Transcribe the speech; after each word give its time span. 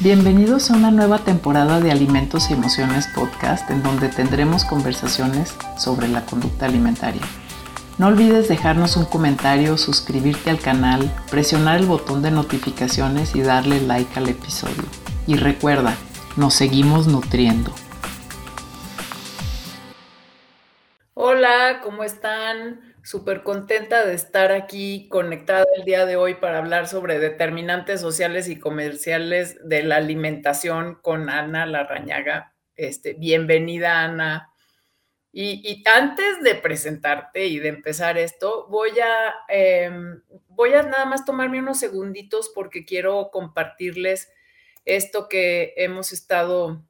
Bienvenidos 0.00 0.70
a 0.70 0.76
una 0.76 0.92
nueva 0.92 1.18
temporada 1.24 1.80
de 1.80 1.90
Alimentos 1.90 2.50
y 2.50 2.52
Emociones 2.52 3.08
Podcast 3.16 3.68
en 3.68 3.82
donde 3.82 4.08
tendremos 4.08 4.64
conversaciones 4.64 5.56
sobre 5.76 6.06
la 6.06 6.24
conducta 6.24 6.66
alimentaria. 6.66 7.22
No 7.98 8.06
olvides 8.06 8.46
dejarnos 8.46 8.96
un 8.96 9.06
comentario, 9.06 9.76
suscribirte 9.76 10.50
al 10.50 10.60
canal, 10.60 11.12
presionar 11.32 11.80
el 11.80 11.86
botón 11.86 12.22
de 12.22 12.30
notificaciones 12.30 13.34
y 13.34 13.42
darle 13.42 13.80
like 13.80 14.16
al 14.16 14.28
episodio. 14.28 14.84
Y 15.26 15.34
recuerda, 15.34 15.96
nos 16.36 16.54
seguimos 16.54 17.08
nutriendo. 17.08 17.72
Hola, 21.14 21.80
¿cómo 21.82 22.04
están? 22.04 22.87
Súper 23.08 23.42
contenta 23.42 24.04
de 24.04 24.12
estar 24.12 24.52
aquí 24.52 25.08
conectada 25.08 25.64
el 25.76 25.84
día 25.86 26.04
de 26.04 26.16
hoy 26.16 26.34
para 26.34 26.58
hablar 26.58 26.88
sobre 26.88 27.18
determinantes 27.18 28.02
sociales 28.02 28.50
y 28.50 28.58
comerciales 28.58 29.56
de 29.66 29.82
la 29.82 29.96
alimentación 29.96 30.98
con 31.00 31.30
Ana 31.30 31.64
Larrañaga. 31.64 32.54
Este, 32.76 33.14
bienvenida, 33.14 34.02
Ana. 34.02 34.52
Y, 35.32 35.82
antes 35.86 36.42
de 36.42 36.54
presentarte 36.56 37.46
y 37.46 37.58
de 37.60 37.68
empezar 37.68 38.18
esto, 38.18 38.66
voy 38.68 38.90
a, 39.00 39.34
em, 39.48 40.20
voy 40.48 40.74
a 40.74 40.82
nada 40.82 41.06
más 41.06 41.24
tomarme 41.24 41.60
unos 41.60 41.78
segunditos 41.78 42.50
porque 42.54 42.84
quiero 42.84 43.30
compartirles 43.30 44.30
esto 44.84 45.30
que 45.30 45.72
hemos 45.78 46.12
estado 46.12 46.84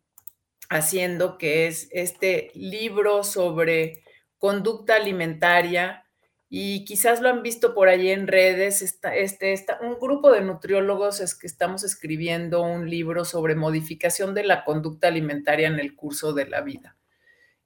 haciendo, 0.68 1.38
que 1.38 1.68
es 1.68 1.88
este 1.92 2.50
libro 2.54 3.22
sobre 3.22 4.02
conducta 4.38 4.96
alimentaria 4.96 6.04
y 6.50 6.84
quizás 6.86 7.20
lo 7.20 7.28
han 7.28 7.42
visto 7.42 7.74
por 7.74 7.88
allí 7.88 8.10
en 8.10 8.26
redes, 8.26 8.80
está, 8.80 9.14
este, 9.14 9.52
está, 9.52 9.78
un 9.82 9.98
grupo 9.98 10.32
de 10.32 10.40
nutriólogos 10.40 11.20
es 11.20 11.34
que 11.34 11.46
estamos 11.46 11.84
escribiendo 11.84 12.62
un 12.62 12.88
libro 12.88 13.26
sobre 13.26 13.54
modificación 13.54 14.34
de 14.34 14.44
la 14.44 14.64
conducta 14.64 15.08
alimentaria 15.08 15.68
en 15.68 15.78
el 15.78 15.94
curso 15.94 16.32
de 16.32 16.46
la 16.46 16.62
vida. 16.62 16.96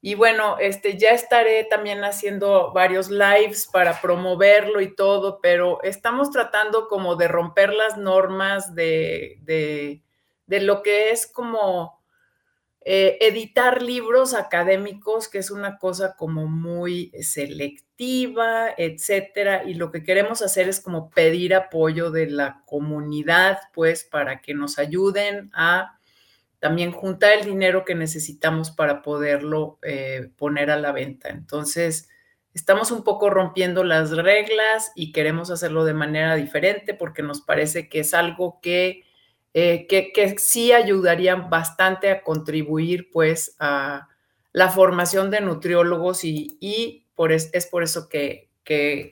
Y 0.00 0.16
bueno, 0.16 0.56
este, 0.58 0.98
ya 0.98 1.11
estaré 1.11 1.62
también 1.62 2.02
haciendo 2.02 2.72
varios 2.72 3.08
lives 3.08 3.69
para 3.72 4.00
promoverlo 4.00 4.80
y 4.80 4.96
todo, 4.96 5.39
pero 5.41 5.80
estamos 5.84 6.33
tratando 6.33 6.89
como 6.89 7.14
de 7.14 7.28
romper 7.28 7.72
las 7.72 7.96
normas 7.96 8.74
de, 8.74 9.39
de, 9.42 10.02
de 10.46 10.61
lo 10.61 10.83
que 10.83 11.11
es 11.12 11.28
como 11.28 12.02
eh, 12.84 13.19
editar 13.20 13.80
libros 13.80 14.34
académicos, 14.34 15.28
que 15.28 15.38
es 15.38 15.50
una 15.50 15.78
cosa 15.78 16.16
como 16.16 16.47
muy 16.47 17.12
selectiva, 17.20 18.70
etcétera, 18.77 19.62
y 19.64 19.74
lo 19.74 19.92
que 19.92 20.02
queremos 20.02 20.42
hacer 20.42 20.69
es 20.69 20.80
como 20.80 21.11
pedir 21.11 21.55
apoyo 21.55 22.11
de 22.11 22.28
la 22.28 22.62
comunidad, 22.66 23.58
pues, 23.72 24.02
para 24.02 24.41
que 24.41 24.55
nos 24.55 24.78
ayuden 24.78 25.50
a 25.55 25.98
también 26.58 26.92
juntar 26.92 27.33
el 27.39 27.44
dinero 27.44 27.84
que 27.84 27.94
necesitamos 27.94 28.70
para 28.70 29.02
poderlo 29.02 29.78
eh, 29.83 30.30
poner 30.36 30.70
a 30.70 30.77
la 30.77 30.92
venta. 30.92 31.28
Entonces, 31.28 32.08
estamos 32.55 32.91
un 32.91 33.05
poco 33.05 33.30
rompiendo 33.30 33.84
las 33.84 34.11
reglas 34.11 34.92
y 34.94 35.12
queremos 35.12 35.50
hacerlo 35.50 35.84
de 35.84 35.94
manera 35.94 36.36
diferente 36.36 36.94
porque 36.94 37.22
nos 37.22 37.41
parece 37.41 37.89
que 37.89 38.00
es 38.00 38.14
algo 38.14 38.61
que 38.61 39.02
eh, 39.55 39.86
que, 39.86 40.39
sí 40.39 40.72
ayudarían 40.72 41.50
bastante 41.50 42.11
a 42.11 42.22
contribuir 42.22 43.11
pues 43.12 43.55
a 43.58 44.08
la 44.53 44.70
formación 44.70 45.31
de 45.31 45.41
nutriólogos 45.41 46.25
y, 46.25 47.06
por 47.14 47.33
es, 47.33 47.50
por 47.70 47.83
eso 47.83 48.08
que, 48.08 48.50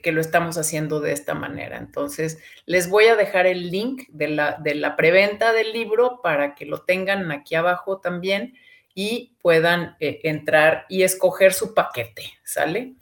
lo 0.03 0.21
estamos 0.21 0.57
haciendo 0.57 0.99
de 0.99 1.11
esta 1.11 1.35
manera. 1.35 1.77
Entonces, 1.77 2.39
les 2.65 2.89
voy 2.89 3.05
a 3.05 3.15
dejar 3.15 3.45
el 3.45 3.69
link 3.69 4.03
de 4.09 4.29
la, 4.29 4.57
de 4.63 4.75
la 4.75 4.95
preventa 4.95 5.53
del 5.53 5.73
libro 5.73 6.21
para 6.23 6.55
que 6.55 6.65
lo 6.65 6.81
tengan 6.81 7.31
aquí 7.31 7.55
abajo 7.55 7.99
también 7.99 8.55
y 8.95 9.35
puedan 9.41 9.95
eh, 9.99 10.21
entrar 10.23 10.85
y 10.89 11.03
escoger 11.03 11.53
su 11.53 11.73
paquete, 11.73 12.23
¿sale? 12.43 12.95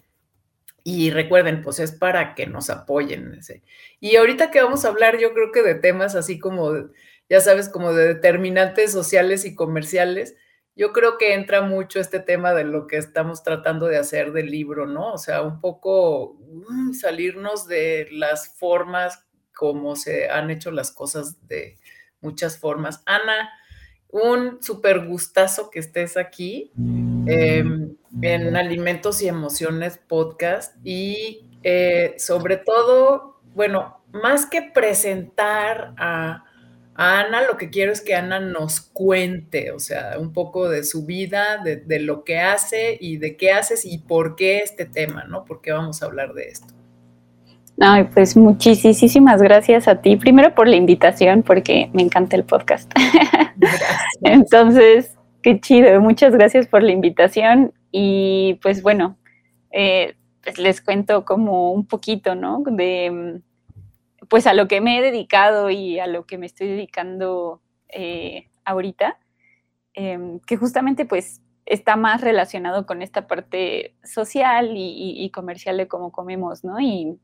Y 0.84 1.12
recuerden, 1.12 1.62
pues 1.62 1.80
es 1.80 1.92
para 1.92 2.36
que 2.36 2.48
nos 2.48 2.70
apoyen. 2.70 3.40
Y 4.00 4.16
ahorita 4.16 4.52
que 4.52 4.62
vamos 4.62 4.86
a 4.86 4.90
hablar, 4.90 5.18
yo 5.18 5.34
creo 5.34 5.52
que 5.52 5.62
de 5.62 5.76
temas 5.76 6.16
así 6.16 6.40
como 6.40 6.74
ya 7.30 7.40
sabes, 7.42 7.70
como 7.70 7.94
de 7.94 8.08
determinantes 8.08 8.92
sociales 8.92 9.46
y 9.46 9.56
comerciales, 9.56 10.36
yo 10.76 10.94
creo 10.94 11.18
que 11.18 11.34
entra 11.34 11.62
mucho 11.62 12.00
este 12.00 12.20
tema 12.20 12.54
de 12.54 12.64
lo 12.64 12.88
que 12.88 12.98
estamos 12.98 13.44
tratando 13.44 13.88
de 13.88 13.98
hacer 13.98 14.32
del 14.32 14.50
libro, 14.50 14.88
¿no? 14.88 15.14
O 15.14 15.18
sea, 15.18 15.42
un 15.42 15.60
poco 15.60 16.38
mm, 16.70 16.94
salirnos 16.94 17.68
de 17.68 18.08
las 18.12 18.58
formas 18.58 19.26
como 19.54 19.98
se 19.98 20.30
han 20.30 20.50
hecho 20.50 20.72
las 20.72 20.92
cosas 20.92 21.46
de 21.48 21.78
muchas 22.22 22.58
formas. 22.58 23.04
Ana, 23.06 23.50
un 24.08 24.64
súper 24.64 25.06
gustazo 25.06 25.70
que 25.70 25.80
estés 25.80 26.16
aquí 26.16 26.72
em, 27.28 27.96
en 28.22 28.56
Alimentos 28.56 29.22
y 29.22 29.28
Emociones 29.28 29.98
Podcast 29.98 30.76
y 30.84 31.46
eh, 31.62 32.16
sobre 32.18 32.56
todo, 32.56 33.42
bueno, 33.54 34.02
más 34.14 34.46
que 34.46 34.62
presentar 34.62 35.94
a 35.98 36.46
Ana, 37.02 37.44
lo 37.44 37.56
que 37.56 37.70
quiero 37.70 37.94
es 37.94 38.02
que 38.02 38.14
Ana 38.14 38.42
nos 38.42 38.82
cuente, 38.82 39.72
o 39.72 39.80
sea, 39.80 40.18
un 40.20 40.34
poco 40.34 40.68
de 40.68 40.84
su 40.84 41.06
vida, 41.06 41.64
de, 41.64 42.00
lo 42.02 42.26
que 42.26 42.40
hace 42.40 42.98
y 43.00 43.16
de 43.16 43.38
qué 43.38 43.54
haces 43.54 43.86
y 43.86 44.00
por 44.00 44.36
qué 44.36 44.58
este 44.58 44.84
tema, 44.84 45.24
¿no? 45.24 45.46
¿Por 45.46 45.62
qué 45.62 45.72
vamos 45.72 46.04
a 46.04 46.08
hablar 46.08 46.34
de 46.34 46.50
esto? 46.50 46.74
Ay, 47.80 48.04
pues 48.14 48.36
muchísimas 48.36 49.42
gracias 49.42 49.88
a 49.88 50.02
ti, 50.02 50.18
primero 50.18 50.54
por 50.54 50.68
la 50.68 50.76
invitación, 50.76 51.42
porque 51.42 51.90
me 51.94 52.02
encanta 52.02 52.36
el 52.36 52.44
podcast. 52.44 52.92
Entonces, 54.24 55.16
qué 55.42 55.58
chido, 55.62 56.02
muchas 56.02 56.34
gracias 56.34 56.68
por 56.68 56.84
la 56.84 56.92
invitación 56.92 57.72
y 57.94 58.60
pues 58.62 58.84
bueno, 58.84 59.18
eh, 59.72 60.18
pues 60.44 60.58
les 60.58 60.82
cuento 60.82 61.24
como 61.24 61.72
un 61.72 61.86
poquito, 61.86 62.36
¿no? 62.36 62.62
De 62.66 63.40
pues 64.30 64.48
a 64.48 64.54
lo 64.54 64.68
que 64.68 64.80
me 64.80 65.00
he 65.00 65.02
dedicado 65.02 65.70
y 65.70 66.00
a 66.00 66.08
lo 66.08 66.26
que 66.26 66.38
me 66.38 66.46
estoy 66.46 66.68
dedicando 66.68 67.62
eh, 67.90 68.50
ahorita, 68.64 69.20
em, 69.94 70.40
que 70.42 70.56
justamente 70.56 71.06
pues 71.06 71.42
está 71.66 71.96
más 71.96 72.22
relacionado 72.22 72.86
con 72.86 73.02
esta 73.02 73.28
parte 73.28 73.96
social 74.04 74.72
y, 74.76 75.30
comercial 75.32 75.78
de 75.78 75.88
cómo 75.88 76.12
comemos, 76.12 76.64
¿no? 76.64 76.80
Y 76.80 77.20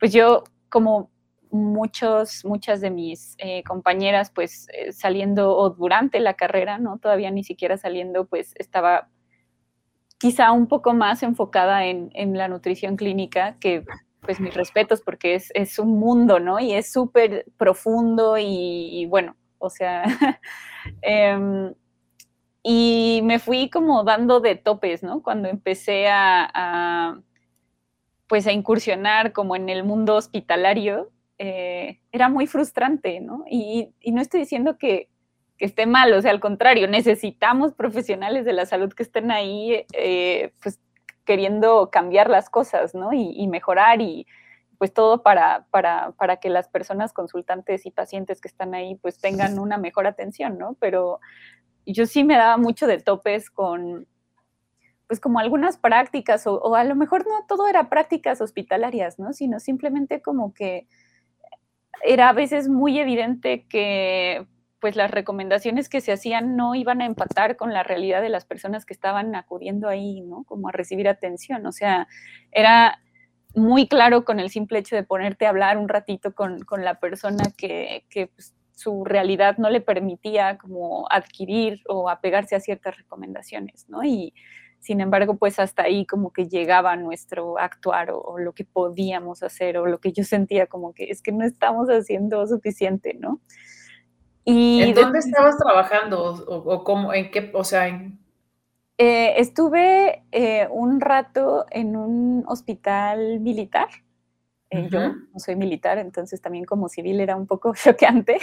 pues 0.00 0.12
yo, 0.12 0.44
como 0.68 1.10
muchos, 1.50 2.44
muchas 2.44 2.80
de 2.80 2.90
mis 2.90 3.36
eh, 3.38 3.62
compañeras, 3.64 4.30
pues 4.30 4.68
eh, 4.72 4.92
saliendo 4.92 5.56
o 5.56 5.70
durante 5.70 6.20
la 6.20 6.34
carrera, 6.34 6.78
¿no? 6.78 6.98
Todavía 6.98 7.30
ni 7.30 7.44
siquiera 7.44 7.76
saliendo, 7.78 8.26
pues 8.26 8.52
estaba 8.56 9.08
quizá 10.18 10.52
un 10.52 10.66
poco 10.66 10.92
más 10.94 11.22
enfocada 11.22 11.86
en, 11.86 12.10
en 12.14 12.36
la 12.36 12.48
nutrición 12.48 12.96
clínica, 12.96 13.56
que 13.60 13.84
pues 14.20 14.40
mis 14.40 14.54
respetos 14.54 15.00
porque 15.00 15.34
es, 15.34 15.78
un 15.78 15.98
mundo, 15.98 16.40
¿no? 16.40 16.58
Y 16.60 16.72
es 16.72 16.92
súper 16.92 17.46
profundo 17.56 18.36
y, 18.38 19.06
bueno, 19.06 19.36
o 19.58 19.70
sea, 19.70 20.04
em, 21.02 21.72
y 22.62 23.20
me 23.24 23.38
fui 23.38 23.70
como 23.70 24.04
dando 24.04 24.40
de 24.40 24.56
topes, 24.56 25.02
¿no? 25.02 25.22
Cuando 25.22 25.48
empecé 25.48 26.08
a, 26.08 27.20
pues 28.26 28.46
a 28.46 28.52
incursionar 28.52 29.32
como 29.32 29.56
en 29.56 29.68
el 29.68 29.84
mundo 29.84 30.16
hospitalario, 30.16 31.10
eh, 31.38 32.00
era 32.12 32.28
muy 32.28 32.46
frustrante, 32.46 33.20
¿no? 33.20 33.44
Y, 33.50 33.94
no 34.06 34.20
estoy 34.20 34.40
diciendo 34.40 34.76
que, 34.78 35.08
esté 35.58 35.86
mal, 35.86 36.12
o 36.12 36.22
sea, 36.22 36.30
al 36.30 36.38
contrario, 36.38 36.86
necesitamos 36.86 37.74
profesionales 37.74 38.44
de 38.44 38.52
la 38.52 38.64
salud 38.64 38.92
que 38.92 39.02
estén 39.02 39.32
ahí, 39.32 39.84
eh, 39.92 40.52
pues 40.62 40.78
queriendo 41.28 41.90
cambiar 41.90 42.30
las 42.30 42.48
cosas, 42.48 42.94
¿no? 42.94 43.12
Y, 43.12 43.46
mejorar 43.48 44.00
y 44.00 44.26
pues 44.78 44.94
todo 44.94 45.22
para, 45.22 45.66
para, 45.70 46.12
para, 46.12 46.38
que 46.38 46.48
las 46.48 46.70
personas 46.70 47.12
consultantes 47.12 47.84
y 47.84 47.90
pacientes 47.90 48.40
que 48.40 48.48
están 48.48 48.74
ahí 48.74 48.94
pues 48.94 49.20
tengan 49.20 49.58
una 49.58 49.76
mejor 49.76 50.06
atención, 50.06 50.56
¿no? 50.56 50.74
Pero 50.80 51.20
yo 51.84 52.06
sí 52.06 52.24
me 52.24 52.38
daba 52.38 52.56
mucho 52.56 52.86
de 52.86 52.98
topes 52.98 53.50
con 53.50 54.06
pues 55.06 55.20
como 55.20 55.38
algunas 55.38 55.76
prácticas 55.76 56.46
o, 56.46 56.54
o 56.54 56.74
a 56.74 56.84
lo 56.84 56.96
mejor 56.96 57.26
no 57.26 57.44
todo 57.46 57.68
era 57.68 57.90
prácticas 57.90 58.40
hospitalarias, 58.40 59.18
¿no? 59.18 59.34
Sino 59.34 59.60
simplemente 59.60 60.22
como 60.22 60.54
que 60.54 60.86
era 62.02 62.30
a 62.30 62.32
veces 62.32 62.70
muy 62.70 62.98
evidente 62.98 63.66
que 63.68 64.46
pues 64.80 64.96
las 64.96 65.10
recomendaciones 65.10 65.88
que 65.88 66.00
se 66.00 66.12
hacían 66.12 66.56
no 66.56 66.74
iban 66.74 67.00
a 67.00 67.06
empatar 67.06 67.56
con 67.56 67.72
la 67.72 67.82
realidad 67.82 68.22
de 68.22 68.28
las 68.28 68.44
personas 68.44 68.84
que 68.84 68.94
estaban 68.94 69.34
acudiendo 69.34 69.88
ahí, 69.88 70.20
¿no? 70.20 70.44
Como 70.44 70.68
a 70.68 70.72
recibir 70.72 71.08
atención. 71.08 71.66
O 71.66 71.72
sea, 71.72 72.06
era 72.52 73.00
muy 73.54 73.88
claro 73.88 74.24
con 74.24 74.40
el 74.40 74.50
simple 74.50 74.78
hecho 74.78 74.96
de 74.96 75.02
ponerte 75.02 75.46
a 75.46 75.50
hablar 75.50 75.78
un 75.78 75.88
ratito 75.88 76.34
con, 76.34 76.64
la 76.78 77.00
persona 77.00 77.44
que, 77.56 78.04
pues, 78.34 78.54
su 78.72 79.04
realidad 79.04 79.58
no 79.58 79.70
le 79.70 79.80
permitía 79.80 80.56
como 80.58 81.06
adquirir 81.10 81.82
o 81.88 82.08
apegarse 82.08 82.54
a 82.54 82.60
ciertas 82.60 82.96
recomendaciones, 82.96 83.88
¿no? 83.88 84.04
Y 84.04 84.32
sin 84.78 85.00
embargo, 85.00 85.36
pues 85.36 85.58
hasta 85.58 85.82
ahí 85.82 86.06
como 86.06 86.32
que 86.32 86.48
llegaba 86.48 86.94
nuestro 86.94 87.58
actuar 87.58 88.12
o, 88.12 88.20
o 88.20 88.38
lo 88.38 88.52
que 88.52 88.64
podíamos 88.64 89.42
hacer 89.42 89.76
o 89.78 89.86
lo 89.86 89.98
que 89.98 90.12
yo 90.12 90.22
sentía 90.22 90.68
como 90.68 90.94
que 90.94 91.10
es 91.10 91.20
que 91.20 91.32
no 91.32 91.44
estamos 91.44 91.88
haciendo 91.88 92.46
suficiente, 92.46 93.14
¿no? 93.14 93.40
Y 94.50 94.82
¿En 94.82 94.94
dónde 94.94 95.18
estabas 95.18 95.58
trabajando 95.58 96.32
o, 96.46 96.82
cómo, 96.82 97.12
en 97.12 97.30
qué, 97.30 97.50
o 97.52 97.64
sea, 97.64 97.86
eh, 97.86 99.34
estuve 99.36 100.24
eh, 100.32 100.66
un 100.70 101.02
rato 101.02 101.66
en 101.70 101.94
un 101.96 102.44
hospital 102.48 103.40
militar. 103.40 103.88
Eh, 104.70 104.88
yo 104.90 105.00
no 105.00 105.38
soy 105.38 105.54
militar, 105.54 105.98
entonces 105.98 106.40
también 106.40 106.64
como 106.64 106.88
civil 106.88 107.20
era 107.20 107.36
un 107.36 107.46
poco 107.46 107.74
choqueante. 107.84 108.38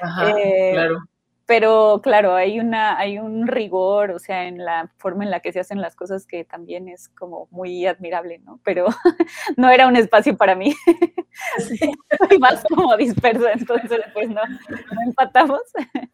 Ajá, 0.00 0.32
claro 0.72 0.98
pero 1.46 2.00
claro, 2.02 2.34
hay, 2.34 2.60
una, 2.60 2.98
hay 2.98 3.18
un 3.18 3.46
rigor, 3.46 4.10
o 4.12 4.18
sea, 4.18 4.46
en 4.46 4.58
la 4.64 4.90
forma 4.98 5.24
en 5.24 5.30
la 5.30 5.40
que 5.40 5.52
se 5.52 5.60
hacen 5.60 5.80
las 5.80 5.96
cosas 5.96 6.26
que 6.26 6.44
también 6.44 6.88
es 6.88 7.08
como 7.08 7.48
muy 7.50 7.86
admirable, 7.86 8.38
¿no? 8.40 8.60
Pero 8.64 8.86
no 9.56 9.70
era 9.70 9.86
un 9.86 9.96
espacio 9.96 10.36
para 10.36 10.54
mí. 10.54 10.74
Soy 11.58 12.38
más 12.38 12.64
como 12.64 12.96
disperso, 12.96 13.48
entonces 13.48 14.00
pues 14.12 14.28
no, 14.28 14.42
no 14.46 15.02
empatamos. 15.06 15.60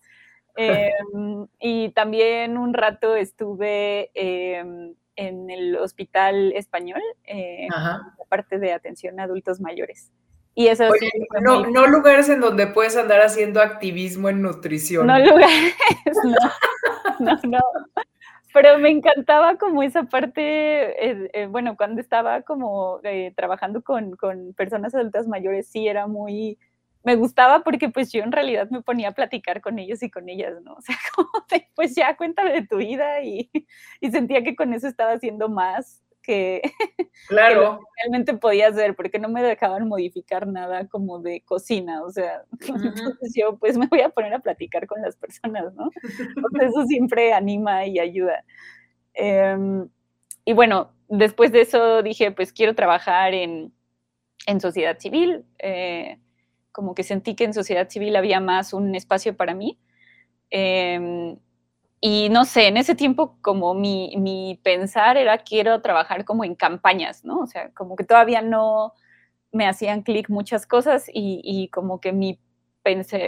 Em, 0.61 1.47
y 1.61 1.91
también 1.91 2.59
un 2.59 2.75
rato 2.75 3.15
estuve 3.15 4.11
em, 4.15 4.93
en 5.15 5.51
el 5.51 5.77
hospital 5.77 6.53
español, 6.53 7.01
eh, 7.23 7.69
parte 8.29 8.59
de 8.59 8.73
atención 8.73 9.21
a 9.21 9.23
adultos 9.23 9.61
mayores. 9.61 10.11
Y 10.59 10.67
eso 10.67 10.91
sí, 10.99 11.09
no, 11.41 11.87
lugares 11.87 12.29
en 12.29 12.41
donde 12.41 12.67
puedes 12.67 12.97
andar 12.97 13.21
haciendo 13.21 13.63
activismo 13.63 14.29
en 14.29 14.43
nutrición. 14.43 15.07
No 15.07 15.17
lugares, 15.17 15.77
no, 16.25 16.37
no, 17.21 17.39
no. 17.45 17.61
Pero 18.53 18.77
me 18.81 18.91
encantaba 18.91 19.57
como 19.57 19.85
esa 19.85 20.03
parte, 20.03 20.41
eh, 20.43 21.31
eh, 21.33 21.47
bueno, 21.47 21.77
cuando 21.77 22.01
estaba 22.01 22.43
como 22.43 22.99
eh, 23.05 23.33
trabajando 23.37 23.83
con, 23.83 24.17
con, 24.17 24.53
personas 24.55 24.97
adultas 24.97 25.29
mayores, 25.29 25.69
sí 25.69 25.87
era 25.87 26.09
muy, 26.09 26.59
me 27.05 27.15
gustaba 27.15 27.63
porque 27.63 27.89
pues 27.89 28.11
yo 28.11 28.25
en 28.25 28.33
realidad 28.33 28.69
me 28.69 28.83
ponía 28.83 29.11
a 29.11 29.15
platicar 29.15 29.61
con 29.61 29.79
ellos 29.79 30.03
y 30.03 30.11
con 30.11 30.29
ellas, 30.29 30.55
¿no? 30.65 30.75
O 30.79 30.81
sea, 30.81 30.97
como 31.15 31.31
pues 31.77 31.95
ya 31.95 32.17
cuéntame 32.17 32.51
de 32.51 32.67
tu 32.67 32.79
vida 32.79 33.23
y, 33.23 33.49
y 34.01 34.11
sentía 34.11 34.43
que 34.43 34.57
con 34.57 34.75
eso 34.75 34.89
estaba 34.89 35.13
haciendo 35.13 35.49
más 35.49 36.03
que, 36.29 36.61
claro. 37.29 37.81
realmente 37.97 38.35
podía 38.35 38.69
hacer, 38.69 38.95
porque 38.95 39.19
no 39.19 39.31
me 39.31 39.43
dejaban 39.43 39.89
modificar 39.89 40.47
nada 40.47 40.87
como 40.87 41.21
de 41.21 41.41
cocina, 41.41 42.03
o 42.03 42.11
sea, 42.11 42.43
entonces 42.61 43.33
yo 43.35 43.57
pues 43.57 43.79
me 43.79 43.87
voy 43.87 44.03
a 44.03 44.11
poner 44.11 44.35
a 44.35 44.41
platicar 44.41 44.87
con 44.87 45.01
las 45.01 45.17
personas, 45.17 45.73
¿no? 45.75 45.91
eso 46.61 46.85
siempre 46.85 47.33
anima 47.33 47.87
y 47.87 47.99
ayuda. 47.99 48.45
Em, 49.15 49.89
y 50.45 50.53
bueno, 50.53 50.93
después 51.09 51.51
de 51.51 51.63
eso 51.63 52.03
dije, 52.03 52.31
pues 52.31 52.53
quiero 52.53 52.75
trabajar 52.75 53.33
en, 53.33 53.73
en 54.47 54.61
sociedad 54.61 54.99
civil, 54.99 55.47
eh, 55.59 56.19
como 56.73 56.95
que 56.95 57.05
sentí 57.05 57.35
que 57.35 57.45
en 57.45 57.55
sociedad 57.55 57.89
civil 57.89 58.17
había 58.17 58.39
más 58.41 58.75
un 58.75 58.95
espacio 58.95 59.35
para 59.35 59.55
mí. 59.55 59.79
Em, 60.51 61.39
y 62.01 62.29
no 62.31 62.45
sé, 62.45 62.69
en 62.69 62.77
ese 62.77 62.95
tiempo 62.95 63.39
como 63.43 63.75
mi, 63.75 64.15
mi, 64.17 64.61
pensar 64.63 65.17
era 65.17 65.39
quiero 65.39 65.81
trabajar 65.83 66.25
como 66.25 66.45
en 66.45 66.55
campañas, 66.55 67.25
¿no? 67.25 67.41
O 67.41 67.47
sea, 67.47 67.71
como 67.75 67.97
que 67.97 68.05
todavía 68.05 68.43
no 68.43 68.93
me 69.53 69.67
hacían 69.67 70.03
clic 70.03 70.29
muchas 70.31 70.67
cosas 70.67 71.09
y, 71.09 71.41
y 71.45 71.69
como 71.69 72.01
que 72.01 72.13
mi, 72.13 72.39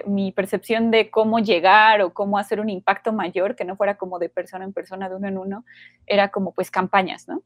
mi 0.07 0.33
percepción 0.33 0.91
de 0.91 1.11
cómo 1.11 1.39
llegar 1.41 2.03
o 2.03 2.15
cómo 2.15 2.39
hacer 2.39 2.61
un 2.61 2.69
impacto 2.71 3.13
mayor, 3.13 3.57
que 3.57 3.65
no 3.65 3.77
fuera 3.77 3.97
como 3.97 4.19
de 4.19 4.29
persona 4.29 4.65
en 4.65 4.73
persona, 4.73 5.09
de 5.09 5.17
uno 5.17 5.29
en 5.29 5.39
uno, 5.39 5.65
era 6.07 6.31
como 6.31 6.55
pues 6.55 6.71
campañas, 6.71 7.29
¿no? 7.29 7.43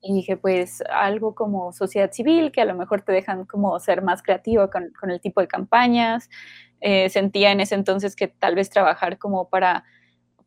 Y 0.00 0.14
dije, 0.14 0.36
pues 0.36 0.82
algo 0.90 1.34
como 1.34 1.72
sociedad 1.72 2.12
civil, 2.12 2.52
que 2.52 2.60
a 2.60 2.64
lo 2.64 2.74
mejor 2.74 3.02
te 3.02 3.12
dejan 3.12 3.44
como 3.46 3.78
ser 3.80 4.02
más 4.02 4.22
creativo 4.22 4.70
con, 4.70 4.92
con 4.98 5.10
el 5.10 5.20
tipo 5.20 5.40
de 5.40 5.48
campañas. 5.48 6.30
Eh, 6.80 7.08
sentía 7.10 7.50
en 7.50 7.60
ese 7.60 7.74
entonces 7.74 8.14
que 8.14 8.28
tal 8.28 8.54
vez 8.54 8.70
trabajar 8.70 9.18
como 9.18 9.48
para 9.48 9.84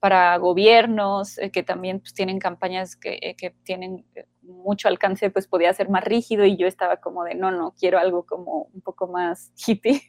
para 0.01 0.36
gobiernos 0.39 1.38
eh, 1.38 1.51
que 1.51 1.62
también 1.62 2.00
pues, 2.00 2.15
tienen 2.15 2.39
campañas 2.39 2.95
que, 2.95 3.19
eh, 3.21 3.36
que, 3.38 3.51
tienen 3.63 4.03
eh, 4.15 4.25
mucho 4.42 4.88
alcance, 4.88 5.30
pues 5.30 5.48
podía 5.48 5.71
ser 5.75 5.89
más 5.89 6.03
rígido 6.03 6.44
y 6.44 6.57
yo 6.57 6.65
estaba 6.65 6.98
como 6.98 7.24
de, 7.24 7.36
no, 7.36 7.51
no, 7.51 7.75
quiero 7.80 8.00
algo 8.00 8.25
como 8.25 8.63
un 8.74 8.81
poco 8.81 9.07
más 9.07 9.53
hippie. 9.56 10.01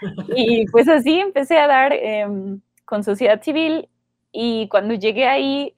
y 0.34 0.64
pues 0.68 0.88
así 0.88 1.20
empecé 1.20 1.58
a 1.58 1.66
dar 1.66 1.92
em, 1.92 2.62
con 2.86 3.04
sociedad 3.04 3.42
civil 3.42 3.90
y 4.32 4.66
cuando 4.68 4.94
llegué 4.94 5.28
ahí, 5.28 5.76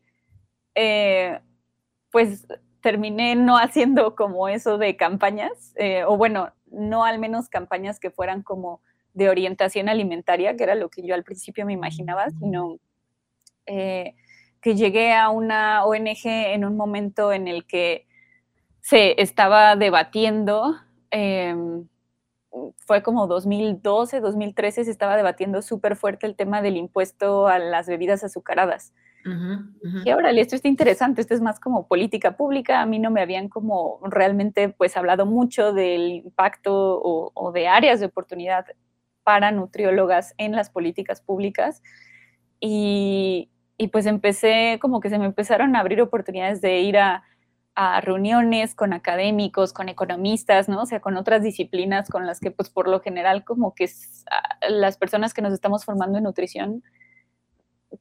pues 2.13 2.47
terminé 2.81 3.35
no 3.35 3.59
haciendo 3.59 4.15
como 4.15 4.49
eso 4.49 4.79
de 4.79 4.97
campañas, 4.97 5.75
o 6.07 6.17
bueno, 6.17 6.53
no 6.67 7.05
al 7.05 7.19
menos 7.19 7.49
campañas 7.49 7.99
que 7.99 8.11
fueran 8.11 8.43
como 8.43 8.81
de 9.13 9.29
orientación 9.29 9.89
alimentaria, 9.89 10.57
que 10.57 10.63
era 10.63 10.75
lo 10.75 10.89
que 10.89 11.03
yo 11.03 11.15
al 11.15 11.25
principio 11.25 11.67
me 11.67 11.73
imaginaba, 11.73 12.31
sino 12.31 12.79
eh, 13.67 14.15
que 14.61 14.75
llegué 14.75 15.15
a 15.15 15.31
una 15.31 15.85
ONG 15.85 16.25
en 16.25 16.65
un 16.65 16.77
momento 16.77 17.33
en 17.33 17.47
el 17.49 17.67
que 17.67 18.07
se 18.81 19.21
estaba 19.21 19.77
debatiendo, 19.77 20.77
em, 21.11 21.87
fue 22.79 23.03
como 23.03 23.27
2012, 23.27 24.21
2013, 24.21 24.85
se 24.85 24.91
estaba 24.91 25.17
debatiendo 25.17 25.61
súper 25.63 25.97
fuerte 25.97 26.27
el 26.27 26.37
tema 26.37 26.63
del 26.63 26.77
impuesto 26.77 27.49
a 27.49 27.59
las 27.59 27.87
bebidas 27.87 28.25
azucaradas. 28.25 28.93
Y 30.05 30.11
ahora, 30.11 30.31
esto 30.31 30.55
está 30.55 30.69
interesante, 30.69 31.21
esto 31.21 31.35
es 31.35 31.41
más 31.41 31.59
como 31.59 31.89
política 31.89 32.37
pública, 32.37 32.81
a 32.81 32.87
mí 32.87 33.01
no 33.01 33.11
me 33.11 33.21
habían 33.21 33.49
como 33.49 33.99
realmente 34.05 34.69
pues 34.69 34.97
hablado 34.97 35.27
mucho 35.27 35.73
del 35.73 36.13
impacto 36.25 36.73
o, 36.73 37.33
o 37.35 37.51
de 37.51 37.67
áreas 37.67 37.99
de 37.99 38.07
oportunidad 38.07 38.67
para 39.25 39.51
nutriólogas 39.51 40.33
en 40.39 40.53
las 40.53 40.71
políticas 40.71 41.21
públicas. 41.21 41.83
Y, 42.61 43.51
y 43.79 43.89
pues 43.89 44.07
empecé, 44.07 44.79
como 44.81 45.01
que 45.01 45.11
se 45.11 45.19
me 45.19 45.27
empezaron 45.27 45.77
a 45.77 45.81
abrir 45.81 46.01
oportunidades 46.01 46.61
de 46.61 46.81
ir 46.81 46.99
a, 46.99 47.25
reuniones 48.01 48.75
con 48.75 48.95
académicos, 48.95 49.75
con 49.75 49.91
economistas, 49.91 50.67
¿no? 50.67 50.81
O 50.81 50.87
sea, 50.87 51.01
con 51.01 51.19
otras 51.19 51.43
disciplinas 51.43 52.09
con 52.09 52.27
las 52.27 52.41
que, 52.41 52.51
pues, 52.51 52.71
por 52.71 52.89
lo 52.89 53.01
general, 53.01 53.45
como 53.45 53.75
que 53.75 53.87
las 54.67 54.97
personas 54.97 55.35
que 55.35 55.43
nos 55.43 55.53
estamos 55.53 55.85
formando 55.85 56.17
en 56.17 56.25
nutrición, 56.25 56.83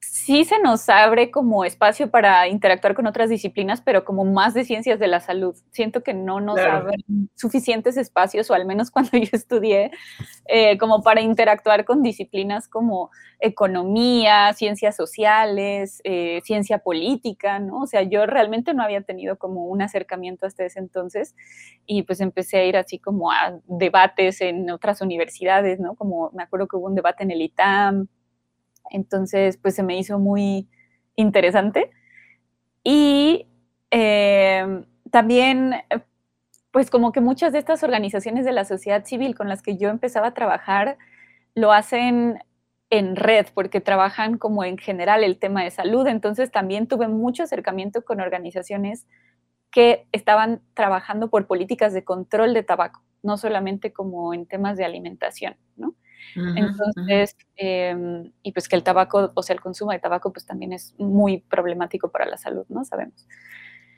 sí 0.01 0.45
se 0.45 0.59
nos 0.59 0.87
abre 0.89 1.31
como 1.31 1.65
espacio 1.65 2.09
para 2.09 2.47
interactuar 2.47 2.95
con 2.95 3.07
otras 3.07 3.29
disciplinas, 3.29 3.81
pero 3.81 4.05
como 4.05 4.25
más 4.25 4.53
de 4.53 4.63
ciencias 4.63 4.99
de 4.99 5.07
la 5.07 5.19
salud. 5.19 5.55
Siento 5.71 6.03
que 6.03 6.13
no 6.13 6.39
nos 6.39 6.59
abren 6.59 7.03
suficientes 7.35 7.97
espacios, 7.97 8.49
o 8.49 8.53
al 8.53 8.65
menos 8.65 8.91
cuando 8.91 9.17
yo 9.17 9.29
estudié, 9.31 9.91
eh, 10.45 10.77
como 10.77 11.03
para 11.03 11.21
interactuar 11.21 11.85
con 11.85 12.01
disciplinas 12.01 12.67
como 12.67 13.11
economía, 13.39 14.53
ciencias 14.53 14.95
sociales, 14.95 16.01
eh, 16.03 16.41
ciencia 16.43 16.79
política, 16.79 17.59
¿no? 17.59 17.81
O 17.81 17.87
sea, 17.87 18.01
yo 18.03 18.25
realmente 18.25 18.73
no 18.73 18.83
había 18.83 19.01
tenido 19.01 19.37
como 19.37 19.65
un 19.65 19.81
acercamiento 19.81 20.45
hasta 20.45 20.65
ese 20.65 20.79
entonces 20.79 21.35
y 21.85 22.03
pues 22.03 22.21
empecé 22.21 22.57
a 22.57 22.65
ir 22.65 22.77
así 22.77 22.99
como 22.99 23.31
a 23.31 23.59
debates 23.67 24.41
en 24.41 24.69
otras 24.69 25.01
universidades, 25.01 25.79
¿no? 25.79 25.95
Como 25.95 26.31
me 26.33 26.43
acuerdo 26.43 26.67
que 26.67 26.77
hubo 26.77 26.87
un 26.87 26.95
debate 26.95 27.23
en 27.23 27.31
el 27.31 27.41
ITAM, 27.41 28.07
entonces, 28.91 29.57
pues 29.57 29.75
se 29.75 29.83
me 29.83 29.97
hizo 29.97 30.19
muy 30.19 30.67
interesante. 31.15 31.91
Y 32.83 33.47
em, 33.91 34.85
también, 35.11 35.75
pues 36.71 36.89
como 36.89 37.11
que 37.11 37.21
muchas 37.21 37.53
de 37.53 37.59
estas 37.59 37.83
organizaciones 37.83 38.45
de 38.45 38.51
la 38.51 38.65
sociedad 38.65 39.05
civil 39.05 39.35
con 39.35 39.49
las 39.49 39.61
que 39.61 39.77
yo 39.77 39.89
empezaba 39.89 40.27
a 40.27 40.33
trabajar, 40.33 40.97
lo 41.55 41.71
hacen 41.71 42.39
en 42.89 43.15
red, 43.15 43.47
porque 43.53 43.81
trabajan 43.81 44.37
como 44.37 44.63
en 44.63 44.77
general 44.77 45.23
el 45.23 45.39
tema 45.39 45.63
de 45.63 45.71
salud. 45.71 46.07
Entonces 46.07 46.51
también 46.51 46.87
tuve 46.87 47.07
mucho 47.07 47.43
acercamiento 47.43 48.03
con 48.03 48.21
organizaciones 48.21 49.07
que 49.71 50.07
estaban 50.11 50.61
trabajando 50.73 51.29
por 51.29 51.47
políticas 51.47 51.93
de 51.93 52.03
control 52.05 52.53
de 52.53 52.63
tabaco, 52.63 53.01
no 53.23 53.37
solamente 53.37 53.91
como 53.91 54.33
en 54.33 54.45
temas 54.45 54.77
de 54.77 54.85
alimentación, 54.85 55.57
¿no? 55.75 55.95
Entonces, 56.35 57.37
em, 57.55 58.31
y 58.43 58.51
pues 58.51 58.67
que 58.67 58.75
el 58.75 58.83
tabaco, 58.83 59.31
o 59.33 59.43
sea, 59.43 59.53
el 59.53 59.61
consumo 59.61 59.91
de 59.91 59.99
tabaco, 59.99 60.33
pues 60.33 60.45
también 60.45 60.73
es 60.73 60.93
muy 60.97 61.39
problemático 61.39 62.11
para 62.11 62.25
la 62.25 62.37
salud, 62.37 62.65
¿no? 62.69 62.83
Sabemos. 62.83 63.27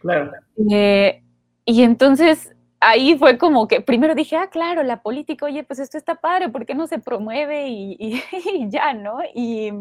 Claro. 0.02 0.32
Eh, 0.70 1.24
y 1.66 1.84
entonces 1.84 2.56
ahí 2.80 3.18
fue 3.18 3.38
como 3.38 3.68
que 3.68 3.82
primero 3.82 4.16
dije, 4.16 4.38
ah, 4.38 4.50
claro, 4.50 4.84
la 4.84 5.02
política, 5.02 5.46
oye, 5.46 5.64
pues 5.64 5.80
esto 5.80 5.98
está 5.98 6.16
padre, 6.16 6.50
¿por 6.50 6.66
qué 6.66 6.76
no 6.76 6.88
se 6.88 7.00
promueve? 7.00 7.68
Y, 7.70 8.22
ya, 8.70 8.94
¿no? 8.94 9.20
Y, 9.34 9.72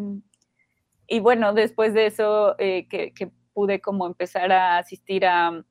y, 1.07 1.21
bueno, 1.21 1.53
después 1.53 1.95
de 1.95 2.07
eso, 2.07 2.57
eh, 2.59 2.87
que, 2.89 3.13
que 3.13 3.31
pude 3.53 3.81
como 3.81 4.07
empezar 4.07 4.53
a 4.53 4.79
asistir 4.79 5.27
a 5.27 5.65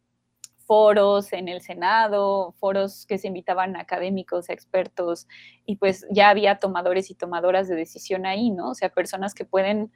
foros 0.65 1.31
en 1.33 1.47
el 1.47 1.61
Senado, 1.61 2.53
foros 2.59 3.05
que 3.05 3.17
se 3.17 3.27
invitaban 3.27 3.75
académicos, 3.75 4.49
expertos, 4.49 5.27
y 5.65 5.77
pues 5.77 6.05
ya 6.11 6.29
había 6.29 6.59
tomadores 6.59 7.11
y 7.11 7.15
tomadoras 7.15 7.67
de 7.67 7.75
decisión 7.75 8.25
ahí, 8.25 8.49
¿no? 8.51 8.71
O 8.71 8.75
sea, 8.75 8.89
personas 8.89 9.33
que 9.33 9.45
pueden 9.45 9.91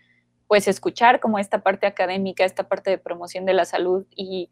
pues 0.48 0.68
escuchar 0.68 1.20
como 1.20 1.38
esta 1.38 1.62
parte 1.62 1.86
académica, 1.86 2.44
esta 2.44 2.68
parte 2.68 2.90
de 2.90 2.98
promoción 2.98 3.46
de 3.46 3.54
la 3.54 3.66
salud 3.66 4.06
y 4.16 4.50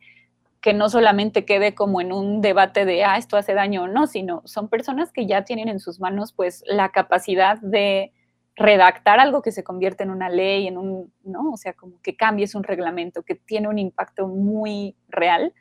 que 0.62 0.74
no 0.74 0.90
solamente 0.90 1.46
quede 1.46 1.76
como 1.76 2.02
en 2.02 2.12
un 2.12 2.42
debate 2.42 2.86
de, 2.86 3.04
ah, 3.04 3.18
esto 3.18 3.38
hace 3.38 3.54
daño 3.54 3.84
o 3.84 3.88
no, 3.88 4.08
sino 4.08 4.42
son 4.46 4.70
personas 4.70 5.12
que 5.12 5.26
ya 5.26 5.44
tienen 5.44 5.70
en 5.70 5.80
sus 5.80 6.00
manos 6.00 6.34
pues 6.34 6.64
la 6.68 6.90
capacidad 6.90 7.58
de 7.62 8.12
redactar 8.56 9.20
algo 9.20 9.42
que 9.42 9.52
se 9.52 9.64
convierte 9.64 10.04
en 10.04 10.10
una 10.10 10.30
ley, 10.30 10.68
en 10.68 10.78
un, 10.78 11.14
¿no? 11.24 11.52
O 11.52 11.58
sea, 11.58 11.74
como 11.74 12.02
que 12.02 12.16
cambies 12.16 12.56
un 12.56 12.64
reglamento 12.64 13.24
que 13.24 13.36
tiene 13.36 13.68
un 13.68 13.78
impacto 13.78 14.28
muy 14.28 14.96
real. 15.10 15.54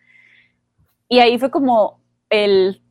Y 1.08 1.20
ahí 1.20 1.38
fue 1.38 1.50
como 1.50 2.02
el 2.30 2.82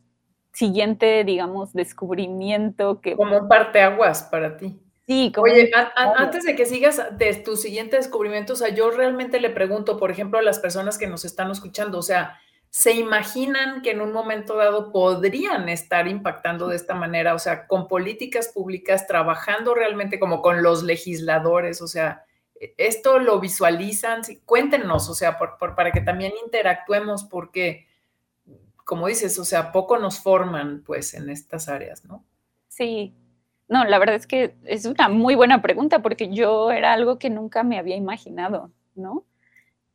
siguiente, 0.53 1.24
digamos, 1.24 1.74
descubrimiento 1.74 3.01
que... 3.01 3.15
Como 3.15 3.38
un 3.38 3.48
parteaguas 3.48 4.24
para 4.24 4.57
ti. 4.57 4.79
Sí, 5.05 5.31
como 5.36 5.45
Oye, 5.45 5.69
antes 5.95 6.45
de 6.45 6.55
que 6.55 6.65
sigas 6.65 7.01
de 7.17 7.36
tu 7.36 7.57
siguiente 7.57 7.98
descubrimiento, 7.98 8.53
o 8.53 8.55
sea, 8.55 8.69
yo 8.69 8.89
realmente 8.89 9.39
le 9.39 9.51
pregunto, 9.51 9.98
por 9.98 10.10
ejemplo, 10.10 10.39
a 10.39 10.41
las 10.41 10.60
personas 10.60 10.98
que 10.98 11.07
nos 11.07 11.25
están 11.25 11.51
escuchando, 11.51 12.00
o 12.00 12.01
sea, 12.01 12.39
¿se 12.72 12.93
imaginan 12.93 13.84
que 13.84 13.91
en 13.91 14.01
un 14.01 14.12
momento 14.12 14.55
dado 14.55 14.91
podrían 14.91 15.69
estar 15.69 16.07
impactando 16.07 16.67
de 16.67 16.75
esta 16.75 16.95
manera? 16.95 17.36
O 17.36 17.39
sea, 17.39 17.67
con 17.67 17.88
políticas 17.88 18.48
públicas, 18.48 19.05
trabajando 19.05 19.75
realmente 19.75 20.19
como 20.19 20.41
con 20.41 20.63
los 20.63 20.81
legisladores, 20.81 21.81
o 21.84 21.88
sea, 21.88 22.25
esto 22.77 23.19
lo 23.19 23.39
visualizan, 23.39 24.24
cuéntenos, 24.45 25.07
o 25.10 25.13
sea, 25.13 25.38
para 25.38 25.91
que 25.91 26.01
también 26.01 26.34
interactuemos, 26.43 27.25
porque, 27.25 27.85
como 28.86 29.08
dices, 29.08 29.38
o 29.39 29.44
sea, 29.46 29.74
poco 29.74 29.98
nos 29.98 30.20
forman 30.20 30.84
pues 30.86 31.13
en 31.15 31.30
estas 31.30 31.68
áreas, 31.68 32.06
¿no? 32.06 32.24
Sí, 32.70 33.13
no, 33.68 33.84
la 33.84 34.00
verdad 34.00 34.15
es 34.15 34.27
que 34.27 34.56
es 34.63 34.86
una 34.86 35.10
muy 35.10 35.36
buena 35.36 35.62
pregunta 35.62 36.01
porque 36.01 36.30
yo 36.30 36.72
era 36.72 36.94
algo 36.94 37.18
que 37.18 37.30
nunca 37.30 37.63
me 37.63 37.80
había 37.80 37.96
imaginado, 37.96 38.72
¿no? 38.94 39.25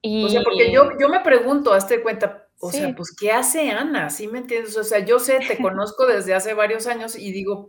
Y... 0.02 0.24
O 0.24 0.28
sea, 0.28 0.42
porque 0.42 0.72
yo, 0.72 0.90
yo 0.98 1.08
me 1.08 1.20
pregunto, 1.20 1.72
hazte 1.72 2.02
cuenta, 2.02 2.48
o 2.58 2.70
sea, 2.70 2.94
pues, 2.94 3.14
¿qué 3.18 3.32
hace 3.32 3.70
Ana? 3.70 4.10
¿Sí 4.10 4.28
me 4.28 4.38
entiendes? 4.38 4.76
O 4.76 4.84
sea, 4.84 4.98
yo 4.98 5.18
sé, 5.18 5.38
te 5.46 5.56
conozco 5.62 6.06
desde 6.06 6.34
hace 6.34 6.52
varios 6.52 6.86
años 6.86 7.16
y 7.16 7.32
digo, 7.32 7.68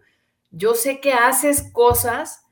yo 0.49 0.73
sé 0.73 0.99
que 0.99 1.13
haces 1.13 1.71
cosas, 1.71 2.43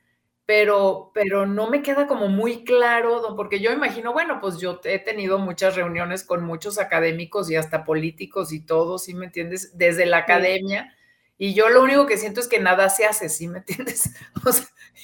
pero, 0.50 1.12
pero 1.14 1.46
no 1.46 1.70
me 1.70 1.84
queda 1.84 2.08
como 2.08 2.28
muy 2.28 2.64
claro, 2.64 3.36
porque 3.36 3.60
yo 3.60 3.72
imagino, 3.72 4.14
bueno, 4.14 4.40
pues 4.42 4.58
yo 4.58 4.82
he 4.84 4.98
tenido 4.98 5.38
muchas 5.38 5.76
reuniones 5.76 6.24
con 6.24 6.44
muchos 6.44 6.80
académicos 6.80 7.52
y 7.52 7.56
hasta 7.56 7.84
políticos 7.84 8.52
y 8.52 8.60
todo, 8.60 8.98
¿sí 8.98 9.14
me 9.14 9.28
entiendes? 9.28 9.78
Desde 9.78 10.08
la 10.08 10.18
academia 10.18 10.92
y 11.38 11.54
yo 11.54 11.70
lo 11.70 11.84
único 11.84 12.08
que 12.08 12.18
siento 12.18 12.40
es 12.40 12.48
que 12.48 12.60
nada 12.60 12.90
se 12.90 13.06
hace, 13.06 13.30
¿sí 13.30 13.48
me 13.48 13.60
entiendes? 13.60 14.10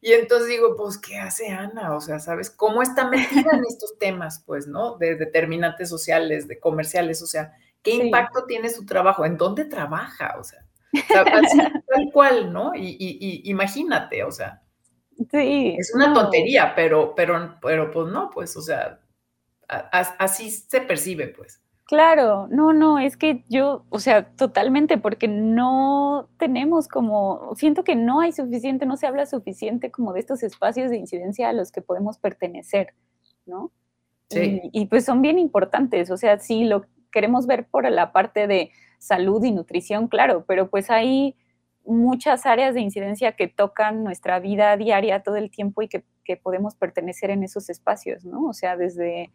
y 0.00 0.12
entonces 0.14 0.48
digo, 0.48 0.74
pues, 0.78 0.96
¿qué 0.96 1.18
hace 1.18 1.50
Ana? 1.50 1.94
O 1.94 2.00
sea, 2.00 2.18
¿sabes? 2.18 2.48
¿Cómo 2.48 2.80
está 2.80 3.06
metida 3.06 3.50
en 3.52 3.66
estos 3.68 3.98
temas, 3.98 4.42
pues, 4.46 4.66
¿no? 4.66 4.96
De 4.96 5.14
determinantes 5.16 5.90
sociales, 5.90 6.48
de 6.48 6.58
comerciales, 6.58 7.20
o 7.20 7.26
sea, 7.26 7.52
¿qué 7.82 7.90
impacto 7.90 8.46
tiene 8.46 8.70
su 8.70 8.86
trabajo? 8.86 9.26
¿En 9.26 9.36
dónde 9.36 9.66
trabaja? 9.66 10.36
O 10.40 10.42
sea, 10.42 10.64
tal 11.12 12.10
cual, 12.14 12.50
¿no? 12.50 12.72
Y, 12.74 13.42
imagínate, 13.44 14.24
o 14.24 14.32
sea. 14.32 14.62
Sí. 15.30 15.76
Es 15.78 15.94
una 15.94 16.12
tontería, 16.12 16.74
pero, 16.74 17.14
pero, 17.14 17.56
pero, 17.60 17.90
pues 17.90 18.12
no, 18.12 18.30
pues, 18.30 18.56
o 18.56 18.62
sea, 18.62 19.00
así 19.68 20.50
se 20.50 20.80
percibe, 20.80 21.28
pues. 21.28 21.62
Claro, 21.84 22.48
no, 22.50 22.72
no, 22.72 22.98
es 22.98 23.16
que 23.16 23.44
yo, 23.48 23.84
o 23.90 24.00
sea, 24.00 24.28
totalmente, 24.34 24.98
porque 24.98 25.28
no 25.28 26.28
tenemos 26.36 26.88
como, 26.88 27.54
siento 27.54 27.84
que 27.84 27.94
no 27.94 28.20
hay 28.20 28.32
suficiente, 28.32 28.86
no 28.86 28.96
se 28.96 29.06
habla 29.06 29.24
suficiente 29.24 29.92
como 29.92 30.12
de 30.12 30.20
estos 30.20 30.42
espacios 30.42 30.90
de 30.90 30.96
incidencia 30.96 31.48
a 31.48 31.52
los 31.52 31.70
que 31.70 31.82
podemos 31.82 32.18
pertenecer, 32.18 32.92
¿no? 33.46 33.70
Sí. 34.30 34.60
Y, 34.72 34.82
y 34.82 34.86
pues 34.86 35.04
son 35.04 35.22
bien 35.22 35.38
importantes, 35.38 36.10
o 36.10 36.16
sea, 36.16 36.40
sí 36.40 36.64
lo 36.64 36.86
queremos 37.12 37.46
ver 37.46 37.66
por 37.68 37.88
la 37.88 38.12
parte 38.12 38.48
de 38.48 38.72
salud 38.98 39.42
y 39.44 39.52
nutrición, 39.52 40.08
claro, 40.08 40.44
pero 40.46 40.68
pues 40.68 40.90
hay 40.90 41.36
muchas 41.86 42.46
áreas 42.46 42.74
de 42.74 42.80
incidencia 42.80 43.32
que 43.32 43.48
tocan 43.48 44.04
nuestra 44.04 44.40
vida 44.40 44.76
diaria 44.76 45.22
todo 45.22 45.36
el 45.36 45.50
tiempo 45.50 45.82
y 45.82 45.88
que, 45.88 46.04
podemos 46.42 46.74
pertenecer 46.74 47.30
en 47.30 47.44
esos 47.44 47.70
espacios, 47.70 48.24
¿no? 48.24 48.48
O 48.48 48.52
sea, 48.52 48.76
desde 48.76 49.30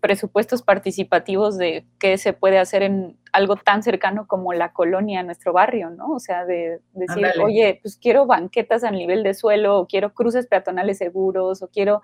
presupuestos 0.00 0.62
participativos 0.62 1.58
de 1.58 1.84
qué 1.98 2.16
se 2.16 2.32
puede 2.32 2.60
hacer 2.60 2.84
en 2.84 3.18
algo 3.32 3.56
tan 3.56 3.82
cercano 3.82 4.28
como 4.28 4.52
la 4.52 4.72
colonia, 4.72 5.24
nuestro 5.24 5.52
barrio, 5.52 5.90
¿no? 5.90 6.12
O 6.12 6.20
sea, 6.20 6.44
de, 6.44 6.78
decir, 6.92 7.26
oye, 7.42 7.80
pues 7.82 7.96
quiero 7.96 8.24
banquetas 8.24 8.84
a 8.84 8.92
nivel 8.92 9.24
de 9.24 9.34
suelo, 9.34 9.80
o 9.80 9.88
quiero 9.88 10.14
cruces 10.14 10.46
peatonales 10.46 10.98
seguros, 10.98 11.60
o 11.64 11.66
quiero... 11.66 12.02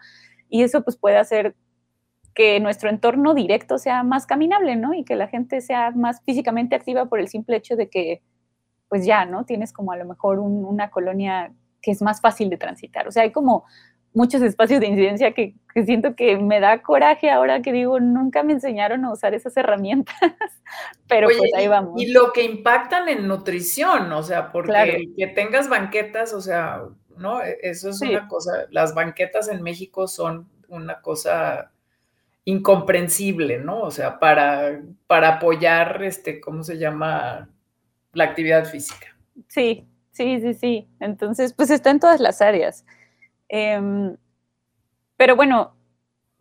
Y 0.49 0.65
eso 0.65 0.83
pues 0.83 0.97
puede 0.97 1.19
hacer 1.19 1.55
que 2.35 2.59
nuestro 2.59 2.91
entorno 2.91 3.35
directo 3.35 3.79
sea 3.79 4.03
más 4.03 4.27
caminable, 4.27 4.75
¿no? 4.75 4.95
Y 4.95 5.05
que 5.05 5.15
la 5.15 5.29
gente 5.29 5.61
sea 5.61 5.93
más 5.93 6.23
físicamente 6.25 6.75
activa 6.75 7.07
por 7.07 7.21
el 7.21 7.29
simple 7.29 7.57
hecho 7.57 7.77
de 7.77 7.89
que 7.89 8.21
pues 8.93 9.07
ya, 9.07 9.25
¿no? 9.25 9.47
Tienes 9.47 9.73
como 9.73 9.93
a 9.93 9.97
lo 9.97 10.05
mejor 10.05 10.39
una 10.39 10.91
colonia 10.91 11.51
que 11.81 11.93
es 11.93 12.03
más 12.03 12.21
fácil 12.21 12.51
de 12.51 12.59
transitar. 12.59 13.09
O 13.09 13.11
sea, 13.11 13.23
hay 13.23 13.33
como 13.33 13.65
muchos 14.13 14.43
espacios 14.43 14.81
de 14.81 14.87
incidencia 14.87 15.33
que, 15.33 15.55
siento 15.87 16.15
que 16.15 16.37
me 16.37 16.61
da 16.61 16.83
coraje 16.83 17.31
ahora 17.31 17.63
que 17.63 17.73
digo, 17.73 18.01
nunca 18.01 18.43
me 18.43 18.53
enseñaron 18.53 19.07
a 19.07 19.13
usar 19.15 19.33
esas 19.33 19.57
herramientas, 19.57 20.15
pero 21.09 21.29
pues 21.29 21.55
ahí 21.57 21.69
vamos. 21.69 21.95
Y, 21.97 22.13
lo 22.13 22.35
que 22.35 22.45
impactan 22.45 23.09
en 23.09 23.27
nutrición, 23.27 24.13
o 24.13 24.23
sea, 24.23 24.53
porque 24.53 25.09
que 25.17 25.27
tengas 25.29 25.71
banquetas, 25.71 26.35
o 26.35 26.43
sea, 26.43 26.83
¿no? 27.17 27.41
E, 27.41 27.61
eso 27.63 27.89
es 27.89 28.03
una 28.03 28.29
cosa, 28.29 28.67
las 28.69 28.95
banquetas 28.95 29.49
en 29.49 29.63
México 29.63 30.07
son 30.07 30.51
una 30.69 31.01
cosa 31.01 31.73
incomprensible, 32.45 33.57
¿no? 33.57 33.81
O 33.81 33.91
sea, 33.91 34.19
para, 34.19 34.83
para 35.07 35.37
apoyar, 35.37 36.03
este, 36.03 36.43
¿cómo 36.43 36.63
se 36.63 36.77
llama? 36.77 37.49
La 38.13 38.25
actividad 38.25 38.65
física. 38.65 39.09
Sí, 39.49 39.87
sí, 40.13 40.41
sí, 40.41 40.55
sí. 40.55 40.89
Entonces, 41.01 41.53
pues 41.53 41.71
está 41.71 41.91
en 41.91 42.01
todas 42.01 42.21
las 42.21 42.43
áreas. 42.43 42.85
Em, 43.49 44.17
pero 45.17 45.37
bueno, 45.37 45.77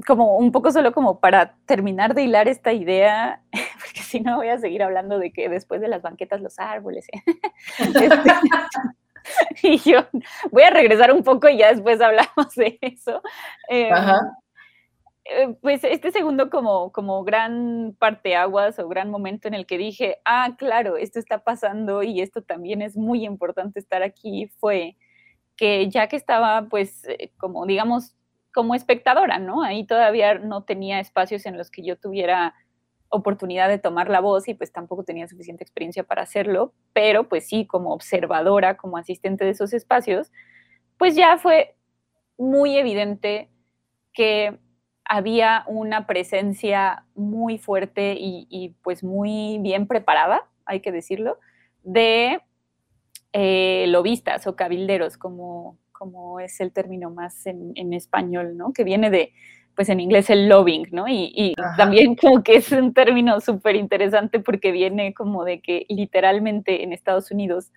como 0.05 0.37
un 0.37 0.51
poco 0.51 0.71
solo 0.71 0.91
como 0.91 1.19
para 1.19 1.55
terminar 1.65 2.13
de 2.13 2.23
hilar 2.23 2.47
esta 2.47 2.73
idea, 2.73 3.41
porque 3.79 4.01
si 4.01 4.19
no 4.19 4.37
voy 4.37 4.49
a 4.49 4.57
seguir 4.57 4.83
hablando 4.83 5.19
de 5.19 5.31
que 5.31 5.49
después 5.49 5.81
de 5.81 5.87
las 5.87 6.01
banquetas 6.01 6.41
los 6.41 6.59
árboles. 6.59 7.07
Este, 7.79 8.09
y 9.61 9.77
yo 9.77 9.99
voy 10.49 10.63
a 10.63 10.71
regresar 10.71 11.13
un 11.13 11.23
poco 11.23 11.47
y 11.47 11.57
ya 11.57 11.71
después 11.71 12.01
hablamos 12.01 12.55
de 12.55 12.79
eso. 12.81 13.21
Em, 13.69 13.93
Ajá. 13.93 14.19
Eh, 15.25 15.55
pues 15.61 15.83
este 15.83 16.11
segundo 16.11 16.49
como, 16.49 16.91
como 16.91 17.23
gran 17.23 17.95
parteaguas 17.99 18.79
o 18.79 18.87
gran 18.87 19.11
momento 19.11 19.47
en 19.47 19.53
el 19.53 19.67
que 19.67 19.77
dije, 19.77 20.17
ah, 20.25 20.55
claro, 20.57 20.97
esto 20.97 21.19
está 21.19 21.43
pasando 21.43 22.01
y 22.01 22.21
esto 22.21 22.41
también 22.41 22.81
es 22.81 22.97
muy 22.97 23.23
importante 23.25 23.79
estar 23.79 24.01
aquí, 24.01 24.47
fue 24.59 24.97
que 25.57 25.89
ya 25.89 26.07
que 26.07 26.15
estaba, 26.17 26.67
pues, 26.69 27.05
eh, 27.07 27.31
como 27.37 27.65
digamos, 27.67 28.15
como 28.53 28.75
espectadora, 28.75 29.39
¿no? 29.39 29.63
Ahí 29.63 29.85
todavía 29.85 30.35
no 30.39 30.63
tenía 30.63 30.99
espacios 30.99 31.45
en 31.45 31.57
los 31.57 31.71
que 31.71 31.83
yo 31.83 31.97
tuviera 31.97 32.55
oportunidad 33.09 33.69
de 33.69 33.77
tomar 33.79 34.09
la 34.09 34.21
voz 34.21 34.47
y 34.47 34.53
pues 34.55 34.71
tampoco 34.71 35.03
tenía 35.03 35.27
suficiente 35.27 35.63
experiencia 35.63 36.03
para 36.03 36.23
hacerlo, 36.23 36.73
pero 36.93 37.29
pues 37.29 37.47
sí, 37.47 37.67
como 37.67 37.93
observadora, 37.93 38.77
como 38.77 38.97
asistente 38.97 39.45
de 39.45 39.51
esos 39.51 39.73
espacios, 39.73 40.31
pues 40.97 41.15
ya 41.15 41.37
fue 41.37 41.75
muy 42.37 42.77
evidente 42.77 43.49
que 44.13 44.59
había 45.05 45.63
una 45.67 46.07
presencia 46.07 47.05
muy 47.15 47.57
fuerte 47.57 48.15
y, 48.17 48.75
pues 48.83 49.03
muy 49.03 49.59
bien 49.59 49.87
preparada, 49.87 50.47
hay 50.65 50.79
que 50.79 50.91
decirlo, 50.91 51.39
de 51.83 52.39
eh, 53.33 53.85
lobistas 53.87 54.47
o 54.47 54.55
cabilderos, 54.55 55.17
como, 55.17 55.77
como 55.91 56.39
es 56.39 56.59
el 56.61 56.71
término 56.71 57.09
más 57.09 57.45
en, 57.45 57.93
español, 57.93 58.57
¿no? 58.57 58.73
Que 58.73 58.83
viene 58.83 59.09
de, 59.09 59.33
pues 59.75 59.89
en 59.89 59.99
inglés 59.99 60.29
el 60.29 60.47
lobbying, 60.47 60.87
¿no? 60.91 61.05
Y, 61.07 61.53
también 61.77 62.15
como 62.15 62.43
que 62.43 62.55
es 62.55 62.71
un 62.71 62.93
término 62.93 63.39
súper 63.41 63.75
interesante 63.75 64.39
porque 64.39 64.71
viene 64.71 65.13
como 65.13 65.43
de 65.43 65.61
que 65.61 65.85
literalmente 65.89 66.83
en 66.83 66.93
Estados 66.93 67.31
Unidos 67.31 67.71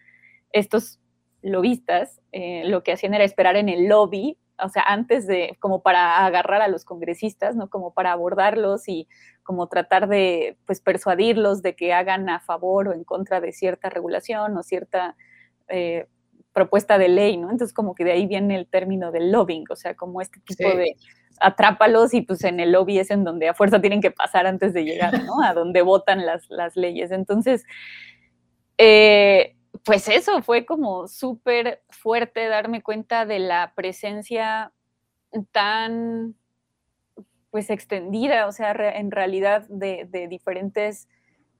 estos 0.52 1.00
lobistas 1.42 2.20
eh, 2.32 2.62
lo 2.66 2.82
que 2.82 2.92
hacían 2.92 3.14
era 3.14 3.24
esperar 3.24 3.56
en 3.56 3.68
el 3.68 3.88
lobby 3.88 4.38
o 4.62 4.68
sea, 4.68 4.82
antes 4.86 5.26
de, 5.26 5.56
como 5.60 5.82
para 5.82 6.24
agarrar 6.24 6.62
a 6.62 6.68
los 6.68 6.84
congresistas, 6.84 7.56
¿no? 7.56 7.68
Como 7.68 7.92
para 7.92 8.12
abordarlos 8.12 8.88
y 8.88 9.08
como 9.42 9.66
tratar 9.68 10.08
de, 10.08 10.56
pues, 10.66 10.80
persuadirlos 10.80 11.62
de 11.62 11.74
que 11.74 11.92
hagan 11.92 12.28
a 12.28 12.40
favor 12.40 12.88
o 12.88 12.92
en 12.92 13.04
contra 13.04 13.40
de 13.40 13.52
cierta 13.52 13.90
regulación 13.90 14.56
o 14.56 14.62
cierta 14.62 15.16
eh, 15.68 16.06
propuesta 16.52 16.98
de 16.98 17.08
ley, 17.08 17.36
¿no? 17.36 17.50
Entonces, 17.50 17.74
como 17.74 17.94
que 17.94 18.04
de 18.04 18.12
ahí 18.12 18.26
viene 18.26 18.56
el 18.56 18.66
término 18.66 19.10
del 19.10 19.32
lobbying, 19.32 19.64
o 19.70 19.76
sea, 19.76 19.94
como 19.94 20.20
este 20.20 20.40
tipo 20.40 20.68
de 20.68 20.96
atrápalos 21.40 22.14
y 22.14 22.22
pues 22.22 22.44
en 22.44 22.60
el 22.60 22.72
lobby 22.72 23.00
es 23.00 23.10
en 23.10 23.24
donde 23.24 23.48
a 23.48 23.54
fuerza 23.54 23.80
tienen 23.80 24.00
que 24.00 24.12
pasar 24.12 24.46
antes 24.46 24.72
de 24.72 24.84
llegar, 24.84 25.22
¿no? 25.24 25.42
A 25.42 25.52
donde 25.52 25.82
votan 25.82 26.24
las, 26.24 26.48
las 26.48 26.76
leyes. 26.76 27.10
Entonces, 27.10 27.64
eh, 28.78 29.56
pues 29.84 30.08
eso, 30.08 30.42
fue 30.42 30.64
como 30.64 31.08
súper 31.08 31.82
fuerte 31.90 32.48
darme 32.48 32.82
cuenta 32.82 33.26
de 33.26 33.38
la 33.38 33.72
presencia 33.74 34.72
tan 35.52 36.34
pues 37.50 37.70
extendida, 37.70 38.48
o 38.48 38.52
sea, 38.52 38.72
en 38.72 39.12
realidad 39.12 39.64
de, 39.68 40.26
diferentes 40.28 41.08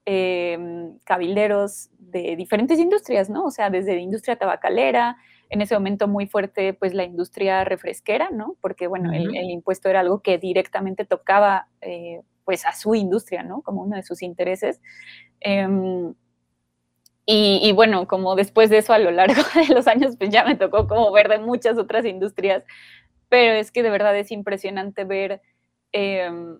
em, 0.03 0.97
cabilderos 1.05 1.89
de 1.99 2.35
diferentes 2.35 2.79
industrias, 2.79 3.29
¿no? 3.29 3.45
O 3.45 3.51
sea, 3.51 3.69
desde 3.69 3.97
industria 3.99 4.35
tabacalera, 4.35 5.15
en 5.49 5.61
ese 5.61 5.73
momento 5.73 6.09
muy 6.09 6.27
fuerte, 6.27 6.73
pues 6.73 6.93
la 6.93 7.05
industria 7.05 7.63
refresquera, 7.63 8.29
¿no? 8.29 8.57
Porque, 8.59 8.87
bueno, 8.87 9.13
el, 9.13 9.49
impuesto 9.49 9.87
era 9.87 10.01
algo 10.01 10.21
que 10.21 10.37
directamente 10.37 11.05
tocaba, 11.05 11.69
eh, 11.79 12.21
pues, 12.43 12.65
a 12.65 12.73
su 12.73 12.93
industria, 12.95 13.43
¿no? 13.43 13.61
Como 13.61 13.81
uno 13.81 13.95
de 13.95 14.03
sus 14.03 14.21
intereses. 14.21 14.81
Em, 15.39 16.13
y, 17.27 17.71
bueno, 17.71 18.07
como 18.07 18.35
después 18.35 18.69
de 18.69 18.77
eso, 18.79 18.93
a 18.93 18.99
lo 18.99 19.11
largo 19.11 19.41
de 19.55 19.73
los 19.73 19.87
años, 19.87 20.15
pues 20.17 20.29
ya 20.29 20.43
me 20.43 20.55
tocó 20.55 20.87
como 20.87 21.11
ver 21.11 21.27
de 21.27 21.39
muchas 21.39 21.77
otras 21.77 22.05
industrias, 22.05 22.63
pero 23.29 23.53
es 23.53 23.71
que 23.71 23.83
de 23.83 23.89
verdad 23.89 24.17
es 24.17 24.31
impresionante 24.31 25.05
ver, 25.05 25.41
em, 25.91 26.59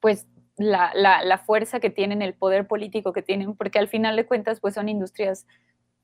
pues, 0.00 0.26
la, 0.56 0.92
la, 0.94 1.38
fuerza 1.38 1.80
que 1.80 1.90
tienen, 1.90 2.22
el 2.22 2.34
poder 2.34 2.66
político 2.66 3.12
que 3.12 3.22
tienen, 3.22 3.56
porque 3.56 3.78
al 3.78 3.88
final 3.88 4.16
de 4.16 4.26
cuentas, 4.26 4.60
pues 4.60 4.74
son 4.74 4.88
industrias 4.88 5.46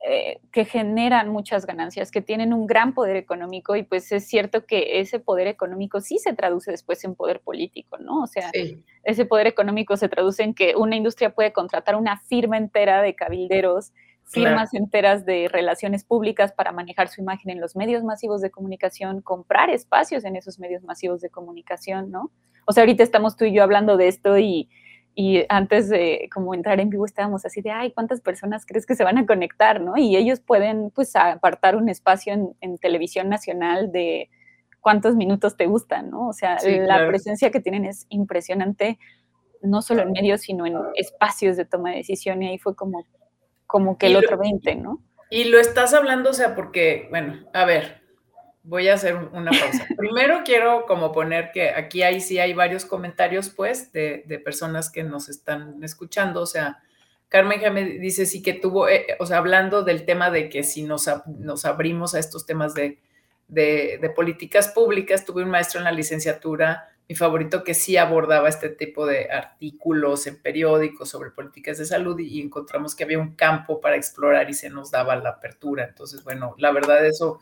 eh, 0.05 0.41
que 0.51 0.65
generan 0.65 1.29
muchas 1.29 1.65
ganancias, 1.65 2.11
que 2.11 2.21
tienen 2.21 2.53
un 2.53 2.67
gran 2.67 2.93
poder 2.93 3.15
económico 3.15 3.77
y 3.77 3.85
pues 3.85 4.11
es 4.11 4.27
cierto 4.27 4.67
que 4.67 4.99
ese 5.01 5.21
poder 5.21 5.47
económico 5.47 6.01
sí 6.01 6.19
se 6.19 6.33
traduce 6.33 6.73
después 6.73 7.05
en 7.05 7.15
poder 7.15 7.39
político, 7.39 7.99
¿no? 7.99 8.21
O 8.21 8.27
sea, 8.27 8.51
ese 9.05 9.25
poder 9.27 9.47
económico 9.47 9.97
se 9.97 10.09
traduce 10.09 10.43
en 10.43 10.55
que 10.55 10.75
una 10.75 10.97
industria 10.97 11.31
puede 11.31 11.53
contratar 11.53 11.95
una 11.95 12.19
firma 12.19 12.57
entera 12.57 13.01
de 13.01 13.15
cabilderos, 13.15 13.93
firmas 14.25 14.75
enteras 14.75 15.25
de 15.25 15.49
relaciones 15.49 16.03
públicas 16.03 16.51
para 16.51 16.73
manejar 16.73 17.07
su 17.07 17.21
imagen 17.21 17.51
en 17.51 17.61
los 17.61 17.77
medios 17.77 18.03
masivos 18.03 18.41
de 18.41 18.51
comunicación, 18.51 19.21
comprar 19.21 19.71
espacios 19.71 20.25
en 20.25 20.35
esos 20.35 20.59
medios 20.59 20.83
masivos 20.83 21.21
de 21.21 21.31
comunicación, 21.31 22.11
¿no? 22.11 22.33
O 22.67 22.73
sea, 22.73 22.83
ahorita 22.83 23.05
estamos 23.05 23.37
tú 23.37 23.45
y 23.45 23.53
yo 23.53 23.63
hablando 23.63 23.97
de 23.97 24.09
esto 24.09 24.37
y 24.37 24.69
y 25.15 25.45
antes 25.49 25.89
de 25.89 26.29
como 26.33 26.55
entrar 26.55 26.81
en 26.81 26.89
vivo 26.89 27.05
estábamos 27.05 27.45
así 27.45 27.61
de, 27.61 27.71
ay, 27.71 27.93
¿cuántas 27.93 28.21
personas 28.21 28.65
crees 28.65 28.87
que 28.87 28.95
se 28.95 29.05
van 29.05 29.19
a 29.19 29.27
conectar? 29.27 29.81
¿no? 29.81 29.97
Y 29.97 30.17
ellos 30.17 30.41
pueden 30.41 30.91
pues 30.91 31.15
apartar 31.17 31.77
un 31.77 31.89
espacio 31.89 32.33
en, 32.61 32.79
televisión 32.79 33.29
nacional 33.29 33.93
de 33.93 34.31
cuántos 34.81 35.15
minutos 35.15 35.57
te 35.57 35.67
gustan, 35.67 36.11
¿no? 36.11 36.29
O 36.29 36.33
sea, 36.33 36.57
la 36.65 37.07
presencia 37.07 37.51
que 37.51 37.61
tienen 37.61 37.85
es 37.85 38.07
impresionante, 38.09 38.99
no 39.61 39.83
solo 39.83 40.03
en 40.03 40.13
medios, 40.13 40.41
sino 40.41 40.67
en 40.67 40.77
espacios 40.95 41.57
de 41.57 41.65
toma 41.65 41.91
de 41.91 41.99
decisión 41.99 42.43
y 42.43 42.49
ahí 42.49 42.59
fue 42.59 42.75
como, 42.75 43.07
como 43.67 43.99
que 43.99 44.07
el 44.07 44.17
otro 44.17 44.39
20, 44.39 44.75
¿no? 44.77 45.01
Y 45.31 45.45
lo 45.45 45.59
estás 45.59 45.95
hablando, 45.95 46.31
o 46.31 46.35
sea, 46.35 46.55
porque, 46.55 47.07
bueno, 47.11 47.39
a 47.55 47.65
ver, 47.65 48.02
voy 48.65 48.89
a 48.89 48.95
hacer 48.95 49.17
una 49.17 49.51
pausa. 49.51 49.87
Primero 49.97 50.43
quiero 50.45 50.87
como 50.87 51.13
poner 51.13 51.51
que 51.53 51.71
aquí 51.71 52.03
hay 52.03 52.21
sí 52.21 52.39
hay 52.39 52.55
varios 52.55 52.85
comentarios, 52.85 53.51
pues, 53.51 53.93
de, 53.93 54.41
personas 54.45 54.91
que 54.91 55.03
nos 55.03 55.29
están 55.29 55.83
escuchando. 55.83 56.41
O 56.43 56.47
sea, 56.47 56.79
Carmen 57.29 57.61
me 57.73 57.85
dice 57.85 58.27
sí 58.27 58.43
que 58.43 58.55
tuvo, 58.55 58.89
eh, 58.89 59.07
o 59.19 59.27
sea, 59.27 59.39
hablando 59.39 59.83
del 59.83 60.05
tema 60.05 60.31
de 60.31 60.49
que 60.49 60.63
si 60.63 60.83
nos, 60.85 61.09
nos 61.27 61.65
abrimos 61.65 62.15
a 62.15 62.19
estos 62.19 62.47
temas 62.47 62.75
de, 62.75 63.01
de, 63.49 64.13
políticas 64.15 64.69
públicas, 64.69 65.25
tuve 65.25 65.43
un 65.43 65.51
maestro 65.51 65.81
en 65.81 65.85
la 65.85 65.93
licenciatura, 65.93 66.89
mi 67.09 67.17
favorito, 67.17 67.65
que 67.65 67.75
sí 67.75 67.97
abordaba 67.97 68.49
este 68.49 68.69
tipo 68.69 69.07
de 69.07 69.31
artículos 69.31 70.27
en 70.27 70.41
periódicos 70.41 71.11
sobre 71.11 71.31
políticas 71.31 71.79
de 71.79 71.85
salud 71.85 72.19
y, 72.21 72.39
y 72.39 72.41
encontramos 72.41 72.95
que 72.95 73.05
había 73.05 73.19
un 73.19 73.35
campo 73.35 73.81
para 73.81 73.97
explorar 73.97 74.49
y 74.49 74.55
se 74.55 74.71
nos 74.71 74.91
daba 74.93 75.17
la 75.17 75.31
apertura. 75.31 75.85
Entonces, 75.85 76.23
bueno, 76.23 76.55
la 76.59 76.71
verdad 76.71 77.05
eso 77.05 77.41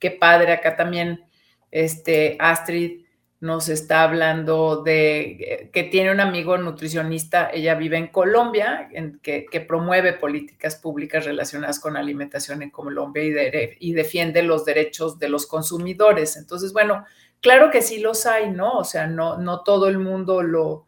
qué 0.00 0.10
padre, 0.10 0.52
acá 0.52 0.76
también 0.76 1.24
este, 1.70 2.36
Astrid 2.40 3.02
nos 3.40 3.70
está 3.70 4.02
hablando 4.02 4.82
de 4.82 5.20
eh, 5.20 5.70
que 5.72 5.84
tiene 5.84 6.12
un 6.12 6.20
amigo 6.20 6.58
nutricionista, 6.58 7.50
ella 7.50 7.74
vive 7.74 7.96
en 7.96 8.08
Colombia, 8.08 8.90
que, 9.22 9.64
promueve 9.66 10.12
políticas 10.12 10.76
públicas 10.76 11.24
relacionadas 11.24 11.80
con 11.80 11.96
alimentación 11.96 12.62
en 12.62 12.70
Colombia 12.70 13.24
y, 13.24 13.88
y, 13.88 13.92
defiende 13.94 14.42
los 14.42 14.66
derechos 14.66 15.18
de 15.18 15.30
los 15.30 15.46
consumidores. 15.46 16.36
Entonces, 16.36 16.74
bueno, 16.74 17.06
claro 17.40 17.70
que 17.70 17.80
sí 17.80 18.00
los 18.00 18.26
hay, 18.26 18.50
¿no? 18.50 18.72
O 18.72 18.84
sea, 18.84 19.06
no, 19.06 19.38
no 19.38 19.62
todo 19.62 19.88
el 19.88 19.98
mundo 19.98 20.42
lo 20.42 20.86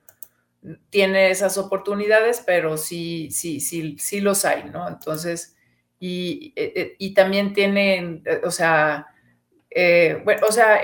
tiene 0.91 1.31
esas 1.31 1.57
oportunidades, 1.57 2.43
pero 2.45 2.77
sí, 2.77 3.31
sí, 3.31 3.61
sí, 3.61 3.97
sí 3.99 4.21
los 4.21 4.45
hay, 4.45 4.65
¿no? 4.65 4.89
Entonces, 4.89 5.57
y, 5.99 6.53
eh, 6.55 6.73
eh, 6.77 6.97
y 6.99 7.15
también 7.15 7.55
tienen, 7.55 8.23
o 8.45 8.51
sea, 8.51 9.07
bueno, 10.25 10.47
o 10.49 10.53
sea, 10.53 10.81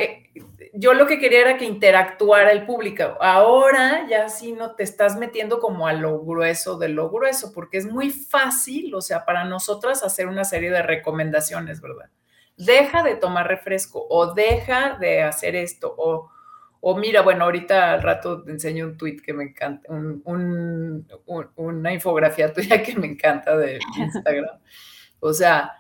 yo 0.73 0.95
lo 0.95 1.07
que 1.07 1.19
quería 1.19 1.41
era 1.41 1.57
que 1.57 1.65
interactuara 1.65 2.53
el 2.53 2.67
público. 2.67 3.17
Ahora 3.21 4.07
ya 4.09 4.29
sí 4.29 4.53
no 4.53 4.75
te 4.75 4.83
estás 4.83 5.17
metiendo 5.17 5.61
como 5.61 5.87
a 5.87 5.93
lo 5.93 6.21
grueso 6.21 6.79
de 6.79 6.89
lo 6.89 7.11
grueso, 7.11 7.53
porque 7.53 7.79
es 7.79 7.87
muy 7.87 8.11
fácil, 8.11 8.95
o 8.95 9.01
sea, 9.01 9.25
para 9.25 9.45
nosotras 9.45 10.03
hacer 10.03 10.29
una 10.29 10.45
serie 10.45 10.71
de 10.71 10.83
recomendaciones, 10.83 11.81
¿verdad? 11.81 12.11
Deja 12.57 13.03
de 13.03 13.17
tomar 13.17 13.49
refresco 13.49 14.07
o 14.09 14.35
deja 14.35 14.97
de 14.99 15.23
hacer 15.23 15.57
esto 15.57 15.95
o, 15.97 16.31
o 16.81 16.97
mira, 16.97 17.23
bueno, 17.23 17.45
ahorita 17.45 17.95
al 17.95 18.03
rato 18.03 18.43
te 18.43 18.53
enseño 18.53 18.87
un 18.87 18.97
tweet 18.97 19.17
que 19.17 19.33
me 19.33 19.45
encanta, 19.45 19.93
una 19.93 21.93
infografía 21.93 22.53
tuya 22.53 22.83
que 22.83 22.97
me 22.97 23.07
encanta 23.07 23.57
de 23.57 23.79
Instagram. 23.97 24.59
O 25.21 25.33
sea, 25.33 25.73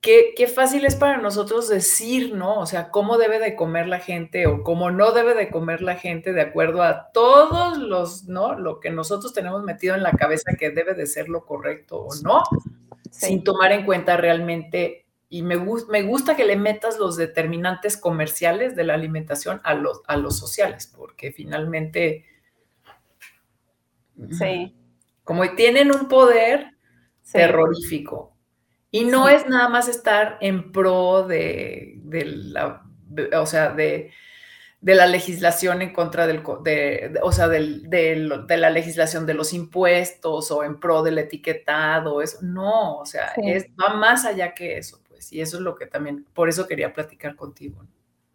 qué, 0.00 0.34
qué, 0.36 0.46
fácil 0.46 0.84
es 0.84 0.96
para 0.96 1.18
nosotros 1.18 1.68
decir, 1.68 2.34
¿no? 2.34 2.60
O 2.60 2.66
sea, 2.66 2.90
cómo 2.90 3.18
debe 3.18 3.38
de 3.38 3.56
comer 3.56 3.88
la 3.88 3.98
gente 3.98 4.46
o 4.46 4.62
cómo 4.62 4.90
no 4.90 5.12
debe 5.12 5.34
de 5.34 5.50
comer 5.50 5.82
la 5.82 5.96
gente 5.96 6.32
de 6.32 6.42
acuerdo 6.42 6.82
a 6.82 7.10
todos 7.12 7.78
los, 7.78 8.24
¿no? 8.24 8.58
Lo 8.58 8.80
que 8.80 8.90
nosotros 8.90 9.32
tenemos 9.32 9.62
metido 9.62 9.94
en 9.94 10.02
la 10.02 10.12
cabeza 10.12 10.52
que 10.58 10.70
debe 10.70 10.94
de 10.94 11.06
ser 11.06 11.28
lo 11.28 11.44
correcto 11.44 11.98
o 11.98 12.14
no, 12.22 12.42
sin 13.10 13.42
tomar 13.44 13.72
en 13.72 13.84
cuenta 13.84 14.16
realmente. 14.16 15.06
Y 15.28 15.42
me, 15.42 15.56
me 15.56 16.02
gusta 16.02 16.36
que 16.36 16.44
le 16.44 16.56
metas 16.56 16.98
los 16.98 17.16
determinantes 17.16 17.96
comerciales 17.96 18.76
de 18.76 18.84
la 18.84 18.94
alimentación 18.94 19.60
a 19.64 19.74
los, 19.74 20.02
a 20.06 20.16
los 20.16 20.38
sociales, 20.38 20.92
porque 20.96 21.32
finalmente... 21.32 22.24
Sí. 24.30 24.74
Como 25.24 25.44
tienen 25.56 25.92
un 25.92 26.08
poder 26.08 26.70
terrorífico 27.30 28.35
y 28.90 29.04
no 29.04 29.28
es 29.28 29.46
nada 29.46 29.68
más 29.68 29.88
estar 29.88 30.38
en 30.40 30.72
pro 30.72 31.26
de, 31.26 32.00
la, 32.04 32.82
o 33.38 33.46
sea, 33.46 33.70
de, 33.70 34.12
la 34.80 35.06
legislación 35.06 35.82
en 35.82 35.92
contra 35.92 36.26
del, 36.26 36.42
de, 36.62 37.18
o 37.22 37.32
sea, 37.32 37.48
de, 37.48 37.82
la 38.48 38.70
legislación 38.70 39.26
de 39.26 39.34
los 39.34 39.52
impuestos 39.52 40.50
o 40.50 40.64
en 40.64 40.78
pro 40.78 41.02
del 41.02 41.18
etiquetado, 41.18 42.22
eso, 42.22 42.38
no, 42.42 42.98
o 42.98 43.06
sea, 43.06 43.32
es, 43.36 43.66
va 43.80 43.94
más 43.94 44.24
allá 44.24 44.54
que 44.54 44.78
eso, 44.78 45.00
pues, 45.08 45.32
y 45.32 45.40
eso 45.40 45.56
es 45.56 45.62
lo 45.62 45.74
que 45.74 45.86
también, 45.86 46.24
por 46.32 46.48
eso 46.48 46.66
quería 46.66 46.92
platicar 46.92 47.36
contigo. 47.36 47.84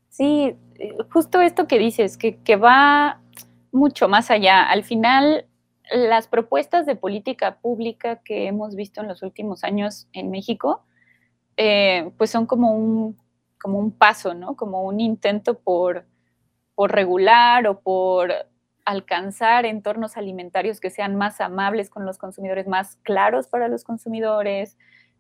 Sí, 0.10 0.56
eh, 0.76 0.98
justo 1.10 1.40
esto 1.40 1.68
que 1.68 1.80
dices, 1.80 2.18
que, 2.18 2.38
que 2.44 2.58
va 2.58 3.22
mucho 3.72 4.08
más 4.08 4.30
allá. 4.30 4.64
Al 4.64 4.84
final, 4.84 5.46
las 5.92 6.28
propuestas 6.28 6.86
de 6.86 6.96
política 6.96 7.58
pública 7.60 8.22
que 8.24 8.48
hemos 8.48 8.76
visto 8.76 9.02
en 9.02 9.08
los 9.08 9.22
últimos 9.24 9.64
años 9.64 10.08
en 10.14 10.32
México, 10.32 10.86
eh, 11.58 12.12
pues 12.18 12.30
son 12.30 12.46
como 12.46 12.74
un, 12.74 13.18
como 13.62 13.78
un 13.78 13.92
paso, 13.92 14.34
¿no? 14.34 14.56
Como 14.56 14.84
un 14.84 15.00
intento 15.00 15.60
por, 15.60 16.06
por 16.76 16.92
regular 16.92 17.68
o 17.68 17.82
por 17.82 18.32
alcanzar 18.86 19.66
entornos 19.66 20.18
alimentarios 20.18 20.80
que 20.80 20.90
sean 20.90 21.16
más 21.16 21.42
amables 21.42 21.90
con 21.90 22.06
los 22.06 22.18
consumidores, 22.18 22.68
más 22.68 22.96
claros 23.04 23.48
para 23.48 23.68
los 23.68 23.84
consumidores, 23.84 24.78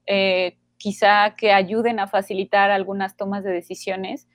eh, 0.07 0.57
quizá 0.77 1.35
que 1.35 1.51
ayuden 1.51 1.99
a 1.99 2.07
facilitar 2.07 2.71
algunas 2.71 3.17
tomas 3.17 3.43
de 3.43 3.51
decisiones. 3.51 4.27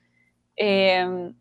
Eh, 0.55 1.33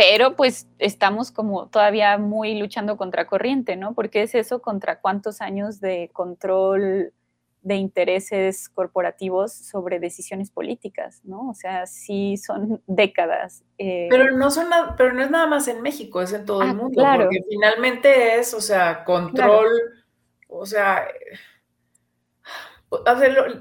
pero 0.00 0.34
pues 0.34 0.66
estamos 0.78 1.30
como 1.30 1.68
todavía 1.68 2.16
muy 2.16 2.58
luchando 2.58 2.96
contra 2.96 3.26
corriente, 3.26 3.76
¿no? 3.76 3.94
Porque 3.94 4.22
es 4.22 4.34
eso 4.34 4.62
contra 4.62 4.98
cuántos 4.98 5.42
años 5.42 5.78
de 5.78 6.08
control 6.14 7.12
de 7.60 7.74
intereses 7.74 8.70
corporativos 8.70 9.52
sobre 9.52 10.00
decisiones 10.00 10.50
políticas, 10.50 11.20
¿no? 11.22 11.50
O 11.50 11.54
sea, 11.54 11.84
sí 11.84 12.38
son 12.38 12.82
décadas. 12.86 13.62
Eh. 13.76 14.06
Pero 14.08 14.34
no 14.34 14.50
son, 14.50 14.68
pero 14.96 15.12
no 15.12 15.22
es 15.22 15.30
nada 15.30 15.46
más 15.46 15.68
en 15.68 15.82
México, 15.82 16.22
es 16.22 16.32
en 16.32 16.46
todo 16.46 16.62
el 16.62 16.70
ah, 16.70 16.74
mundo, 16.74 16.94
claro. 17.02 17.24
porque 17.24 17.44
finalmente 17.46 18.38
es, 18.38 18.54
o 18.54 18.62
sea, 18.62 19.04
control, 19.04 19.68
o 20.48 20.64
sea, 20.64 21.08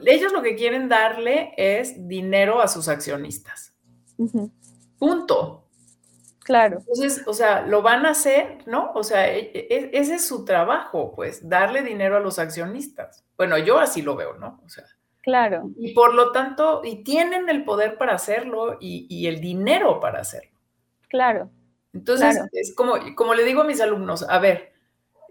ellos 0.05 0.31
lo 0.31 0.41
que 0.41 0.55
quieren 0.55 0.87
darle 0.87 1.51
es 1.57 2.07
dinero 2.07 2.61
a 2.61 2.69
sus 2.69 2.87
accionistas. 2.87 3.73
Punto. 4.97 5.68
Claro. 6.49 6.79
Entonces, 6.79 7.21
o 7.27 7.33
sea, 7.33 7.61
lo 7.61 7.83
van 7.83 8.07
a 8.07 8.09
hacer, 8.09 8.63
¿no? 8.65 8.91
O 8.95 9.03
sea, 9.03 9.31
e, 9.31 9.51
e, 9.53 9.91
ese 9.93 10.15
es 10.15 10.27
su 10.27 10.45
trabajo, 10.45 11.13
pues, 11.15 11.47
darle 11.47 11.83
dinero 11.83 12.17
a 12.17 12.19
los 12.19 12.39
accionistas. 12.39 13.23
Bueno, 13.37 13.59
yo 13.59 13.77
así 13.77 14.01
lo 14.01 14.15
veo, 14.15 14.33
¿no? 14.33 14.59
O 14.65 14.67
sea. 14.67 14.83
Claro. 15.21 15.69
Y 15.77 15.93
por 15.93 16.15
lo 16.15 16.31
tanto, 16.31 16.81
y 16.83 17.03
tienen 17.03 17.49
el 17.49 17.63
poder 17.63 17.99
para 17.99 18.15
hacerlo 18.15 18.79
y, 18.81 19.27
el 19.27 19.41
dinero 19.41 19.99
para 19.99 20.21
hacerlo. 20.21 20.57
Claro. 21.07 21.51
Entonces, 21.93 22.39
es 22.51 22.73
como, 22.73 22.95
como 23.15 23.35
le 23.35 23.43
digo 23.43 23.61
a 23.61 23.65
mis 23.65 23.79
alumnos, 23.79 24.27
a 24.27 24.39
ver, 24.39 24.73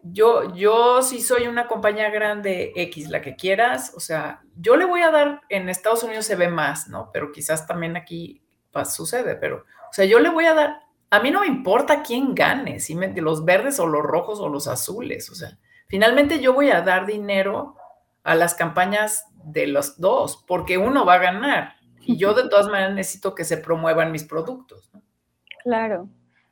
yo, 0.04 0.54
yo 0.54 1.02
sí 1.02 1.20
soy 1.20 1.48
una 1.48 1.66
compañía 1.66 2.10
grande 2.10 2.72
X, 2.76 3.10
la 3.10 3.22
que 3.22 3.34
quieras, 3.34 3.92
o 3.96 3.98
sea, 3.98 4.42
yo 4.54 4.76
le 4.76 4.84
voy 4.84 5.00
a 5.00 5.10
dar, 5.10 5.40
en 5.48 5.68
Estados 5.68 6.04
Unidos 6.04 6.26
se 6.26 6.36
ve 6.36 6.46
más, 6.46 6.86
¿no? 6.86 7.10
Pero 7.12 7.32
quizás 7.32 7.66
también 7.66 7.96
aquí 7.96 8.40
pues, 8.70 8.94
sucede, 8.94 9.34
pero, 9.34 9.64
o 9.90 9.92
sea, 9.92 10.04
yo 10.04 10.20
le 10.20 10.28
voy 10.28 10.44
a 10.44 10.54
dar, 10.54 10.87
a 11.10 11.20
mí 11.20 11.30
no 11.30 11.40
me 11.40 11.46
importa 11.46 12.02
quién 12.02 12.34
gane, 12.34 12.80
si 12.80 12.94
me, 12.94 13.08
los 13.20 13.44
verdes 13.44 13.80
o 13.80 13.86
los 13.86 14.02
rojos 14.02 14.40
o 14.40 14.48
los 14.48 14.68
azules, 14.68 15.30
o 15.30 15.34
sea, 15.34 15.58
finalmente 15.86 16.40
yo 16.40 16.52
voy 16.52 16.70
a 16.70 16.82
dar 16.82 17.06
dinero 17.06 17.76
a 18.22 18.34
las 18.34 18.54
campañas 18.54 19.24
de 19.44 19.66
los 19.66 19.98
dos, 19.98 20.44
porque 20.46 20.76
uno 20.78 21.04
va 21.04 21.14
a 21.14 21.18
ganar 21.18 21.74
y 22.00 22.16
yo 22.16 22.34
de 22.34 22.48
todas 22.50 22.68
maneras 22.68 22.94
necesito 22.94 23.34
que 23.34 23.44
se 23.44 23.58
promuevan 23.58 24.12
mis 24.12 24.24
productos. 24.24 24.90
¿no? 24.92 25.02
Claro. 25.62 26.08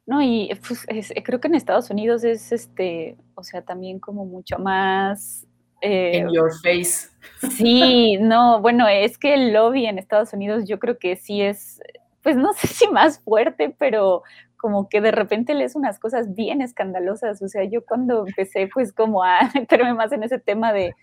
No, 0.07 0.23
y 0.23 0.51
pues, 0.67 0.87
creo 1.25 1.41
que 1.41 1.49
en 1.49 1.57
Estados 1.57 1.91
Unidos 1.91 2.23
es 2.23 2.53
este, 2.53 3.17
o 3.35 3.43
sea, 3.43 3.63
también 3.63 3.99
como 3.99 4.25
mucho 4.25 4.57
más. 4.59 5.47
Eh, 5.81 6.19
In 6.19 6.33
your 6.33 6.53
face. 6.63 7.09
Sí, 7.51 8.17
no, 8.21 8.61
bueno, 8.61 8.87
es 8.87 9.19
que 9.19 9.35
el 9.35 9.53
lobby 9.53 9.87
en 9.87 9.99
Estados 9.99 10.33
Unidos 10.33 10.65
yo 10.69 10.79
creo 10.79 10.99
que 10.99 11.17
sí 11.17 11.43
es, 11.43 11.81
pues 12.23 12.37
no 12.37 12.53
sé 12.53 12.69
si 12.69 12.87
más 12.89 13.19
fuerte, 13.19 13.75
pero 13.77 14.23
como 14.57 14.89
que 14.89 15.01
de 15.01 15.11
repente 15.11 15.55
lees 15.55 15.77
unas 15.77 15.99
cosas 15.99 16.35
bien 16.35 16.61
escandalosas. 16.63 17.43
O 17.43 17.49
sea, 17.49 17.65
yo 17.65 17.85
cuando 17.85 18.27
empecé, 18.27 18.69
pues 18.73 18.93
como 18.93 19.25
a 19.25 19.39
meterme 19.55 19.95
más 19.95 20.13
en 20.13 20.23
ese 20.23 20.39
tema 20.39 20.73
de, 20.73 20.95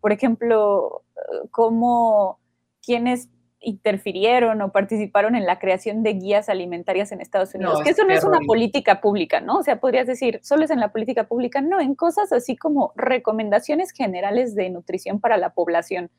por 0.00 0.12
ejemplo, 0.12 1.02
cómo 1.50 2.38
quienes 2.82 3.28
interfirieron 3.60 4.62
o 4.62 4.70
participaron 4.70 5.34
en 5.34 5.44
la 5.44 5.58
creación 5.58 6.02
de 6.02 6.12
guías 6.14 6.48
alimentarias 6.48 7.10
en 7.10 7.20
Estados 7.20 7.54
Unidos, 7.54 7.82
que 7.82 7.90
eso 7.90 8.04
no 8.04 8.12
es 8.12 8.22
una 8.22 8.38
política 8.46 9.00
pública, 9.00 9.40
¿no? 9.40 9.58
O 9.58 9.62
sea, 9.62 9.80
podrías 9.80 10.06
decir, 10.06 10.38
solo 10.42 10.64
es 10.64 10.70
en 10.70 10.78
la 10.78 10.92
política 10.92 11.24
pública, 11.24 11.60
no, 11.60 11.80
en 11.80 11.94
cosas 11.96 12.32
así 12.32 12.56
como 12.56 12.92
recomendaciones 12.94 13.90
generales 13.90 14.54
de 14.54 14.70
nutrición 14.70 15.20
para 15.20 15.36
la 15.36 15.50
población. 15.50 16.10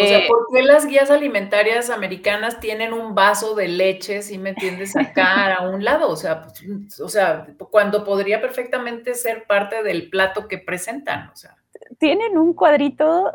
O 0.00 0.06
sea, 0.06 0.18
eh, 0.18 0.24
¿por 0.28 0.46
qué 0.52 0.62
las 0.62 0.86
guías 0.86 1.10
alimentarias 1.10 1.90
americanas 1.90 2.60
tienen 2.60 2.92
un 2.92 3.14
vaso 3.14 3.54
de 3.54 3.68
leche, 3.68 4.22
si 4.22 4.38
me 4.38 4.50
entiendes, 4.50 4.96
acá 4.96 5.54
a 5.54 5.68
un 5.68 5.82
lado? 5.82 6.08
O 6.08 6.16
sea, 6.16 6.44
pues, 6.44 7.00
o 7.00 7.08
sea, 7.08 7.46
cuando 7.70 8.04
podría 8.04 8.40
perfectamente 8.40 9.14
ser 9.14 9.46
parte 9.46 9.82
del 9.82 10.08
plato 10.08 10.46
que 10.46 10.58
presentan, 10.58 11.30
o 11.30 11.36
sea. 11.36 11.56
Tienen 11.98 12.38
un 12.38 12.54
cuadrito 12.54 13.32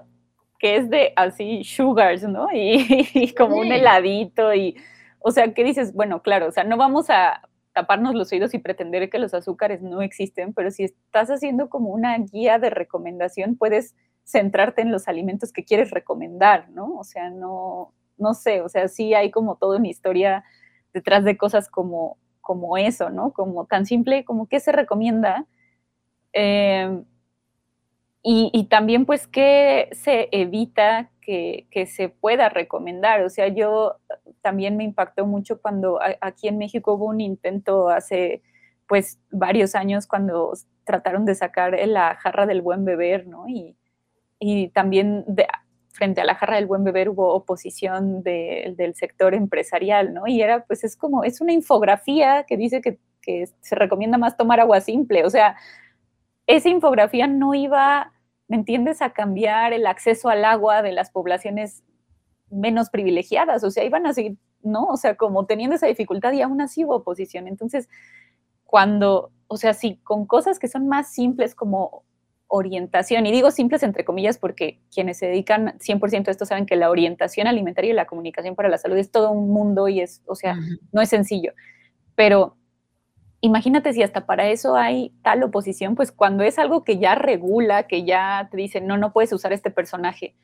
que 0.63 0.77
es 0.77 0.89
de 0.89 1.11
así 1.17 1.65
sugars, 1.65 2.23
¿no? 2.23 2.47
Y, 2.53 3.33
como 3.37 3.57
un 3.57 3.71
heladito 3.71 4.53
y, 4.53 4.77
o 5.19 5.31
sea, 5.31 5.53
¿qué 5.53 5.63
dices? 5.63 5.93
Bueno, 5.93 6.21
claro, 6.21 6.47
o 6.47 6.51
sea, 6.51 6.63
no 6.63 6.77
vamos 6.77 7.09
a 7.09 7.41
taparnos 7.73 8.15
los 8.15 8.31
oídos 8.31 8.53
y 8.53 8.59
pretender 8.59 9.09
que 9.09 9.19
los 9.19 9.33
azúcares 9.33 9.81
no 9.81 10.01
existen, 10.01 10.53
pero 10.53 10.71
si 10.71 10.85
estás 10.85 11.29
haciendo 11.29 11.69
como 11.69 11.89
una 11.89 12.17
guía 12.17 12.59
de 12.59 12.69
recomendación, 12.69 13.57
puedes 13.57 13.95
centrarte 14.23 14.81
en 14.81 14.91
los 14.91 15.07
alimentos 15.07 15.51
que 15.51 15.65
quieres 15.65 15.91
recomendar, 15.91 16.69
¿no? 16.69 16.95
O 16.97 17.03
sea, 17.03 17.29
no, 17.29 17.93
no 18.17 18.33
sé, 18.33 18.61
o 18.61 18.69
sea, 18.69 18.87
sí 18.87 19.13
hay 19.13 19.31
como 19.31 19.57
toda 19.57 19.77
una 19.77 19.89
historia 19.89 20.43
detrás 20.93 21.23
de 21.23 21.37
cosas 21.37 21.69
como, 21.69 22.17
como 22.41 22.77
eso, 22.77 23.09
¿no? 23.09 23.31
Como 23.33 23.65
tan 23.65 23.85
simple 23.85 24.25
como 24.25 24.47
qué 24.47 24.59
se 24.59 24.71
recomienda. 24.71 25.45
Eh, 26.33 27.03
y, 28.25 28.67
también, 28.69 29.05
pues, 29.05 29.27
¿qué 29.27 29.89
se 29.91 30.29
evita 30.31 31.11
que, 31.19 31.67
se 31.87 32.07
pueda 32.07 32.47
recomendar? 32.47 33.21
O 33.23 33.29
sea, 33.29 33.49
yo 33.49 33.97
también 34.41 34.77
me 34.77 34.85
impactó 34.85 35.25
mucho 35.25 35.61
cuando 35.61 35.99
aquí 36.21 36.47
en 36.47 36.57
México 36.57 36.93
hubo 36.93 37.07
un 37.07 37.19
intento 37.19 37.89
hace, 37.89 38.41
pues, 38.87 39.19
varios 39.29 39.75
años 39.75 40.07
cuando 40.07 40.53
trataron 40.85 41.25
de 41.25 41.35
sacar 41.35 41.77
la 41.85 42.15
jarra 42.15 42.45
del 42.45 42.61
buen 42.61 42.85
beber, 42.85 43.27
¿no? 43.27 43.49
Y, 43.49 43.75
también 44.69 45.25
frente 45.89 46.21
a 46.21 46.25
la 46.25 46.35
jarra 46.35 46.55
del 46.55 46.65
buen 46.65 46.83
beber 46.83 47.09
hubo 47.09 47.33
oposición 47.33 48.23
del 48.23 48.95
sector 48.95 49.33
empresarial, 49.33 50.13
¿no? 50.13 50.27
Y 50.27 50.41
era, 50.41 50.65
pues, 50.65 50.83
es 50.83 50.95
como, 50.95 51.23
es 51.23 51.41
una 51.41 51.53
infografía 51.53 52.45
que 52.47 52.57
dice 52.57 52.81
que 52.81 52.99
se 53.61 53.75
recomienda 53.75 54.17
más 54.17 54.35
tomar 54.37 54.59
agua 54.59 54.81
simple, 54.81 55.25
o 55.25 55.29
sea, 55.29 55.55
esa 56.45 56.69
infografía 56.69 57.25
no 57.27 57.53
iba 57.53 58.13
¿me 58.47 58.57
entiendes?, 58.57 59.01
a 59.01 59.13
cambiar 59.13 59.73
el 59.73 59.87
acceso 59.87 60.29
al 60.29 60.45
agua 60.45 60.81
de 60.81 60.91
las 60.91 61.09
poblaciones 61.09 61.83
menos 62.49 62.89
privilegiadas, 62.89 63.63
o 63.63 63.71
sea, 63.71 63.83
iban 63.83 64.05
a 64.05 64.13
seguir, 64.13 64.37
¿no? 64.61 64.85
O 64.85 64.97
sea, 64.97 65.15
como 65.15 65.45
teniendo 65.45 65.75
esa 65.75 65.87
dificultad 65.87 66.33
y 66.33 66.41
aún 66.41 66.61
así 66.61 66.85
hubo 66.85 66.97
oposición. 66.97 67.47
Entonces, 67.47 67.89
cuando, 68.63 69.31
o 69.47 69.57
sea, 69.57 69.73
sí, 69.73 69.99
con 70.03 70.27
cosas 70.27 70.59
que 70.59 70.67
son 70.67 70.87
más 70.87 71.13
simples 71.13 71.55
como 71.55 72.03
orientación, 72.55 73.25
y 73.25 73.31
digo 73.31 73.49
simples 73.49 73.81
entre 73.81 74.05
comillas 74.05 74.37
porque 74.37 74.79
quienes 74.93 75.17
se 75.17 75.25
dedican 75.25 75.75
100% 75.79 76.27
a 76.27 76.31
esto 76.31 76.45
saben 76.45 76.67
que 76.67 76.75
la 76.75 76.91
orientación 76.91 77.47
alimentaria 77.47 77.89
y 77.89 77.95
la 77.95 78.05
comunicación 78.05 78.55
para 78.55 78.69
la 78.69 78.77
salud 78.77 78.95
es 78.95 79.09
todo 79.09 79.31
un 79.31 79.49
mundo 79.49 79.87
y 79.87 80.01
es, 80.01 80.21
o 80.27 80.35
sea, 80.35 80.55
no 80.91 81.01
es 81.01 81.09
sencillo, 81.09 81.53
pero 82.13 82.55
imagínate 83.41 83.91
si 83.91 84.03
hasta 84.03 84.27
para 84.27 84.47
eso 84.49 84.75
hay 84.75 85.11
tal 85.23 85.41
oposición, 85.41 85.95
pues 85.95 86.11
cuando 86.11 86.43
es 86.43 86.59
algo 86.59 86.83
que 86.83 86.99
ya 86.99 87.15
regula, 87.15 87.87
que 87.87 88.03
ya 88.03 88.47
te 88.51 88.57
dice, 88.57 88.81
no, 88.81 88.97
no 88.97 89.13
puedes 89.13 89.33
usar 89.33 89.51
este 89.51 89.71
personaje. 89.71 90.35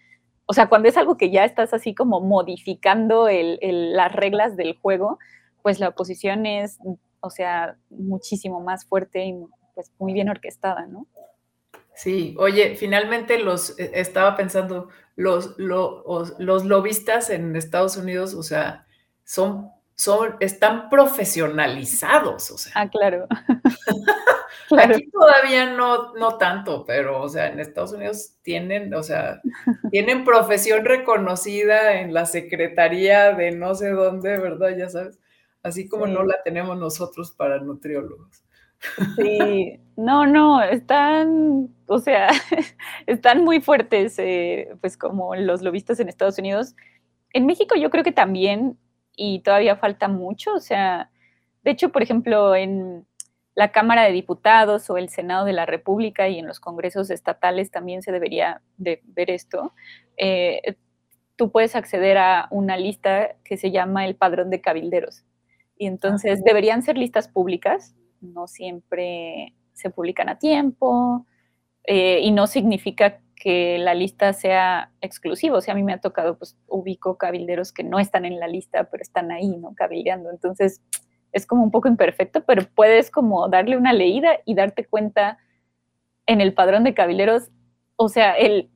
O 0.48 0.54
sea, 0.54 0.68
cuando 0.68 0.90
es 0.90 0.98
algo 0.98 1.16
que 1.16 1.30
ya 1.30 1.46
estás 1.46 1.76
así 1.76 1.94
como 1.94 2.22
modificando 2.22 3.28
las 3.62 4.12
reglas 4.14 4.58
del 4.58 4.76
juego, 4.76 5.20
pues 5.62 5.80
la 5.80 5.90
oposición 5.90 6.48
es, 6.48 6.80
o 7.20 7.30
sea, 7.30 7.78
muchísimo 7.92 8.62
más 8.62 8.86
fuerte 8.86 9.26
y 9.26 9.36
pues 9.76 9.92
muy 10.00 10.12
bien 10.12 10.28
orquestada, 10.28 10.88
¿no? 10.88 11.06
Sí, 12.00 12.36
oye, 12.40 12.76
finalmente 12.76 13.40
los, 13.40 13.78
e, 13.78 13.92
estaba 13.94 14.36
pensando, 14.36 14.90
los, 15.16 15.58
los, 15.58 16.34
los 16.40 16.66
lobistas 16.66 17.30
en 17.30 17.56
Estados 17.56 17.98
Unidos, 17.98 18.34
o 18.34 18.44
sea, 18.44 18.88
son 19.26 19.72
son, 20.00 20.38
están 20.40 20.90
profesionalizados, 20.90 22.52
o 22.52 22.58
sea. 22.58 22.72
Ah, 22.74 22.90
claro. 22.90 23.28
Aquí 24.78 25.10
todavía 25.10 25.74
no, 25.74 26.14
no 26.14 26.38
tanto, 26.38 26.86
pero, 26.86 27.22
o 27.22 27.28
sea, 27.28 27.48
en 27.48 27.60
Estados 27.60 27.92
Unidos 27.92 28.36
tienen, 28.42 28.94
o 28.94 29.04
sea, 29.04 29.42
tienen 29.92 30.24
profesión 30.24 30.86
reconocida 30.86 32.00
en 32.00 32.14
la 32.14 32.26
secretaría 32.26 33.34
de 33.34 33.52
no 33.52 33.76
sé 33.76 33.90
dónde, 33.90 34.38
¿verdad? 34.38 34.70
Ya 34.78 34.90
sabes, 34.90 35.20
así 35.64 35.90
como 35.90 36.08
no 36.08 36.24
la 36.24 36.42
tenemos 36.44 36.78
nosotros 36.78 37.32
para 37.32 37.60
nutriólogos. 37.60 38.44
Sí, 39.18 39.80
no, 39.98 40.26
no, 40.26 40.62
están, 40.62 41.70
o 41.88 42.00
sea, 42.00 42.30
están 43.08 43.44
muy 43.44 43.62
fuertes, 43.62 44.18
eh, 44.20 44.70
pues 44.82 44.98
como 44.98 45.36
los 45.36 45.62
lobistas 45.62 46.00
en 46.00 46.10
Estados 46.10 46.38
Unidos. 46.40 46.76
En 47.34 47.46
México 47.46 47.76
yo 47.76 47.90
creo 47.90 48.04
que 48.04 48.12
también 48.12 48.78
y 49.16 49.42
todavía 49.42 49.76
falta 49.76 50.08
mucho. 50.08 50.54
O 50.54 50.60
sea, 50.60 51.12
de 51.64 51.72
hecho, 51.72 51.92
por 51.92 52.02
ejemplo, 52.02 52.56
en 52.56 53.06
la 53.56 53.72
Cámara 53.72 54.04
de 54.04 54.14
Diputados 54.14 54.90
o 54.90 54.98
el 54.98 55.10
Senado 55.10 55.46
de 55.46 55.54
la 55.54 55.66
República 55.66 56.30
y 56.30 56.40
en 56.40 56.48
los 56.48 56.60
congresos 56.62 57.10
estatales 57.10 57.72
también 57.72 58.02
se 58.02 58.12
debería 58.14 58.62
de 58.78 59.02
ver 59.06 59.30
esto. 59.30 59.74
Eh, 60.18 60.78
tú 61.36 61.52
puedes 61.52 61.76
acceder 61.76 62.18
a 62.18 62.48
una 62.52 62.78
lista 62.78 63.36
que 63.44 63.58
se 63.58 63.72
llama 63.72 64.06
el 64.06 64.16
padrón 64.16 64.50
de 64.50 64.62
cabilderos. 64.62 65.26
Y 65.78 65.88
entonces 65.88 66.44
deberían 66.44 66.82
ser 66.84 66.98
listas 66.98 67.28
públicas, 67.28 67.96
no 68.22 68.48
siempre 68.48 69.54
se 69.74 69.90
publican 69.90 70.30
a 70.30 70.40
tiempo 70.40 71.26
eh, 71.84 72.20
y 72.22 72.32
no 72.32 72.48
significa 72.48 73.20
que 73.36 73.78
la 73.80 73.94
lista 73.94 74.34
sea 74.34 74.92
exclusiva. 75.02 75.58
O 75.58 75.62
sea, 75.62 75.74
a 75.74 75.78
mí 75.78 75.84
me 75.84 75.94
ha 75.94 76.02
tocado, 76.02 76.38
pues 76.38 76.58
ubico 76.68 77.18
cabilderos 77.18 77.72
que 77.72 77.84
no 77.84 78.00
están 78.00 78.26
en 78.26 78.40
la 78.40 78.48
lista, 78.48 78.84
pero 78.86 79.02
están 79.02 79.32
ahí, 79.32 79.56
¿no? 79.58 79.74
Cabildeando. 79.76 80.30
Entonces, 80.30 80.82
es 81.32 81.46
como 81.46 81.64
un 81.64 81.72
poco 81.72 81.88
imperfecto, 81.88 82.44
pero 82.46 82.64
puedes 82.76 83.10
como 83.10 83.48
darle 83.48 83.78
una 83.78 83.94
leída 83.94 84.40
y 84.46 84.56
darte 84.56 84.86
cuenta 84.86 85.38
en 86.26 86.42
el 86.42 86.54
padrón 86.54 86.84
de 86.84 86.94
cabilderos, 86.94 87.50
o 87.96 88.10
sea, 88.10 88.34
el 88.34 88.70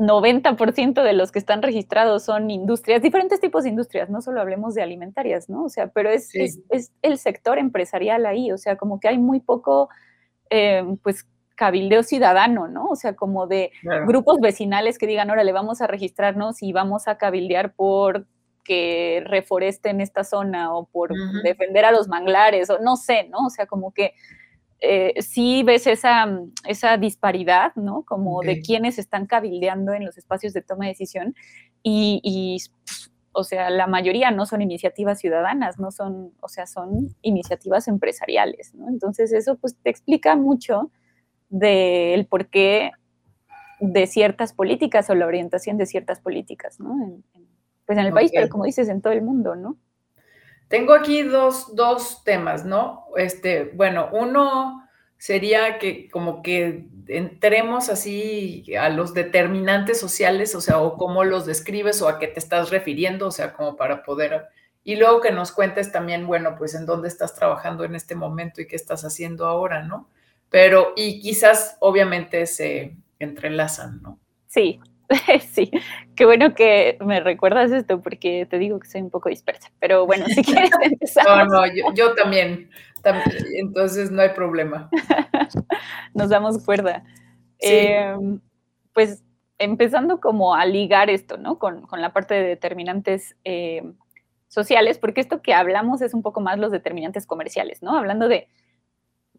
90% 0.00 1.02
de 1.02 1.12
los 1.12 1.30
que 1.30 1.38
están 1.38 1.60
registrados 1.60 2.24
son 2.24 2.50
industrias, 2.50 3.02
diferentes 3.02 3.38
tipos 3.38 3.64
de 3.64 3.70
industrias, 3.70 4.08
no 4.08 4.22
solo 4.22 4.40
hablemos 4.40 4.74
de 4.74 4.82
alimentarias, 4.82 5.50
¿no? 5.50 5.64
O 5.64 5.68
sea, 5.68 5.88
pero 5.88 6.08
es, 6.10 6.34
es, 6.34 6.92
el 7.02 7.18
sector 7.18 7.58
empresarial 7.58 8.24
ahí, 8.24 8.50
o 8.50 8.56
sea, 8.56 8.76
como 8.76 8.98
que 8.98 9.08
hay 9.08 9.18
muy 9.18 9.40
poco, 9.40 9.90
eh, 10.48 10.82
pues, 11.02 11.26
cabildeo 11.54 12.02
ciudadano, 12.02 12.66
¿no? 12.66 12.86
O 12.86 12.96
sea, 12.96 13.14
como 13.14 13.46
de 13.46 13.72
grupos 14.06 14.40
vecinales 14.40 14.96
que 14.96 15.06
digan, 15.06 15.28
ahora 15.28 15.44
le 15.44 15.52
vamos 15.52 15.82
a 15.82 15.86
registrarnos 15.86 16.62
y 16.62 16.72
vamos 16.72 17.06
a 17.06 17.18
cabildear 17.18 17.74
por 17.74 18.24
que 18.64 19.22
reforesten 19.26 20.00
esta 20.00 20.24
zona 20.24 20.74
o 20.74 20.86
por 20.86 21.10
defender 21.42 21.84
a 21.84 21.92
los 21.92 22.08
manglares, 22.08 22.70
o 22.70 22.78
no 22.78 22.96
sé, 22.96 23.28
¿no? 23.28 23.46
O 23.46 23.50
sea, 23.50 23.66
como 23.66 23.92
que 23.92 24.14
eh, 24.80 25.20
sí 25.20 25.62
ves 25.62 25.86
esa, 25.86 26.26
esa 26.66 26.96
disparidad, 26.96 27.74
¿no? 27.76 28.02
Como 28.02 28.40
de 28.40 28.60
quienes 28.62 28.98
están 28.98 29.26
cabildeando 29.26 29.92
en 29.92 30.04
los 30.04 30.16
espacios 30.16 30.52
de 30.52 30.62
toma 30.62 30.86
de 30.86 30.92
decisión 30.92 31.34
y, 31.82 32.20
y, 32.24 32.58
o 33.32 33.44
sea, 33.44 33.70
la 33.70 33.86
mayoría 33.86 34.30
no 34.30 34.46
son 34.46 34.62
iniciativas 34.62 35.20
ciudadanas, 35.20 35.78
no 35.78 35.90
son, 35.90 36.32
o 36.40 36.48
sea, 36.48 36.66
son 36.66 37.14
iniciativas 37.22 37.88
empresariales, 37.88 38.74
¿no? 38.74 38.88
Entonces 38.88 39.32
eso 39.32 39.56
pues 39.56 39.76
te 39.76 39.90
explica 39.90 40.34
mucho 40.34 40.90
del 41.50 42.26
porqué 42.26 42.92
de 43.80 44.06
ciertas 44.06 44.52
políticas 44.52 45.10
o 45.10 45.14
la 45.14 45.26
orientación 45.26 45.76
de 45.76 45.86
ciertas 45.86 46.20
políticas, 46.20 46.80
¿no? 46.80 47.20
pues 47.86 47.98
en 47.98 48.06
el 48.06 48.12
país, 48.12 48.30
pero 48.32 48.48
como 48.48 48.64
dices, 48.64 48.88
en 48.88 49.00
todo 49.00 49.12
el 49.12 49.22
mundo, 49.22 49.56
¿no? 49.56 49.76
Tengo 50.70 50.94
aquí 50.94 51.22
dos, 51.24 51.74
dos 51.74 52.22
temas, 52.22 52.64
¿no? 52.64 53.06
Este, 53.16 53.72
bueno, 53.74 54.08
uno 54.12 54.88
sería 55.18 55.80
que 55.80 56.08
como 56.08 56.44
que 56.44 56.86
entremos 57.08 57.88
así 57.88 58.64
a 58.78 58.88
los 58.88 59.12
determinantes 59.12 59.98
sociales, 59.98 60.54
o 60.54 60.60
sea, 60.60 60.78
o 60.78 60.96
cómo 60.96 61.24
los 61.24 61.44
describes 61.44 62.00
o 62.02 62.08
a 62.08 62.20
qué 62.20 62.28
te 62.28 62.38
estás 62.38 62.70
refiriendo, 62.70 63.26
o 63.26 63.30
sea, 63.32 63.52
como 63.52 63.74
para 63.74 64.04
poder... 64.04 64.46
Y 64.84 64.94
luego 64.94 65.20
que 65.20 65.32
nos 65.32 65.50
cuentes 65.50 65.90
también, 65.90 66.28
bueno, 66.28 66.54
pues 66.56 66.76
en 66.76 66.86
dónde 66.86 67.08
estás 67.08 67.34
trabajando 67.34 67.82
en 67.82 67.96
este 67.96 68.14
momento 68.14 68.60
y 68.60 68.68
qué 68.68 68.76
estás 68.76 69.04
haciendo 69.04 69.46
ahora, 69.46 69.82
¿no? 69.82 70.08
Pero, 70.50 70.92
y 70.94 71.20
quizás 71.20 71.78
obviamente 71.80 72.46
se 72.46 72.96
entrelazan, 73.18 74.00
¿no? 74.02 74.20
Sí, 74.46 74.78
sí. 75.50 75.70
Qué 76.14 76.24
bueno 76.24 76.54
que 76.54 76.98
me 77.00 77.20
recuerdas 77.20 77.72
esto 77.72 78.00
porque 78.00 78.46
te 78.48 78.58
digo 78.58 78.78
que 78.78 78.88
soy 78.88 79.02
un 79.02 79.10
poco 79.10 79.28
dispersa, 79.28 79.70
pero 79.78 80.06
bueno, 80.06 80.26
si 80.26 80.42
quieres 80.44 80.70
empezar. 80.82 81.26
No, 81.26 81.44
no, 81.46 81.94
yo, 81.94 82.14
también, 82.14 82.70
entonces 83.56 84.10
no 84.10 84.22
hay 84.22 84.30
problema. 84.30 84.88
Nos 86.14 86.28
damos 86.28 86.64
cuerda. 86.64 87.04
Em, 87.58 88.40
pues 88.94 89.22
empezando 89.58 90.20
como 90.20 90.54
a 90.54 90.64
ligar 90.64 91.10
esto, 91.10 91.36
¿no? 91.36 91.58
Con, 91.58 91.86
la 91.92 92.12
parte 92.12 92.34
de 92.34 92.44
determinantes 92.44 93.36
em, 93.44 93.94
sociales, 94.48 94.98
porque 94.98 95.20
esto 95.20 95.42
que 95.42 95.54
hablamos 95.54 96.00
es 96.00 96.14
un 96.14 96.22
poco 96.22 96.40
más 96.40 96.58
los 96.58 96.72
determinantes 96.72 97.26
comerciales, 97.26 97.82
¿no? 97.82 97.96
Hablando 97.96 98.28
de 98.28 98.48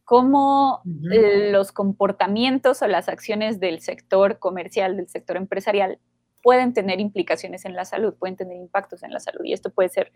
cómo 0.06 0.82
los 0.84 1.72
comportamientos 1.72 2.82
o 2.82 2.88
las 2.88 3.08
acciones 3.10 3.60
del 3.60 3.80
sector 3.82 4.40
comercial, 4.40 4.98
del 4.98 5.08
sector 5.08 5.38
empresarial, 5.38 6.00
pueden 6.42 6.74
tener 6.74 7.00
implicaciones 7.00 7.66
en 7.66 7.76
la 7.76 7.86
salud, 7.86 8.16
pueden 8.16 8.36
tener 8.36 8.58
impactos 8.58 9.04
en 9.04 9.12
la 9.12 9.20
salud. 9.20 9.42
Y 9.44 9.54
esto 9.54 9.70
puede 9.70 9.90
ser 9.90 10.12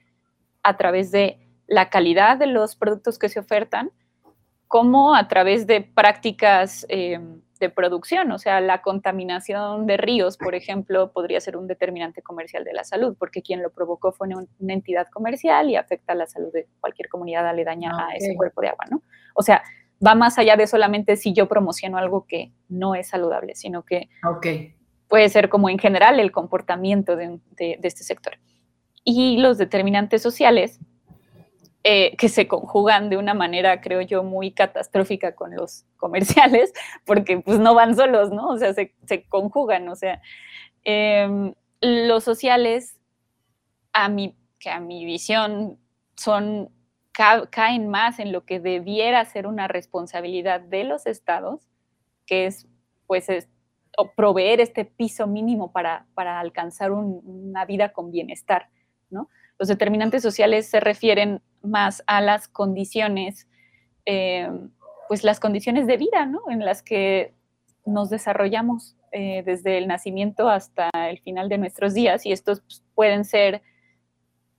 a 0.63 0.77
través 0.77 1.11
de 1.11 1.39
la 1.67 1.89
calidad 1.89 2.37
de 2.37 2.47
los 2.47 2.75
productos 2.75 3.19
que 3.19 3.29
se 3.29 3.39
ofertan, 3.39 3.91
como 4.67 5.15
a 5.15 5.27
través 5.27 5.67
de 5.67 5.81
prácticas 5.81 6.85
em, 6.89 7.41
de 7.59 7.69
producción, 7.69 8.31
o 8.31 8.37
sea, 8.37 8.59
la 8.59 8.81
contaminación 8.81 9.85
de 9.85 9.97
ríos, 9.97 10.37
por 10.37 10.55
ejemplo, 10.55 11.11
podría 11.11 11.39
ser 11.39 11.55
un 11.55 11.67
determinante 11.67 12.21
comercial 12.21 12.63
de 12.65 12.73
la 12.73 12.83
salud, 12.83 13.15
porque 13.17 13.41
quien 13.41 13.63
lo 13.63 13.69
provocó 13.69 14.11
fue 14.11 14.27
una, 14.27 14.73
entidad 14.73 15.07
comercial 15.07 15.69
y 15.69 15.75
afecta 15.75 16.15
la 16.15 16.27
salud 16.27 16.51
de 16.51 16.67
cualquier 16.81 17.07
comunidad 17.07 17.47
aledaña 17.47 17.91
a 17.97 18.15
ese 18.15 18.35
cuerpo 18.35 18.61
de 18.61 18.69
agua, 18.69 18.85
¿no? 18.89 19.01
O 19.35 19.43
sea, 19.43 19.61
va 20.05 20.15
más 20.15 20.37
allá 20.39 20.55
de 20.55 20.65
solamente 20.65 21.15
si 21.15 21.33
yo 21.33 21.47
promociono 21.47 21.97
algo 21.97 22.25
que 22.25 22.51
no 22.67 22.95
es 22.95 23.09
saludable, 23.09 23.55
sino 23.55 23.83
que 23.83 24.09
puede 25.07 25.29
ser 25.29 25.49
como 25.49 25.69
en 25.69 25.77
general 25.77 26.19
el 26.19 26.31
comportamiento 26.31 27.15
de, 27.15 27.39
este 27.57 28.03
sector. 28.03 28.39
Y 29.03 29.37
los 29.37 29.57
determinantes 29.57 30.21
sociales, 30.21 30.79
eh, 31.83 32.15
que 32.17 32.29
se 32.29 32.47
conjugan 32.47 33.11
de 33.11 33.17
una 33.17 33.35
manera, 33.35 33.79
creo 33.81 34.01
yo, 34.01 34.23
muy 34.23 34.51
catastrófica 34.51 35.35
con 35.35 35.55
los 35.55 35.85
comerciales, 35.97 36.73
porque 37.05 37.37
pues 37.37 37.59
no 37.59 37.75
van 37.75 37.95
solos, 37.95 38.31
¿no? 38.31 38.47
O 38.47 38.57
sea, 38.57 38.73
se, 38.73 39.23
conjugan, 39.29 39.87
o 39.89 39.95
sea, 39.95 40.21
em, 40.83 41.53
los 41.81 42.23
sociales, 42.23 42.97
a 43.93 44.09
mi, 44.09 44.35
que 44.59 44.69
a 44.69 44.79
mi 44.79 45.05
visión, 45.05 45.77
son 46.15 46.69
caen 47.49 47.87
más 47.87 48.19
en 48.19 48.31
lo 48.31 48.45
que 48.45 48.59
debiera 48.59 49.23
ser 49.25 49.47
una 49.47 49.67
responsabilidad 49.67 50.59
de 50.59 50.83
los 50.83 51.05
estados, 51.05 51.61
que 52.25 52.45
es 52.45 52.67
pues 53.07 53.27
proveer 54.15 54.59
este 54.59 54.83
piso 54.83 55.25
mínimo 55.25 55.71
para, 55.71 56.05
alcanzar 56.15 56.91
una 56.91 57.65
vida 57.65 57.93
con 57.93 58.11
bienestar. 58.11 58.69
¿no? 59.09 59.29
Los 59.57 59.69
determinantes 59.69 60.21
sociales 60.21 60.67
se 60.67 60.79
refieren 60.79 61.41
más 61.61 62.03
a 62.07 62.19
las 62.21 62.47
condiciones, 62.47 63.47
eh, 64.05 64.49
pues 65.07 65.23
las 65.23 65.39
condiciones 65.39 65.87
de 65.87 65.97
vida, 65.97 66.25
¿no? 66.25 66.41
En 66.49 66.65
las 66.65 66.81
que 66.81 67.33
nos 67.85 68.09
desarrollamos 68.09 68.97
eh, 69.11 69.43
desde 69.45 69.77
el 69.77 69.87
nacimiento 69.87 70.49
hasta 70.49 70.89
el 71.09 71.19
final 71.19 71.47
de 71.47 71.57
nuestros 71.57 71.93
días 71.93 72.25
y 72.25 72.31
estos 72.31 72.61
pues, 72.61 72.83
pueden 72.95 73.23
ser 73.23 73.61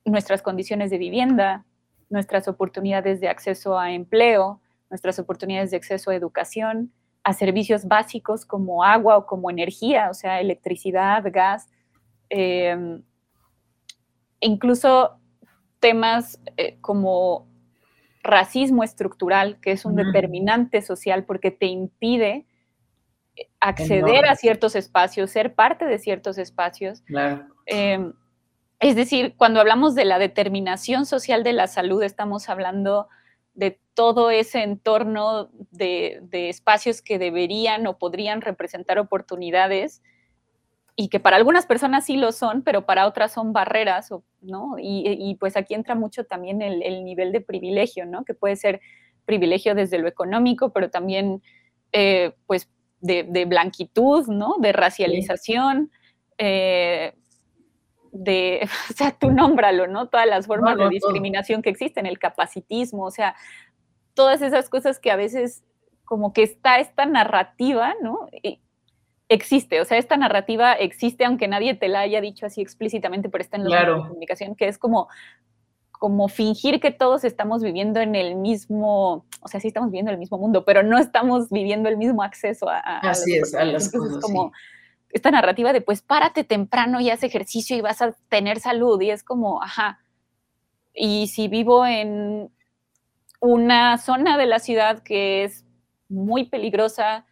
nuestras 0.05 0.41
condiciones 0.41 0.89
de 0.89 0.97
vivienda, 0.97 1.65
nuestras 2.09 2.47
oportunidades 2.47 3.19
de 3.19 3.29
acceso 3.29 3.77
a 3.77 3.91
empleo, 3.91 4.61
nuestras 4.89 5.19
oportunidades 5.19 5.71
de 5.71 5.77
acceso 5.77 6.11
a 6.11 6.15
educación, 6.15 6.91
a 7.23 7.33
servicios 7.33 7.85
básicos 7.85 8.45
como 8.45 8.83
agua 8.83 9.17
o 9.17 9.25
como 9.25 9.49
energía, 9.51 10.09
o 10.09 10.13
sea, 10.13 10.39
electricidad, 10.39 11.23
gas, 11.31 11.67
em, 12.29 13.03
incluso 14.39 15.19
temas 15.79 16.39
eh, 16.55 16.77
como 16.81 17.47
racismo 18.23 18.83
estructural, 18.83 19.59
que 19.59 19.71
es 19.71 19.85
un 19.85 19.95
determinante 19.95 20.81
social 20.81 21.25
porque 21.25 21.51
te 21.51 21.67
impide 21.67 22.45
acceder 23.59 24.25
a 24.25 24.35
ciertos 24.35 24.75
espacios, 24.75 25.31
ser 25.31 25.53
parte 25.53 25.85
de 25.85 25.97
ciertos 25.99 26.37
espacios. 26.37 27.01
Claro. 27.01 27.45
Em, 27.65 28.13
es 28.79 28.95
decir, 28.95 29.35
cuando 29.37 29.59
hablamos 29.59 29.95
de 29.95 30.05
la 30.05 30.19
determinación 30.19 31.05
social 31.05 31.43
de 31.43 31.53
la 31.53 31.67
salud, 31.67 32.03
estamos 32.03 32.49
hablando 32.49 33.07
de 33.55 33.79
todo 33.95 34.29
ese 34.29 34.61
entorno 34.61 35.49
de, 35.71 36.21
espacios 36.31 37.01
que 37.01 37.17
deberían 37.17 37.87
o 37.87 37.97
podrían 37.97 38.41
representar 38.41 38.99
oportunidades 38.99 40.03
y 40.95 41.09
que 41.09 41.19
para 41.19 41.37
algunas 41.37 41.65
personas 41.65 42.05
sí 42.05 42.17
lo 42.17 42.31
son, 42.31 42.61
pero 42.61 42.85
para 42.85 43.07
otras 43.07 43.31
son 43.31 43.53
barreras, 43.53 44.11
¿no? 44.41 44.75
Y, 44.79 45.35
pues 45.39 45.57
aquí 45.57 45.73
entra 45.73 45.95
mucho 45.95 46.23
también 46.25 46.61
el, 46.61 47.03
nivel 47.03 47.31
de 47.31 47.41
privilegio, 47.41 48.05
¿no? 48.05 48.25
Que 48.25 48.35
puede 48.35 48.55
ser 48.55 48.79
privilegio 49.25 49.73
desde 49.73 49.97
lo 49.97 50.07
económico, 50.07 50.71
pero 50.71 50.91
también, 50.91 51.41
eh, 51.91 52.33
pues, 52.45 52.69
de, 53.01 53.45
blanquitud, 53.45 54.27
¿no? 54.27 54.55
De 54.59 54.71
racialización, 54.71 55.91
eh, 56.37 57.13
de, 58.23 58.61
o 58.91 58.93
sea, 58.93 59.11
tú 59.11 59.31
nómbralo, 59.31 59.87
¿no? 59.87 60.07
Todas 60.07 60.27
las 60.27 60.47
formas 60.47 60.77
de 60.77 60.89
discriminación 60.89 61.61
que 61.61 61.69
existen, 61.69 62.05
el 62.05 62.19
capacitismo, 62.19 63.05
o 63.05 63.11
sea, 63.11 63.35
todas 64.13 64.41
esas 64.41 64.69
cosas 64.69 64.99
que 64.99 65.11
a 65.11 65.15
veces 65.15 65.63
como 66.05 66.33
que 66.33 66.43
está 66.43 66.79
esta 66.79 67.05
narrativa, 67.05 67.93
¿no? 68.01 68.27
Y 68.31 68.61
existe, 69.29 69.81
o 69.81 69.85
sea, 69.85 69.97
esta 69.97 70.15
narrativa 70.15 70.73
existe 70.73 71.25
aunque 71.25 71.47
nadie 71.47 71.75
te 71.75 71.89
la 71.89 71.99
haya 71.99 72.21
dicho 72.21 72.45
así 72.45 72.61
explícitamente, 72.61 73.29
pero 73.29 73.41
está 73.41 73.57
en 73.57 73.65
los 73.65 73.73
medios 73.73 74.03
de 74.03 74.07
comunicación, 74.07 74.55
que 74.55 74.67
es 74.67 74.77
como 74.77 75.09
como 75.99 76.27
fingir 76.27 76.79
que 76.79 76.91
todos 76.91 77.23
estamos 77.23 77.63
viviendo 77.63 77.99
en 77.99 78.15
el 78.15 78.35
mismo, 78.35 79.25
o 79.41 79.47
sea, 79.47 79.59
sí 79.59 79.67
estamos 79.67 79.89
viviendo 79.89 80.11
en 80.11 80.15
el 80.15 80.19
mismo 80.19 80.37
mundo, 80.37 80.63
pero 80.63 80.83
no 80.83 80.97
estamos 80.97 81.49
viviendo 81.49 81.89
el 81.89 81.97
mismo 81.97 82.21
acceso 82.23 82.69
a, 82.69 82.77
a 82.77 82.99
Así 82.99 83.35
es, 83.35 83.55
a 83.55 83.65
las 83.65 83.91
cosas. 83.91 84.19
como, 84.21 84.51
esta 85.09 85.31
narrativa 85.31 85.73
de 85.73 85.81
pues 85.81 86.01
párate 86.01 86.43
temprano 86.43 86.99
y 86.99 87.09
haz 87.09 87.23
ejercicio 87.23 87.77
y 87.77 87.81
vas 87.81 88.01
a 88.01 88.11
tener 88.29 88.59
salud 88.59 89.01
y 89.01 89.11
es 89.11 89.23
como, 89.23 89.61
ajá, 89.61 89.99
y 90.93 91.27
si 91.27 91.47
vivo 91.47 91.85
en 91.85 92.51
una 93.39 93.97
zona 93.97 94.37
de 94.37 94.47
la 94.47 94.59
ciudad 94.59 95.03
que 95.03 95.43
es 95.43 95.65
muy 96.09 96.45
peligrosa 96.45 97.25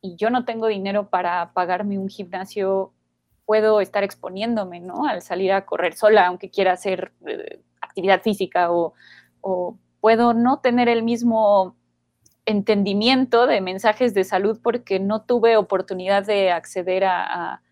y 0.00 0.16
yo 0.16 0.30
no 0.30 0.44
tengo 0.44 0.66
dinero 0.66 1.10
para 1.10 1.52
pagarme 1.52 1.98
un 1.98 2.08
gimnasio, 2.08 2.92
puedo 3.44 3.80
estar 3.80 4.02
exponiéndome, 4.02 4.80
¿no? 4.80 5.06
Al 5.06 5.22
salir 5.22 5.52
a 5.52 5.66
correr 5.66 5.94
sola, 5.94 6.26
aunque 6.26 6.50
quiera 6.50 6.72
hacer 6.72 7.12
eh, 7.26 7.60
actividad 7.80 8.22
física 8.22 8.72
o, 8.72 8.94
o 9.40 9.76
puedo 10.00 10.32
no 10.32 10.60
tener 10.60 10.88
el 10.88 11.02
mismo 11.02 11.76
entendimiento 12.46 13.46
de 13.46 13.60
mensajes 13.60 14.14
de 14.14 14.24
salud 14.24 14.58
porque 14.62 14.98
no 14.98 15.22
tuve 15.22 15.56
oportunidad 15.56 16.26
de 16.26 16.50
acceder 16.50 17.04
a, 17.04 17.62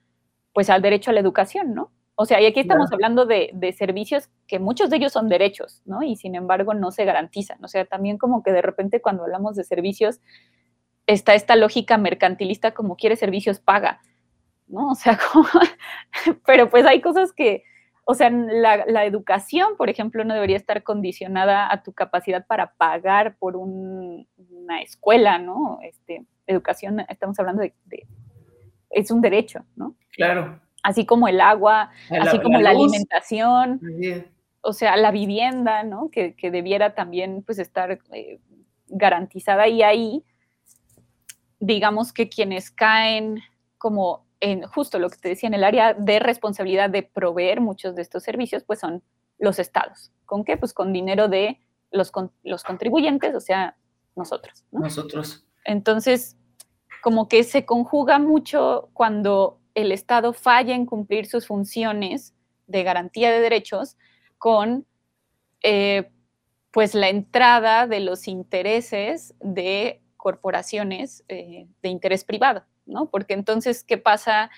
pues 0.52 0.70
al 0.70 0.82
derecho 0.82 1.10
a 1.10 1.14
la 1.14 1.20
educación, 1.20 1.74
¿no? 1.74 1.90
O 2.22 2.26
sea, 2.26 2.38
y 2.38 2.44
aquí 2.44 2.60
estamos 2.60 2.92
hablando 2.92 3.24
de, 3.24 3.74
servicios 3.78 4.28
que 4.46 4.58
muchos 4.58 4.90
de 4.90 4.98
ellos 4.98 5.12
son 5.12 5.30
derechos, 5.30 5.80
¿no? 5.86 6.02
Y 6.02 6.16
sin 6.16 6.34
embargo 6.34 6.74
no 6.74 6.90
se 6.90 7.06
garantizan. 7.06 7.64
O 7.64 7.68
sea, 7.68 7.86
también 7.86 8.18
como 8.18 8.42
que 8.42 8.52
de 8.52 8.60
repente 8.60 9.00
cuando 9.00 9.22
hablamos 9.22 9.56
de 9.56 9.64
servicios 9.64 10.20
está 11.06 11.34
esta 11.34 11.56
lógica 11.56 11.96
mercantilista 11.96 12.72
como 12.72 12.96
quiere 12.96 13.16
servicios 13.16 13.58
paga, 13.58 14.02
¿no? 14.66 14.90
O 14.90 14.94
sea, 14.94 15.18
como, 15.32 15.46
pero 16.44 16.68
pues 16.68 16.84
hay 16.84 17.00
cosas 17.00 17.32
que, 17.32 17.64
o 18.04 18.14
sea, 18.14 18.28
la, 18.28 19.04
educación, 19.06 19.76
por 19.78 19.88
ejemplo, 19.88 20.24
no 20.24 20.34
debería 20.34 20.56
estar 20.56 20.82
condicionada 20.82 21.72
a 21.72 21.82
tu 21.82 21.92
capacidad 21.92 22.46
para 22.46 22.74
pagar 22.74 23.36
por 23.38 23.56
una 24.62 24.82
escuela, 24.82 25.38
¿no? 25.38 25.78
Este, 25.82 26.24
educación, 26.46 27.00
estamos 27.08 27.38
hablando 27.38 27.62
de, 27.62 27.74
es 28.90 29.10
un 29.10 29.20
derecho, 29.20 29.64
¿no? 29.76 29.94
Claro. 30.12 30.60
Así 30.82 31.04
como 31.04 31.28
el 31.28 31.40
agua, 31.40 31.90
así 32.10 32.40
como 32.40 32.58
la, 32.60 32.70
alimentación, 32.70 33.80
o 34.62 34.72
sea, 34.72 34.96
la 34.96 35.10
vivienda, 35.10 35.82
¿no? 35.82 36.10
Que, 36.10 36.34
debiera 36.40 36.94
también, 36.94 37.42
pues, 37.42 37.58
estar 37.58 37.98
eh, 38.12 38.40
garantizada 38.88 39.68
y 39.68 39.82
ahí 39.82 40.24
digamos 41.60 42.12
que 42.12 42.28
quienes 42.28 42.70
caen 42.70 43.40
como 43.78 44.26
en 44.40 44.62
justo 44.62 44.98
lo 44.98 45.10
que 45.10 45.18
te 45.18 45.28
decía, 45.28 45.46
en 45.46 45.54
el 45.54 45.64
área 45.64 45.94
de 45.94 46.18
responsabilidad 46.18 46.88
de 46.88 47.02
proveer 47.02 47.60
muchos 47.60 47.94
de 47.94 48.02
estos 48.02 48.22
servicios, 48.22 48.64
pues 48.64 48.80
son 48.80 49.02
los 49.38 49.58
estados. 49.58 50.10
¿Con 50.24 50.44
qué? 50.44 50.56
Pues 50.56 50.72
con 50.72 50.92
dinero 50.92 51.28
de 51.28 51.60
los, 51.90 52.10
los 52.42 52.64
contribuyentes, 52.64 53.34
o 53.34 53.40
sea, 53.40 53.76
nosotros. 54.16 54.64
Nosotros. 54.70 55.44
Entonces, 55.64 56.36
como 57.02 57.28
que 57.28 57.44
se 57.44 57.64
conjuga 57.64 58.18
mucho 58.18 58.90
cuando 58.92 59.60
el 59.74 59.92
Estado 59.92 60.32
falla 60.32 60.74
en 60.74 60.86
cumplir 60.86 61.26
sus 61.26 61.46
funciones 61.46 62.34
de 62.66 62.82
garantía 62.82 63.30
de 63.30 63.40
derechos 63.40 63.96
con 64.38 64.86
eh, 65.62 66.10
pues 66.70 66.94
la 66.94 67.08
entrada 67.08 67.86
de 67.86 68.00
los 68.00 68.28
intereses 68.28 69.34
de 69.40 70.02
corporaciones 70.16 71.24
eh, 71.28 71.66
de 71.82 71.88
interés 71.88 72.24
privado, 72.24 72.64
¿no? 72.86 73.10
Porque 73.10 73.34
entonces, 73.34 73.82
¿qué 73.84 73.98
pasa 73.98 74.50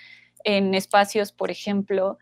en 0.43 0.73
espacios, 0.73 1.31
por 1.31 1.49
ejemplo? 1.49 2.17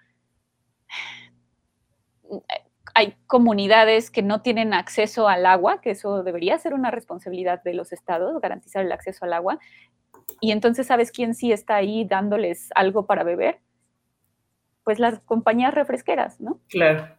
Hay 2.93 3.15
comunidades 3.27 4.11
que 4.11 4.21
no 4.21 4.41
tienen 4.41 4.73
acceso 4.73 5.27
al 5.27 5.45
agua, 5.45 5.81
que 5.81 5.91
eso 5.91 6.23
debería 6.23 6.57
ser 6.57 6.73
una 6.73 6.91
responsabilidad 6.91 7.63
de 7.63 7.73
los 7.73 7.91
estados, 7.91 8.39
garantizar 8.41 8.85
el 8.85 8.91
acceso 8.91 9.25
al 9.25 9.33
agua, 9.33 9.59
y 10.39 10.51
entonces, 10.51 10.87
¿sabes 10.87 11.11
quién 11.11 11.35
sí 11.35 11.51
está 11.51 11.75
ahí 11.75 12.05
dándoles 12.05 12.69
algo 12.75 13.05
para 13.05 13.23
beber? 13.23 13.59
Pues 14.83 14.99
las 14.99 15.19
compañías 15.19 15.73
refresqueras, 15.73 16.39
¿no? 16.39 16.59
Claro. 16.69 17.15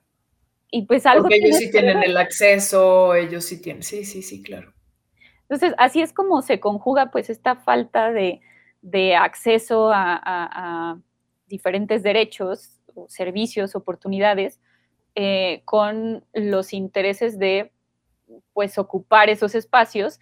Y 0.71 0.87
pues 0.87 1.05
algo... 1.07 1.25
Porque 1.25 1.37
ellos 1.37 1.57
sí 1.57 1.71
tienen 1.71 2.03
el 2.03 2.17
acceso, 2.17 3.15
ellos 3.15 3.45
sí 3.45 3.61
tienen, 3.61 3.83
sí, 3.83 4.05
sí, 4.05 4.23
sí, 4.23 4.43
claro. 4.43 4.73
Entonces, 5.43 5.75
así 5.77 6.01
es 6.01 6.13
como 6.13 6.41
se 6.41 6.61
conjuga 6.61 7.11
pues 7.11 7.29
esta 7.29 7.57
falta 7.57 8.11
de, 8.11 8.41
acceso 9.15 9.91
a, 9.93 10.99
diferentes 11.47 12.03
derechos, 12.03 12.81
servicios, 13.09 13.77
oportunidades, 13.77 14.61
eh, 15.15 15.63
con 15.65 16.25
los 16.33 16.73
intereses 16.73 17.39
de 17.39 17.73
pues 18.53 18.79
ocupar 18.79 19.29
esos 19.29 19.55
espacios 19.55 20.21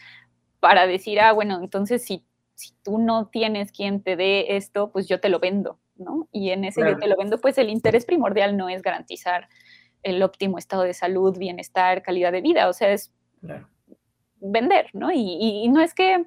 para 0.59 0.87
decir, 0.87 1.21
ah, 1.21 1.33
bueno, 1.33 1.61
entonces 1.63 2.05
si, 2.05 2.25
si 2.55 2.73
tú 2.83 2.99
no 2.99 3.29
tienes 3.29 3.73
quien 3.73 4.03
te 4.03 4.17
dé 4.17 4.57
esto, 4.57 4.91
pues 4.91 5.07
yo 5.07 5.21
te 5.21 5.29
lo 5.29 5.39
vendo, 5.39 5.79
¿no? 5.97 6.29
Y 6.33 6.51
en 6.51 6.65
ese 6.65 6.81
yo 6.81 6.99
te 6.99 7.07
lo 7.07 7.17
vendo, 7.17 7.41
pues 7.41 7.57
el 7.59 7.71
interés 7.71 8.05
primordial 8.05 8.57
no 8.57 8.69
es 8.69 8.83
garantizar 8.83 9.49
el 10.03 10.23
óptimo 10.23 10.59
estado 10.59 10.83
de 10.83 10.95
salud, 10.95 11.39
bienestar, 11.39 12.03
calidad 12.03 12.33
de 12.33 12.41
vida, 12.41 12.69
o 12.69 12.73
sea, 12.73 12.91
es 12.91 13.13
vender, 14.41 14.91
¿no? 14.93 15.11
Y, 15.13 15.69
no 15.69 15.81
es 15.81 15.95
que, 15.95 16.27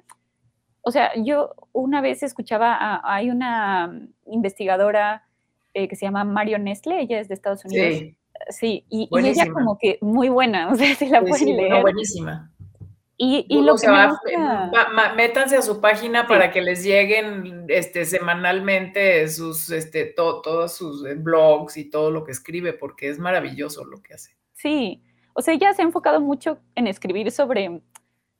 o 0.80 0.90
sea, 0.90 1.12
yo 1.16 1.54
una 1.72 2.00
vez 2.00 2.22
escuchaba, 2.22 3.00
hay 3.04 3.30
una 3.30 4.08
investigadora 4.26 5.26
eh, 5.74 5.88
que 5.88 5.96
se 5.96 6.06
llama 6.06 6.24
Mario 6.24 6.58
Nestle, 6.58 7.00
ella 7.00 7.20
es 7.20 7.28
de 7.28 7.34
Estados 7.34 7.64
Unidos. 7.64 7.98
Sí. 7.98 8.16
Sí, 8.50 8.84
y, 8.90 9.08
ella 9.12 9.50
como 9.52 9.78
que 9.78 9.98
muy 10.00 10.28
buena, 10.28 10.68
o 10.72 10.74
sea, 10.74 10.94
si 10.94 11.06
la 11.06 11.22
pueden 11.22 11.56
leer. 11.56 11.80
buenísima. 11.80 12.50
Y, 13.16 13.46
y 13.48 13.62
lo 13.62 13.76
que 13.76 13.86
métanse 15.16 15.56
a 15.56 15.62
su 15.62 15.80
página 15.80 16.26
para 16.26 16.50
que 16.50 16.60
les 16.60 16.82
lleguen 16.82 17.64
este, 17.68 18.04
semanalmente 18.06 19.28
sus, 19.28 19.70
este, 19.70 20.06
todos 20.06 20.76
sus 20.76 21.06
eh, 21.06 21.14
blogs 21.14 21.76
y 21.76 21.88
todo 21.88 22.10
lo 22.10 22.24
que 22.24 22.32
escribe, 22.32 22.72
porque 22.72 23.08
es 23.08 23.20
maravilloso 23.20 23.84
lo 23.84 24.02
que 24.02 24.14
hace. 24.14 24.36
Sí, 24.54 25.00
o 25.32 25.42
sea, 25.42 25.54
ella 25.54 25.72
se 25.74 25.82
ha 25.82 25.84
enfocado 25.84 26.20
mucho 26.20 26.58
en 26.74 26.88
escribir 26.88 27.30
sobre 27.30 27.82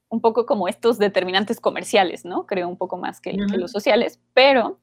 un 0.08 0.20
poco 0.20 0.44
como 0.44 0.66
estos 0.66 0.98
determinantes 0.98 1.60
comerciales, 1.60 2.24
¿no? 2.24 2.44
Creo 2.46 2.68
un 2.68 2.76
poco 2.76 2.96
más 2.96 3.20
que, 3.20 3.32
los 3.32 3.70
sociales, 3.70 4.20
pero 4.32 4.80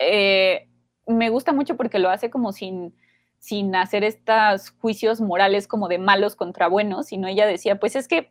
eh, 0.00 0.68
me 1.06 1.30
gusta 1.30 1.52
mucho 1.52 1.76
porque 1.76 2.00
lo 2.00 2.10
hace 2.10 2.30
como 2.30 2.52
sin, 2.52 2.94
sin 3.42 3.74
hacer 3.74 4.04
estos 4.04 4.70
juicios 4.70 5.20
morales 5.20 5.66
como 5.66 5.88
de 5.88 5.98
malos 5.98 6.36
contra 6.36 6.68
buenos, 6.68 7.06
sino 7.06 7.26
ella 7.26 7.44
decía, 7.44 7.80
pues 7.80 7.96
es 7.96 8.06
que 8.06 8.30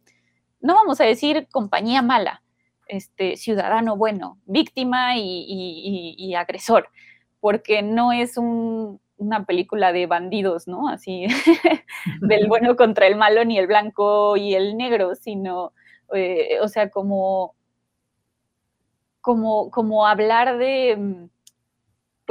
no 0.62 0.74
vamos 0.74 1.02
a 1.02 1.04
decir 1.04 1.50
compañía 1.52 2.02
mala, 2.02 2.44
este, 2.88 3.36
ciudadano 3.36 3.98
bueno, 3.98 4.40
víctima 4.46 5.18
y, 5.18 6.34
agresor, 6.34 6.88
porque 7.42 7.82
no 7.82 8.14
es 8.14 8.38
una 8.38 9.46
película 9.46 9.92
de 9.92 10.08
bandidos, 10.08 10.70
¿no? 10.70 10.88
Así, 10.88 11.28
del 12.22 12.48
bueno 12.48 12.78
contra 12.78 13.06
el 13.06 13.18
malo, 13.18 13.44
ni 13.44 13.60
el 13.60 13.68
blanco 13.68 14.38
y 14.38 14.56
el 14.56 14.78
negro, 14.78 15.16
sino, 15.16 15.74
eh, 16.14 16.58
o 16.62 16.70
sea, 16.70 16.90
como, 16.90 17.54
como, 19.20 19.72
como 19.72 20.08
hablar 20.08 20.58
de, 20.58 21.28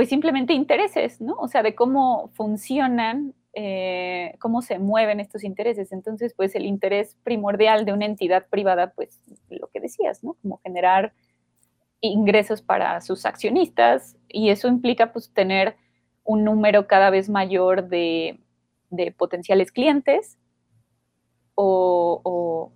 pues 0.01 0.09
simplemente 0.09 0.55
intereses, 0.55 1.21
¿no? 1.21 1.35
O 1.35 1.47
sea, 1.47 1.63
de 1.63 1.75
cómo 1.75 2.31
funcionan 2.33 3.35
eh, 3.53 4.35
cómo 4.39 4.63
se 4.63 4.79
mueven 4.79 5.21
estos 5.21 5.45
intereses. 5.45 5.93
Entonces, 5.93 6.33
pues 6.35 6.55
el 6.55 6.65
interés 6.65 7.19
primordial 7.23 7.85
de 7.85 7.93
una 7.93 8.07
entidad 8.07 8.47
privada, 8.49 8.95
pues 8.95 9.21
lo 9.51 9.67
que 9.67 9.79
decías, 9.79 10.25
¿no? 10.25 10.39
Como 10.41 10.59
generar 10.65 11.13
ingresos 12.01 12.63
para 12.63 13.03
sus 13.03 13.27
accionistas 13.27 14.17
y 14.27 14.49
eso 14.49 14.69
implica 14.69 15.13
pues 15.13 15.35
tener 15.35 15.77
un 16.25 16.45
número 16.45 16.87
cada 16.87 17.11
vez 17.11 17.29
mayor 17.29 17.91
de, 17.91 18.41
potenciales 19.19 19.71
clientes 19.71 20.39
o, 21.57 22.73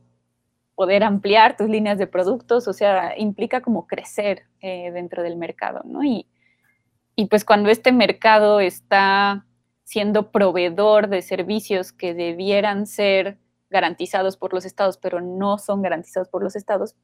poder 0.74 1.04
ampliar 1.04 1.56
tus 1.56 1.70
líneas 1.70 1.96
de 1.96 2.06
productos, 2.06 2.68
o 2.68 2.74
sea, 2.74 3.16
implica 3.16 3.62
como 3.62 3.86
crecer 3.86 4.42
eh, 4.60 4.90
dentro 4.92 5.22
del 5.22 5.38
mercado, 5.38 5.80
¿no? 5.86 6.02
Y 7.16 7.26
pues 7.26 7.44
cuando 7.44 7.70
este 7.70 7.92
mercado 7.92 8.60
está 8.60 9.46
siendo 9.84 10.30
proveedor 10.30 11.08
de 11.08 11.22
servicios 11.22 11.92
que 11.92 12.14
debieran 12.14 12.86
ser 12.86 13.38
garantizados 13.70 14.36
por 14.36 14.52
los 14.52 14.64
estados, 14.64 14.98
pero 14.98 15.20
no 15.20 15.58
son 15.58 15.82
garantizados 15.82 16.28
por 16.28 16.42
los 16.42 16.56
estados, 16.56 16.96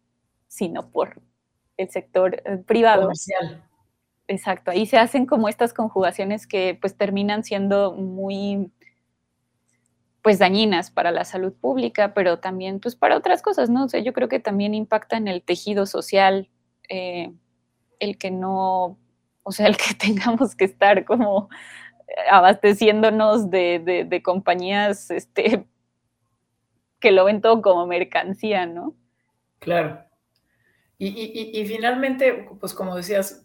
sino 0.48 0.90
por 0.90 1.20
el 1.76 1.90
sector 1.90 2.42
eh, 2.44 2.58
privado. 2.58 3.02
Comercial. 3.02 3.64
Exacto, 4.28 4.70
ahí 4.70 4.86
se 4.86 4.96
hacen 4.96 5.26
como 5.26 5.48
estas 5.48 5.74
conjugaciones 5.74 6.46
que 6.46 6.78
pues 6.80 6.96
terminan 6.96 7.42
siendo 7.42 7.92
muy 7.92 8.70
pues 10.22 10.38
dañinas 10.38 10.90
para 10.92 11.10
la 11.10 11.24
salud 11.24 11.52
pública, 11.52 12.14
pero 12.14 12.38
también 12.38 12.78
pues 12.78 12.94
para 12.94 13.16
otras 13.16 13.42
cosas, 13.42 13.70
¿no? 13.70 13.86
O 13.86 13.88
sea, 13.88 14.00
yo 14.00 14.12
creo 14.12 14.28
que 14.28 14.38
también 14.38 14.74
impacta 14.74 15.16
en 15.16 15.26
el 15.26 15.42
tejido 15.42 15.84
social 15.86 16.48
eh, 16.88 17.32
el 17.98 18.18
que 18.18 18.30
no, 18.30 18.99
o 19.50 19.52
sea, 19.52 19.66
el 19.66 19.76
que 19.76 19.94
tengamos 19.98 20.54
que 20.54 20.64
estar 20.64 21.04
como 21.04 21.48
abasteciéndonos 22.30 23.50
de, 23.50 24.20
compañías 24.24 25.10
este, 25.10 25.66
que 27.00 27.10
lo 27.10 27.24
ven 27.24 27.40
todo 27.40 27.60
como 27.62 27.86
mercancía, 27.86 28.66
¿no? 28.66 28.94
Claro. 29.58 30.04
Y, 30.98 31.64
finalmente, 31.66 32.48
pues 32.60 32.74
como 32.74 32.94
decías, 32.94 33.42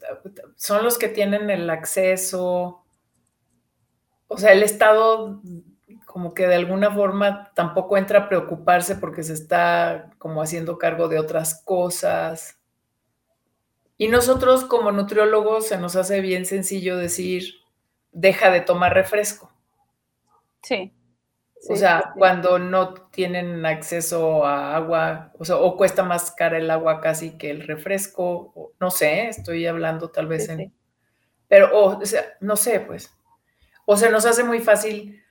son 0.57 0.83
los 0.83 0.97
que 0.97 1.07
tienen 1.07 1.49
el 1.49 1.69
acceso, 1.69 2.85
o 4.27 4.37
sea, 4.37 4.51
el 4.51 4.61
Estado 4.61 5.41
como 6.05 6.33
que 6.33 6.47
de 6.47 6.55
alguna 6.55 6.91
forma 6.91 7.51
tampoco 7.55 7.97
entra 7.97 8.19
a 8.19 8.29
preocuparse 8.29 8.95
porque 8.95 9.23
se 9.23 9.33
está 9.33 10.11
como 10.17 10.41
haciendo 10.41 10.77
cargo 10.77 11.07
de 11.07 11.17
otras 11.17 11.63
cosas. 11.63 12.59
Y 13.97 14.07
nosotros 14.09 14.65
como 14.65 14.91
nutriólogos 14.91 15.67
se 15.67 15.77
nos 15.77 15.95
hace 15.95 16.21
bien 16.21 16.45
sencillo 16.45 16.97
decir, 16.97 17.53
deja 18.11 18.51
de 18.51 18.61
tomar 18.61 18.93
refresco. 18.93 19.51
Sí. 20.61 20.93
o 21.69 21.75
sea, 21.75 22.13
cuando 22.17 22.57
no 22.57 22.93
tienen 23.11 23.65
acceso 23.65 24.45
a 24.45 24.75
agua, 24.75 25.31
o 25.37 25.45
sea, 25.45 25.57
o 25.57 25.77
cuesta 25.77 26.03
más 26.03 26.31
cara 26.31 26.57
el 26.57 26.71
agua 26.71 27.01
casi 27.01 27.37
que 27.37 27.51
el 27.51 27.67
refresco, 27.67 28.73
no 28.79 28.89
sé, 28.89 29.27
estoy 29.27 29.65
hablando 29.67 30.09
tal 30.09 30.27
vez 30.27 30.49
en... 30.49 30.73
Pero, 31.47 31.69
o 31.79 32.05
sea, 32.05 32.23
no 32.41 32.55
sé, 32.55 32.79
pues. 32.79 33.13
O 33.85 33.95
se 33.95 34.09
nos 34.09 34.25
hace 34.25 34.43
muy 34.43 34.59
fácil 34.59 35.23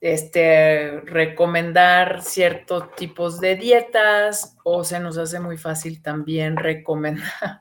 este, 0.00 1.00
recomendar 1.02 2.22
ciertos 2.22 2.94
tipos 2.94 3.40
de 3.40 3.56
dietas, 3.56 4.56
o 4.64 4.82
se 4.82 4.98
nos 4.98 5.18
hace 5.18 5.40
muy 5.40 5.58
fácil 5.58 6.02
también 6.02 6.56
recomendar, 6.56 7.60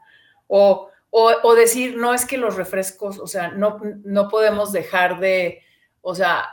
o 0.50 0.90
o, 1.12 1.56
decir, 1.56 1.98
no 1.98 2.14
es 2.14 2.26
que 2.26 2.38
los 2.38 2.56
refrescos, 2.56 3.20
o 3.20 3.28
sea, 3.28 3.50
no, 3.50 3.80
no 4.04 4.30
podemos 4.30 4.72
dejar 4.72 5.20
de, 5.20 5.62
o 6.02 6.14
sea, 6.14 6.48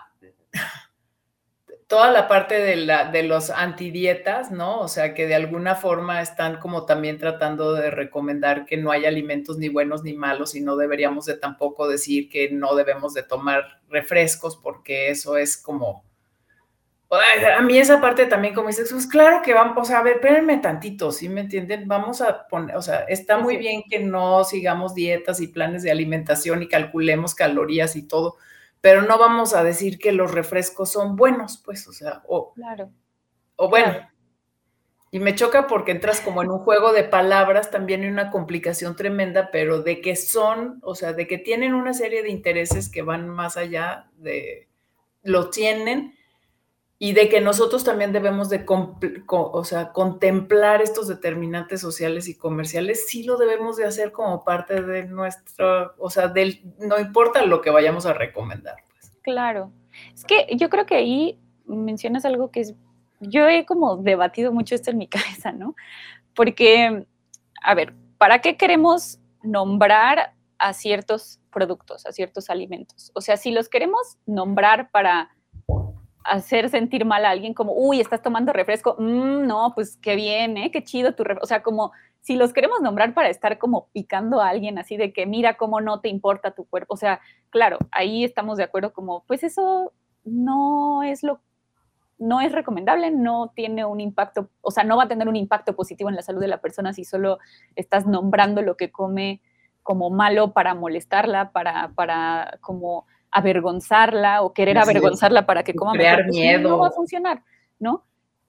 toda 1.86 2.10
la 2.10 2.26
parte 2.26 2.58
de, 2.58 2.76
la, 2.76 3.10
de 3.10 3.22
los 3.22 3.50
antidietas, 3.50 4.50
¿no? 4.50 4.80
O 4.80 4.88
sea, 4.88 5.12
que 5.12 5.26
de 5.26 5.34
alguna 5.34 5.74
forma 5.74 6.22
están 6.22 6.58
como 6.58 6.86
también 6.86 7.18
tratando 7.18 7.74
de 7.74 7.90
recomendar 7.90 8.64
que 8.64 8.78
no 8.78 8.90
hay 8.90 9.04
alimentos 9.04 9.58
ni 9.58 9.68
buenos 9.68 10.02
ni 10.02 10.14
malos 10.14 10.54
y 10.54 10.62
no 10.62 10.76
deberíamos 10.76 11.26
de 11.26 11.36
tampoco 11.36 11.86
decir 11.86 12.30
que 12.30 12.50
no 12.50 12.74
debemos 12.74 13.12
de 13.12 13.24
tomar 13.24 13.82
refrescos 13.90 14.56
porque 14.56 15.10
eso 15.10 15.36
es 15.36 15.58
como, 15.58 16.05
A 17.08 17.62
mí 17.62 17.78
esa 17.78 18.00
parte 18.00 18.26
también, 18.26 18.52
como 18.52 18.68
dices, 18.68 18.90
pues 18.90 19.06
claro 19.06 19.40
que 19.42 19.54
vamos, 19.54 19.76
o 19.76 19.84
sea, 19.84 20.00
a 20.00 20.02
ver, 20.02 20.16
espérenme 20.16 20.58
tantito, 20.58 21.12
¿sí 21.12 21.28
me 21.28 21.42
entienden? 21.42 21.86
Vamos 21.86 22.20
a 22.20 22.48
poner, 22.48 22.74
o 22.74 22.82
sea, 22.82 23.00
está 23.02 23.38
muy 23.38 23.56
bien 23.58 23.84
que 23.88 24.00
no 24.00 24.42
sigamos 24.42 24.92
dietas 24.94 25.40
y 25.40 25.46
planes 25.46 25.84
de 25.84 25.92
alimentación 25.92 26.62
y 26.64 26.68
calculemos 26.68 27.36
calorías 27.36 27.94
y 27.94 28.08
todo, 28.08 28.36
pero 28.80 29.02
no 29.02 29.18
vamos 29.18 29.54
a 29.54 29.62
decir 29.62 29.98
que 29.98 30.10
los 30.10 30.32
refrescos 30.32 30.90
son 30.90 31.14
buenos, 31.14 31.62
pues, 31.64 31.86
o 31.86 31.92
sea, 31.92 32.22
o, 32.26 32.52
claro. 32.54 32.90
o 33.54 33.68
bueno, 33.68 33.94
y 35.12 35.20
me 35.20 35.36
choca 35.36 35.68
porque 35.68 35.92
entras 35.92 36.20
como 36.20 36.42
en 36.42 36.50
un 36.50 36.58
juego 36.58 36.92
de 36.92 37.04
palabras, 37.04 37.70
también 37.70 38.02
hay 38.02 38.08
una 38.08 38.30
complicación 38.30 38.96
tremenda, 38.96 39.50
pero 39.52 39.80
de 39.80 40.00
que 40.00 40.16
son, 40.16 40.80
o 40.82 40.96
sea, 40.96 41.12
de 41.12 41.28
que 41.28 41.38
tienen 41.38 41.72
una 41.72 41.94
serie 41.94 42.24
de 42.24 42.30
intereses 42.30 42.88
que 42.88 43.02
van 43.02 43.28
más 43.28 43.56
allá 43.56 44.10
de, 44.16 44.68
lo 45.22 45.50
tienen, 45.50 46.16
y 46.98 47.12
de 47.12 47.28
que 47.28 47.40
nosotros 47.40 47.84
también 47.84 48.12
debemos 48.12 48.48
de 48.48 48.64
o 48.66 49.64
sea, 49.64 49.92
contemplar 49.92 50.80
estos 50.80 51.08
determinantes 51.08 51.80
sociales 51.80 52.26
y 52.26 52.38
comerciales, 52.38 53.06
sí 53.08 53.22
lo 53.24 53.36
debemos 53.36 53.76
de 53.76 53.84
hacer 53.84 54.12
como 54.12 54.44
parte 54.44 54.80
de 54.80 55.04
nuestro, 55.04 55.94
o 55.98 56.08
sea, 56.08 56.28
del, 56.28 56.62
no 56.78 56.98
importa 56.98 57.44
lo 57.44 57.60
que 57.60 57.70
vayamos 57.70 58.06
a 58.06 58.14
recomendar. 58.14 58.76
Pues. 58.88 59.12
Claro, 59.22 59.72
es 60.14 60.24
que 60.24 60.46
yo 60.56 60.70
creo 60.70 60.86
que 60.86 60.94
ahí 60.96 61.38
mencionas 61.66 62.24
algo 62.24 62.50
que 62.50 62.60
es, 62.60 62.74
yo 63.20 63.46
he 63.46 63.66
como 63.66 63.98
debatido 63.98 64.50
mucho 64.52 64.74
esto 64.74 64.90
en 64.90 64.98
mi 64.98 65.08
cabeza, 65.08 65.52
¿no? 65.52 65.74
Porque, 66.34 67.06
a 67.62 67.74
ver, 67.74 67.92
¿para 68.16 68.40
qué 68.40 68.56
queremos 68.56 69.18
nombrar 69.42 70.32
a 70.58 70.72
ciertos 70.72 71.40
productos, 71.50 72.06
a 72.06 72.12
ciertos 72.12 72.48
alimentos? 72.48 73.12
O 73.14 73.20
sea, 73.20 73.36
si 73.36 73.50
los 73.50 73.68
queremos 73.68 74.16
nombrar 74.24 74.90
para 74.90 75.35
hacer 76.28 76.68
sentir 76.68 77.04
mal 77.04 77.24
a 77.24 77.30
alguien 77.30 77.54
como, 77.54 77.72
uy, 77.72 78.00
estás 78.00 78.22
tomando 78.22 78.52
refresco, 78.52 78.96
mm, 78.98 79.46
no, 79.46 79.72
pues 79.74 79.96
qué 79.96 80.16
bien, 80.16 80.56
¿eh? 80.56 80.70
qué 80.70 80.84
chido 80.84 81.14
tu 81.14 81.24
refresco. 81.24 81.44
O 81.44 81.48
sea, 81.48 81.62
como 81.62 81.92
si 82.20 82.36
los 82.36 82.52
queremos 82.52 82.80
nombrar 82.80 83.14
para 83.14 83.28
estar 83.28 83.58
como 83.58 83.88
picando 83.92 84.40
a 84.40 84.48
alguien 84.48 84.78
así 84.78 84.96
de 84.96 85.12
que 85.12 85.26
mira 85.26 85.56
cómo 85.56 85.80
no 85.80 86.00
te 86.00 86.08
importa 86.08 86.50
tu 86.52 86.64
cuerpo. 86.66 86.94
O 86.94 86.96
sea, 86.96 87.20
claro, 87.50 87.78
ahí 87.92 88.24
estamos 88.24 88.58
de 88.58 88.64
acuerdo 88.64 88.92
como, 88.92 89.24
pues 89.26 89.44
eso 89.44 89.92
no 90.24 91.02
es 91.02 91.22
lo 91.22 91.40
no 92.18 92.40
es 92.40 92.52
recomendable, 92.52 93.10
no 93.10 93.52
tiene 93.54 93.84
un 93.84 94.00
impacto, 94.00 94.48
o 94.62 94.70
sea, 94.70 94.84
no 94.84 94.96
va 94.96 95.04
a 95.04 95.08
tener 95.08 95.28
un 95.28 95.36
impacto 95.36 95.76
positivo 95.76 96.08
en 96.08 96.16
la 96.16 96.22
salud 96.22 96.40
de 96.40 96.48
la 96.48 96.62
persona 96.62 96.94
si 96.94 97.04
solo 97.04 97.38
estás 97.74 98.06
nombrando 98.06 98.62
lo 98.62 98.76
que 98.76 98.90
come 98.90 99.42
como 99.82 100.10
malo 100.10 100.52
para 100.52 100.74
molestarla, 100.74 101.52
para, 101.52 101.92
para 101.94 102.58
como 102.60 103.06
avergonzarla 103.36 104.42
o 104.42 104.52
querer 104.54 104.78
avergonzarla 104.78 105.44
para 105.44 105.62
que 105.62 105.74
coma 105.74 105.92
crear 105.92 106.24
pues, 106.24 106.34
miedo. 106.34 106.70
No 106.70 106.78
va 106.78 106.88
a 106.88 106.92
funcionar, 106.92 107.42
¿no? 107.78 108.04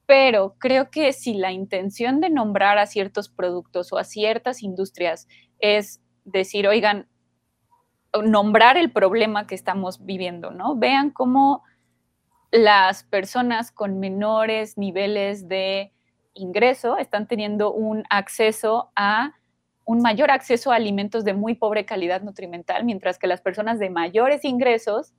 Pero 0.06 0.56
creo 0.58 0.90
que 0.90 1.12
si 1.12 1.34
la 1.34 1.52
intención 1.52 2.22
de 2.22 2.30
nombrar 2.30 2.78
a 2.78 2.86
ciertos 2.86 3.28
productos 3.28 3.92
o 3.92 3.98
a 3.98 4.06
ciertas 4.06 4.64
industrias 4.64 5.28
es 5.60 6.02
decir, 6.24 6.68
oigan, 6.68 7.08
nombrar 8.24 8.78
el 8.78 8.92
problema 8.92 9.48
que 9.48 9.56
estamos 9.56 10.06
viviendo, 10.06 10.52
¿no? 10.52 10.76
Vean 10.76 11.12
cómo 11.12 11.64
las 12.52 13.04
personas 13.04 13.72
con 13.72 14.00
menores 14.00 14.78
niveles 14.78 15.48
de 15.48 15.92
ingreso 16.34 16.98
están 16.98 17.28
teniendo 17.28 17.74
un 17.74 18.04
acceso 18.10 18.92
a 18.96 19.34
un 19.88 20.02
mayor 20.02 20.32
acceso 20.32 20.72
a 20.72 20.76
alimentos 20.76 21.24
de 21.24 21.34
muy 21.34 21.56
pobre 21.56 21.86
calidad 21.86 22.22
nutrimental, 22.22 22.84
mientras 22.84 23.18
que 23.18 23.26
las 23.26 23.40
personas 23.40 23.80
de 23.80 23.90
mayores 23.90 24.44
ingresos 24.44 25.14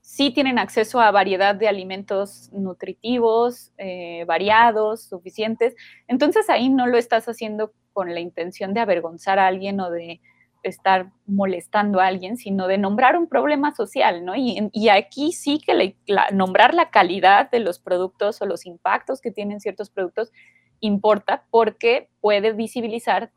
sí 0.00 0.32
tienen 0.32 0.58
acceso 0.58 1.00
a 1.00 1.12
variedad 1.12 1.54
de 1.54 1.68
alimentos 1.68 2.50
nutritivos, 2.52 3.72
eh, 3.78 4.24
variados, 4.26 5.04
suficientes. 5.04 5.76
Entonces 6.08 6.50
ahí 6.50 6.68
no 6.68 6.88
lo 6.88 6.98
estás 6.98 7.28
haciendo 7.28 7.72
con 7.92 8.12
la 8.12 8.18
intención 8.18 8.74
de 8.74 8.80
avergonzar 8.80 9.38
a 9.38 9.46
alguien 9.46 9.78
o 9.78 9.88
de 9.88 10.20
estar 10.64 11.12
molestando 11.24 12.00
a 12.00 12.06
alguien, 12.06 12.36
sino 12.36 12.66
de 12.66 12.78
nombrar 12.78 13.16
un 13.16 13.28
problema 13.28 13.72
social, 13.72 14.24
¿no? 14.24 14.34
Y, 14.34 14.88
aquí 14.88 15.30
sí 15.30 15.60
que 15.60 15.96
nombrar 16.32 16.74
la 16.74 16.90
calidad 16.90 17.52
de 17.52 17.60
los 17.60 17.78
productos 17.78 18.42
o 18.42 18.46
los 18.46 18.66
impactos 18.66 19.20
que 19.20 19.30
tienen 19.30 19.60
ciertos 19.60 19.90
productos 19.90 20.32
importa 20.80 21.44
porque 21.50 22.08
puede 22.20 22.52
visibilizar 22.52 23.30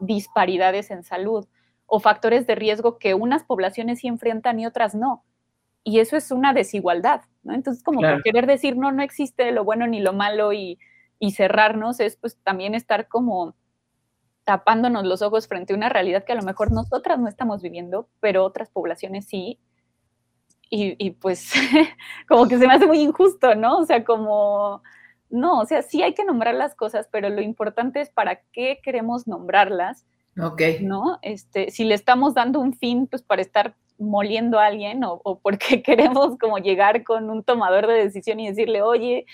disparidades 0.00 0.90
en 0.90 1.02
salud 1.02 1.46
o 1.86 2.00
factores 2.00 2.46
de 2.46 2.54
riesgo 2.54 2.98
que 2.98 3.14
unas 3.14 3.44
poblaciones 3.44 4.00
sí 4.00 4.08
enfrentan 4.08 4.58
y 4.60 4.66
otras 4.66 4.94
no. 4.94 5.24
Y 5.84 6.00
eso 6.00 6.16
es 6.16 6.32
una 6.32 6.52
desigualdad, 6.52 7.22
¿no? 7.44 7.54
Entonces, 7.54 7.82
como 7.84 8.00
querer 8.24 8.46
decir, 8.46 8.76
no, 8.76 8.90
no 8.90 9.02
existe 9.02 9.52
lo 9.52 9.64
bueno 9.64 9.86
ni 9.86 10.00
lo 10.00 10.12
malo 10.12 10.52
y, 10.52 10.78
cerrarnos 11.32 11.98
es 11.98 12.16
pues 12.16 12.36
también 12.42 12.74
estar 12.74 13.08
como 13.08 13.56
tapándonos 14.44 15.04
los 15.04 15.22
ojos 15.22 15.48
frente 15.48 15.72
a 15.72 15.76
una 15.76 15.88
realidad 15.88 16.24
que 16.24 16.32
a 16.32 16.36
lo 16.36 16.42
mejor 16.42 16.70
nosotras 16.70 17.18
no 17.18 17.28
estamos 17.28 17.62
viviendo, 17.62 18.08
pero 18.20 18.44
otras 18.44 18.70
poblaciones 18.70 19.26
sí. 19.26 19.58
Y, 20.70 20.96
y 21.04 21.12
pues 21.12 21.52
como 22.28 22.46
que 22.48 22.58
se 22.58 22.66
me 22.66 22.74
hace 22.74 22.86
muy 22.86 23.00
injusto, 23.00 23.54
¿no? 23.54 23.78
O 23.78 23.86
sea, 23.86 24.04
como 24.04 24.82
no, 25.28 25.60
o 25.60 25.66
sea, 25.66 25.82
sí 25.82 26.02
hay 26.02 26.14
que 26.14 26.24
nombrar 26.24 26.54
las 26.54 26.74
cosas, 26.74 27.08
pero 27.10 27.28
lo 27.28 27.42
importante 27.42 28.00
es 28.00 28.10
para 28.10 28.42
qué 28.52 28.80
queremos 28.82 29.26
nombrarlas. 29.26 30.06
Ok. 30.40 30.62
¿No? 30.82 31.18
Este, 31.22 31.70
si 31.70 31.84
le 31.84 31.94
estamos 31.94 32.34
dando 32.34 32.60
un 32.60 32.74
fin, 32.74 33.06
pues 33.06 33.22
para 33.22 33.42
estar 33.42 33.74
moliendo 33.98 34.58
a 34.58 34.66
alguien 34.66 35.02
o, 35.04 35.20
o 35.24 35.38
porque 35.38 35.82
queremos 35.82 36.38
como 36.38 36.58
llegar 36.58 37.04
con 37.04 37.30
un 37.30 37.42
tomador 37.42 37.86
de 37.86 37.94
decisión 37.94 38.40
y 38.40 38.48
decirle, 38.48 38.82
oye, 38.82 39.26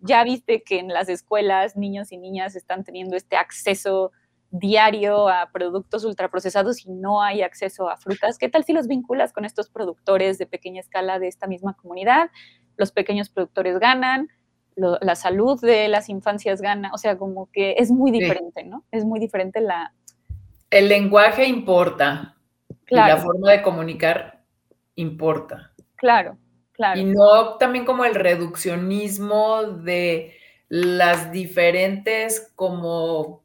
ya 0.00 0.24
viste 0.24 0.62
que 0.62 0.78
en 0.78 0.88
las 0.88 1.08
escuelas 1.08 1.76
niños 1.76 2.12
y 2.12 2.18
niñas 2.18 2.56
están 2.56 2.84
teniendo 2.84 3.16
este 3.16 3.36
acceso 3.36 4.12
diario 4.50 5.28
a 5.28 5.50
productos 5.52 6.04
ultraprocesados 6.04 6.84
y 6.84 6.90
no 6.90 7.22
hay 7.22 7.42
acceso 7.42 7.88
a 7.88 7.96
frutas. 7.96 8.38
¿Qué 8.38 8.48
tal 8.48 8.64
si 8.64 8.72
los 8.72 8.88
vinculas 8.88 9.32
con 9.32 9.44
estos 9.44 9.70
productores 9.70 10.38
de 10.38 10.46
pequeña 10.46 10.80
escala 10.80 11.18
de 11.18 11.28
esta 11.28 11.46
misma 11.46 11.74
comunidad? 11.74 12.30
Los 12.76 12.90
pequeños 12.92 13.28
productores 13.28 13.78
ganan, 13.78 14.28
la 14.80 15.14
salud 15.14 15.60
de 15.60 15.88
las 15.88 16.08
infancias 16.08 16.60
gana, 16.60 16.90
o 16.92 16.98
sea, 16.98 17.18
como 17.18 17.50
que 17.52 17.74
es 17.78 17.90
muy 17.90 18.10
diferente, 18.10 18.64
¿no? 18.64 18.84
Es 18.90 19.04
muy 19.04 19.20
diferente 19.20 19.60
la... 19.60 19.92
El 20.70 20.88
lenguaje 20.88 21.46
importa. 21.46 22.36
Claro. 22.84 23.14
Y 23.14 23.16
la 23.16 23.22
forma 23.22 23.50
de 23.52 23.62
comunicar 23.62 24.42
importa. 24.94 25.72
Claro, 25.96 26.38
claro. 26.72 27.00
Y 27.00 27.04
no 27.04 27.56
también 27.56 27.84
como 27.84 28.04
el 28.04 28.14
reduccionismo 28.14 29.64
de 29.64 30.34
las 30.68 31.32
diferentes 31.32 32.52
como, 32.54 33.42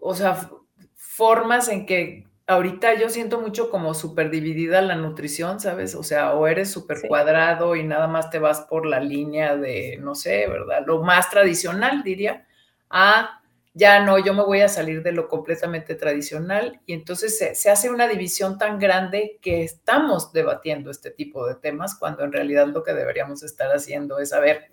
o 0.00 0.14
sea, 0.14 0.50
formas 0.94 1.68
en 1.68 1.86
que 1.86 2.26
ahorita 2.46 2.94
yo 2.94 3.08
siento 3.08 3.40
mucho 3.40 3.70
como 3.70 3.94
súper 3.94 4.30
dividida 4.30 4.82
la 4.82 4.96
nutrición, 4.96 5.60
¿sabes? 5.60 5.94
O 5.94 6.02
sea, 6.02 6.34
o 6.34 6.46
eres 6.46 6.70
súper 6.70 6.98
cuadrado 7.06 7.76
y 7.76 7.82
nada 7.84 8.06
más 8.08 8.30
te 8.30 8.38
vas 8.38 8.62
por 8.62 8.86
la 8.86 9.00
línea 9.00 9.56
de, 9.56 9.98
no 10.00 10.14
sé, 10.14 10.46
¿verdad? 10.48 10.84
Lo 10.86 11.02
más 11.02 11.30
tradicional, 11.30 12.02
diría, 12.02 12.46
a 12.90 13.38
ya 13.74 14.04
no, 14.04 14.18
yo 14.18 14.34
me 14.34 14.42
voy 14.42 14.60
a 14.60 14.68
salir 14.68 15.02
de 15.02 15.12
lo 15.12 15.28
completamente 15.28 15.94
tradicional 15.94 16.80
y 16.84 16.92
entonces 16.92 17.38
se, 17.38 17.54
se, 17.54 17.70
hace 17.70 17.88
una 17.88 18.06
división 18.06 18.58
tan 18.58 18.78
grande 18.78 19.38
que 19.40 19.64
estamos 19.64 20.30
debatiendo 20.32 20.90
este 20.90 21.10
tipo 21.10 21.46
de 21.46 21.54
temas 21.54 21.94
cuando 21.94 22.22
en 22.22 22.32
realidad 22.32 22.66
lo 22.66 22.82
que 22.82 22.92
deberíamos 22.92 23.42
estar 23.42 23.70
haciendo 23.70 24.18
es, 24.18 24.34
a 24.34 24.40
ver, 24.40 24.70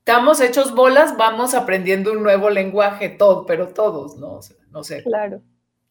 estamos 0.00 0.42
hechos 0.42 0.74
bolas, 0.74 1.16
vamos 1.16 1.54
aprendiendo 1.54 2.12
un 2.12 2.22
nuevo 2.22 2.50
lenguaje, 2.50 3.08
todo, 3.08 3.46
pero 3.46 3.68
todos, 3.68 4.18
¿no? 4.18 4.40
no 4.70 4.84
sé. 4.84 5.02
Claro. 5.02 5.40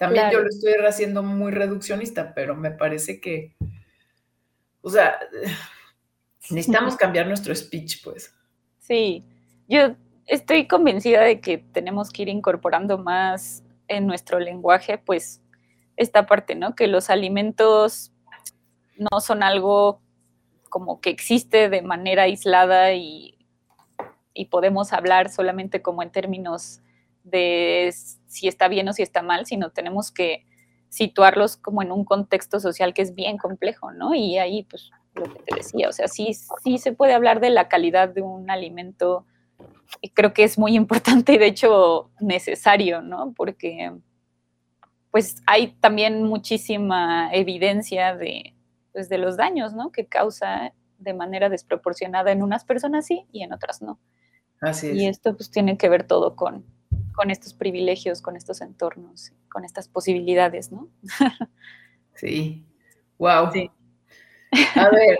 También 0.06 0.32
yo 0.32 0.42
lo 0.42 0.50
estoy 0.50 0.74
haciendo 0.86 1.24
muy 1.24 1.52
reduccionista, 1.52 2.34
pero 2.34 2.56
me 2.56 2.72
parece 2.72 3.22
que, 3.22 3.56
o 4.82 4.90
sea, 4.90 5.20
necesitamos 6.50 6.96
cambiar 6.96 7.28
nuestro 7.28 7.56
speech, 7.56 8.04
pues. 8.04 8.34
Sí, 8.80 9.24
yo 9.68 9.96
estoy 10.26 10.68
convencida 10.68 11.22
de 11.22 11.40
que 11.40 11.58
tenemos 11.58 12.10
que 12.12 12.24
ir 12.24 12.30
incorporando 12.30 12.98
más 12.98 13.64
en 13.88 14.08
nuestro 14.08 14.40
lenguaje, 14.40 14.98
pues, 14.98 15.42
esta 15.96 16.26
parte, 16.26 16.56
¿no? 16.56 16.76
Que 16.76 16.88
los 16.88 17.10
alimentos 17.10 18.12
no 18.98 19.22
son 19.22 19.44
algo 19.44 20.02
como 20.70 21.00
que 21.00 21.12
existe 21.12 21.70
de 21.70 21.82
manera 21.82 22.24
aislada 22.24 22.94
y, 22.94 23.38
y 24.34 24.46
podemos 24.46 24.92
hablar 24.92 25.30
solamente 25.30 25.82
como 25.82 26.02
en 26.02 26.12
términos 26.12 26.82
de 27.24 27.94
si 28.34 28.48
está 28.48 28.68
bien 28.68 28.90
o 28.90 28.94
si 28.94 29.04
está 29.04 29.22
mal, 29.22 29.46
sino 29.46 29.70
tenemos 29.70 30.12
que 30.12 30.46
situarlos 30.90 31.58
como 31.58 31.82
en 31.82 31.92
un 31.92 32.04
contexto 32.06 32.60
social 32.60 32.94
que 32.94 33.02
es 33.02 33.16
bien 33.16 33.38
complejo, 33.38 33.92
¿no? 33.92 34.14
Y 34.14 34.38
ahí, 34.38 34.64
pues, 34.64 34.92
lo 35.16 35.24
que 35.24 35.40
te 35.44 35.56
decía, 35.56 35.90
o 35.90 35.92
sea, 35.92 36.08
sí, 36.08 36.36
sí 36.64 36.78
se 36.78 36.92
puede 36.92 37.14
hablar 37.14 37.40
de 37.40 37.50
la 37.50 37.68
calidad 37.68 38.10
de 38.10 38.22
un 38.22 38.50
alimento 38.50 39.26
y 40.02 40.10
creo 40.10 40.34
que 40.34 40.44
es 40.44 40.58
muy 40.58 40.76
importante 40.76 41.34
y 41.34 41.38
de 41.38 41.48
hecho 41.48 42.12
necesario, 42.20 43.02
¿no? 43.02 43.34
Porque 43.34 43.92
pues 45.12 45.44
hay 45.46 45.74
también 45.80 46.24
muchísima 46.24 47.30
evidencia 47.32 48.16
de, 48.16 48.56
pues, 48.92 49.10
de 49.10 49.20
los 49.20 49.38
daños, 49.38 49.74
¿no? 49.74 49.92
Que 49.92 50.08
causa 50.08 50.74
de 50.98 51.14
manera 51.14 51.50
desproporcionada 51.50 52.32
en 52.32 52.42
unas 52.42 52.66
personas 52.66 53.06
sí 53.06 53.28
y 53.32 53.44
en 53.44 53.54
otras 53.54 53.84
no. 53.84 54.00
Así 54.60 54.90
es. 54.90 54.96
Y 54.96 55.06
esto 55.06 55.36
pues 55.36 55.52
tiene 55.52 55.78
que 55.78 55.88
ver 55.88 56.08
todo 56.08 56.36
con, 56.36 56.66
con 57.14 57.32
estos 57.32 57.54
privilegios, 57.54 58.22
con 58.22 58.36
estos 58.36 58.62
entornos, 58.62 59.32
con 59.50 59.66
estas 59.66 59.88
posibilidades, 59.88 60.72
¿no? 60.72 60.90
sí. 62.16 62.66
Wow. 63.18 63.52
Sí. 63.54 63.72
A 64.76 64.90
ver, 64.90 65.18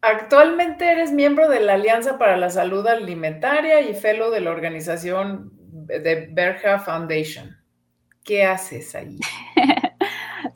actualmente 0.00 0.90
eres 0.90 1.12
miembro 1.12 1.48
de 1.48 1.60
la 1.60 1.74
Alianza 1.74 2.18
para 2.18 2.36
la 2.36 2.50
Salud 2.50 2.86
Alimentaria 2.86 3.80
y 3.80 3.94
fellow 3.94 4.30
de 4.30 4.40
la 4.40 4.50
organización 4.50 5.50
de 5.52 6.28
Berja 6.32 6.78
Foundation. 6.78 7.56
¿Qué 8.24 8.44
haces 8.44 8.94
ahí? 8.94 9.18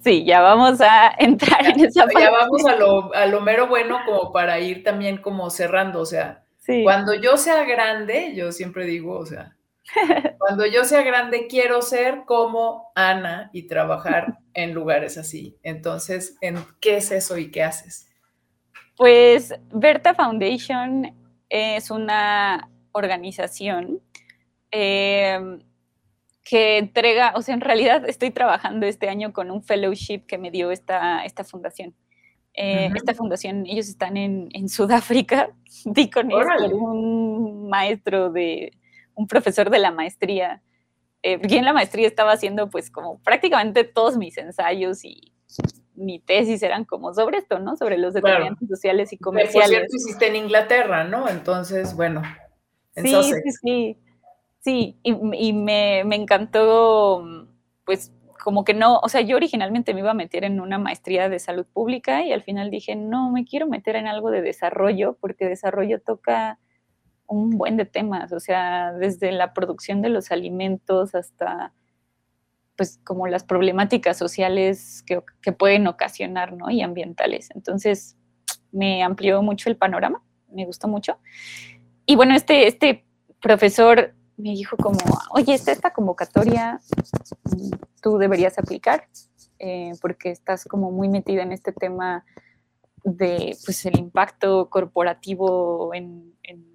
Sí, 0.00 0.22
ya 0.22 0.42
vamos 0.42 0.82
a 0.82 1.14
entrar 1.18 1.66
en 1.66 1.80
esa 1.82 2.02
parte. 2.04 2.20
Ya 2.20 2.30
vamos 2.30 2.66
a 2.66 2.76
lo, 2.76 3.14
a 3.14 3.24
lo 3.24 3.40
mero 3.40 3.68
bueno 3.68 4.00
como 4.04 4.32
para 4.32 4.60
ir 4.60 4.84
también 4.84 5.16
como 5.16 5.48
cerrando, 5.48 6.00
o 6.00 6.04
sea, 6.04 6.44
cuando 6.82 7.14
yo 7.14 7.38
sea 7.38 7.64
grande, 7.64 8.34
yo 8.34 8.52
siempre 8.52 8.84
digo, 8.84 9.18
o 9.18 9.24
sea, 9.24 9.53
cuando 10.38 10.66
yo 10.66 10.84
sea 10.84 11.02
grande 11.02 11.46
quiero 11.46 11.82
ser 11.82 12.24
como 12.24 12.90
Ana 12.94 13.50
y 13.52 13.66
trabajar 13.66 14.38
en 14.54 14.74
lugares 14.74 15.18
así. 15.18 15.58
Entonces, 15.62 16.36
¿en 16.40 16.56
qué 16.80 16.96
es 16.98 17.10
eso 17.10 17.38
y 17.38 17.50
qué 17.50 17.62
haces? 17.62 18.08
Pues 18.96 19.54
Berta 19.72 20.14
Foundation 20.14 21.14
es 21.48 21.90
una 21.90 22.70
organización 22.92 24.00
eh, 24.70 25.58
que 26.44 26.78
entrega, 26.78 27.32
o 27.36 27.42
sea, 27.42 27.54
en 27.54 27.60
realidad 27.60 28.08
estoy 28.08 28.30
trabajando 28.30 28.86
este 28.86 29.08
año 29.08 29.32
con 29.32 29.50
un 29.50 29.62
fellowship 29.62 30.26
que 30.26 30.38
me 30.38 30.50
dio 30.50 30.70
esta, 30.70 31.24
esta 31.24 31.42
fundación. 31.42 31.94
Eh, 32.56 32.88
esta 32.94 33.14
fundación, 33.14 33.66
ellos 33.66 33.88
están 33.88 34.16
en, 34.16 34.48
en 34.52 34.68
Sudáfrica, 34.68 35.50
di 35.84 36.08
con 36.08 36.32
un 36.32 37.68
maestro 37.68 38.30
de, 38.30 38.72
un 39.14 39.26
profesor 39.26 39.70
de 39.70 39.78
la 39.78 39.90
maestría, 39.90 40.62
eh, 41.22 41.38
porque 41.38 41.58
en 41.58 41.64
la 41.64 41.72
maestría 41.72 42.06
estaba 42.06 42.32
haciendo 42.32 42.70
pues 42.70 42.90
como 42.90 43.18
prácticamente 43.20 43.84
todos 43.84 44.16
mis 44.16 44.36
ensayos 44.38 45.04
y 45.04 45.32
mi 45.94 46.18
tesis 46.18 46.62
eran 46.62 46.84
como 46.84 47.14
sobre 47.14 47.38
esto, 47.38 47.58
¿no? 47.58 47.76
Sobre 47.76 47.98
los 47.98 48.14
determinantes 48.14 48.68
sociales 48.68 49.12
y 49.12 49.18
comerciales. 49.18 49.68
Por 49.68 49.88
cierto, 49.88 49.96
hiciste 49.96 50.26
en 50.26 50.36
Inglaterra, 50.36 51.04
¿no? 51.04 51.28
Entonces, 51.28 51.94
bueno. 51.94 52.22
sí, 52.96 53.14
sí, 53.22 53.52
sí. 53.62 53.98
Sí, 54.64 54.98
y, 55.02 55.52
me, 55.52 56.00
encantó, 56.00 57.22
pues 57.84 58.14
como 58.42 58.64
que 58.64 58.72
no, 58.72 58.98
o 59.00 59.10
sea, 59.10 59.20
yo 59.20 59.36
originalmente 59.36 59.92
me 59.92 60.00
iba 60.00 60.12
a 60.12 60.14
meter 60.14 60.42
en 60.42 60.58
una 60.58 60.78
maestría 60.78 61.28
de 61.28 61.38
salud 61.38 61.66
pública 61.70 62.24
y 62.24 62.32
al 62.32 62.42
final 62.42 62.70
dije, 62.70 62.96
no, 62.96 63.30
me 63.30 63.44
quiero 63.44 63.66
meter 63.66 63.96
en 63.96 64.06
algo 64.06 64.30
de 64.30 64.40
desarrollo, 64.40 65.18
porque 65.20 65.44
desarrollo 65.44 66.00
toca 66.00 66.58
un 67.26 67.50
buen 67.50 67.76
de 67.76 67.84
temas, 67.84 68.32
o 68.32 68.40
sea, 68.40 68.92
desde 68.92 69.32
la 69.32 69.52
producción 69.54 70.02
de 70.02 70.08
los 70.08 70.30
alimentos 70.30 71.14
hasta, 71.14 71.72
pues, 72.76 73.00
como 73.04 73.26
las 73.26 73.44
problemáticas 73.44 74.16
sociales 74.16 75.02
que, 75.06 75.22
que 75.40 75.52
pueden 75.52 75.86
ocasionar, 75.86 76.52
¿no? 76.52 76.70
Y 76.70 76.82
ambientales. 76.82 77.50
Entonces, 77.54 78.16
me 78.72 79.02
amplió 79.02 79.42
mucho 79.42 79.70
el 79.70 79.76
panorama, 79.76 80.22
me 80.50 80.66
gustó 80.66 80.88
mucho. 80.88 81.18
Y 82.06 82.16
bueno, 82.16 82.34
este, 82.34 82.66
este 82.66 83.04
profesor 83.40 84.14
me 84.36 84.50
dijo 84.50 84.76
como, 84.76 84.98
oye, 85.30 85.54
está 85.54 85.72
esta 85.72 85.92
convocatoria, 85.92 86.80
tú 88.02 88.18
deberías 88.18 88.58
aplicar, 88.58 89.08
eh, 89.58 89.92
porque 90.00 90.30
estás 90.30 90.64
como 90.64 90.90
muy 90.90 91.08
metida 91.08 91.42
en 91.42 91.52
este 91.52 91.72
tema 91.72 92.24
de, 93.04 93.56
pues, 93.64 93.86
el 93.86 93.98
impacto 93.98 94.68
corporativo 94.70 95.94
en, 95.94 96.34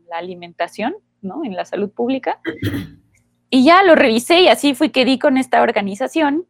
la 0.10 0.18
alimentación, 0.18 0.96
¿no? 1.22 1.44
En 1.44 1.56
la 1.56 1.66
salud 1.66 1.92
pública. 1.92 2.40
Y 3.50 3.64
ya 3.64 3.84
lo 3.84 3.96
revisé 3.96 4.42
y 4.42 4.48
así 4.48 4.76
fui 4.76 4.90
que 4.90 5.06
di 5.06 5.18
con 5.18 5.38
esta 5.38 5.62
organización. 5.62 6.46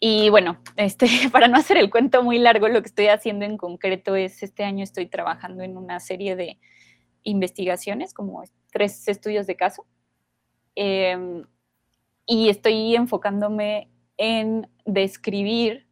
Y 0.00 0.30
bueno, 0.30 0.58
este, 0.76 1.06
para 1.32 1.48
no 1.48 1.56
hacer 1.56 1.76
el 1.76 1.90
cuento 1.90 2.22
muy 2.22 2.38
largo, 2.38 2.68
lo 2.68 2.80
que 2.82 2.88
estoy 2.88 3.06
haciendo 3.06 3.44
en 3.44 3.56
concreto 3.56 4.16
es, 4.16 4.42
este 4.42 4.64
año 4.64 4.82
estoy 4.82 5.06
trabajando 5.06 5.62
en 5.62 5.76
una 5.76 6.00
serie 6.00 6.36
de 6.36 6.58
investigaciones, 7.22 8.14
como 8.14 8.42
tres 8.72 9.06
estudios 9.08 9.46
de 9.46 9.56
caso, 9.56 9.86
Em, 10.80 11.42
y 12.24 12.50
estoy 12.50 12.94
enfocándome 12.94 13.90
en 14.16 14.70
describir 14.86 15.88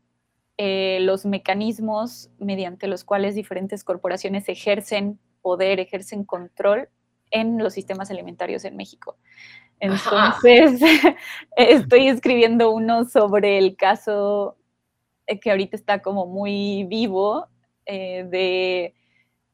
eh, 0.58 0.98
los 1.00 1.26
mecanismos 1.26 2.30
mediante 2.38 2.86
los 2.86 3.02
cuales 3.02 3.34
diferentes 3.34 3.82
corporaciones 3.82 4.48
ejercen 4.48 5.18
poder, 5.46 5.78
ejercen 5.78 6.24
control 6.24 6.88
en 7.30 7.56
los 7.56 7.74
sistemas 7.74 8.10
alimentarios 8.10 8.64
en 8.64 8.76
México. 8.76 9.16
Entonces, 9.78 10.80
estoy 11.56 12.08
escribiendo 12.08 12.72
uno 12.72 13.04
sobre 13.04 13.56
el 13.58 13.76
caso 13.76 14.56
eh, 15.28 15.38
que 15.38 15.52
ahorita 15.52 15.76
está 15.76 16.02
como 16.02 16.26
muy 16.26 16.82
vivo 16.88 17.46
eh, 17.84 18.26
de 18.28 18.94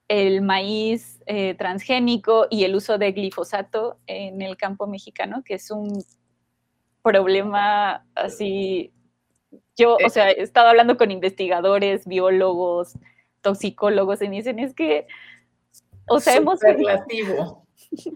el 0.08 0.40
maíz 0.40 1.20
eh, 1.26 1.52
transgénico 1.56 2.46
y 2.48 2.64
el 2.64 2.74
uso 2.74 2.96
de 2.96 3.12
glifosato 3.12 3.98
en 4.06 4.40
el 4.40 4.56
campo 4.56 4.86
mexicano, 4.86 5.42
que 5.44 5.54
es 5.56 5.70
un 5.70 6.02
problema 7.02 8.06
así. 8.14 8.94
Yo, 9.76 9.98
o 10.02 10.08
sea, 10.08 10.30
he 10.30 10.40
estado 10.40 10.68
hablando 10.68 10.96
con 10.96 11.10
investigadores, 11.10 12.06
biólogos, 12.06 12.94
toxicólogos, 13.42 14.22
y 14.22 14.28
me 14.28 14.36
dicen, 14.36 14.58
es 14.58 14.72
que, 14.72 15.06
o 16.08 16.20
sea, 16.20 16.36
hemos... 16.36 16.60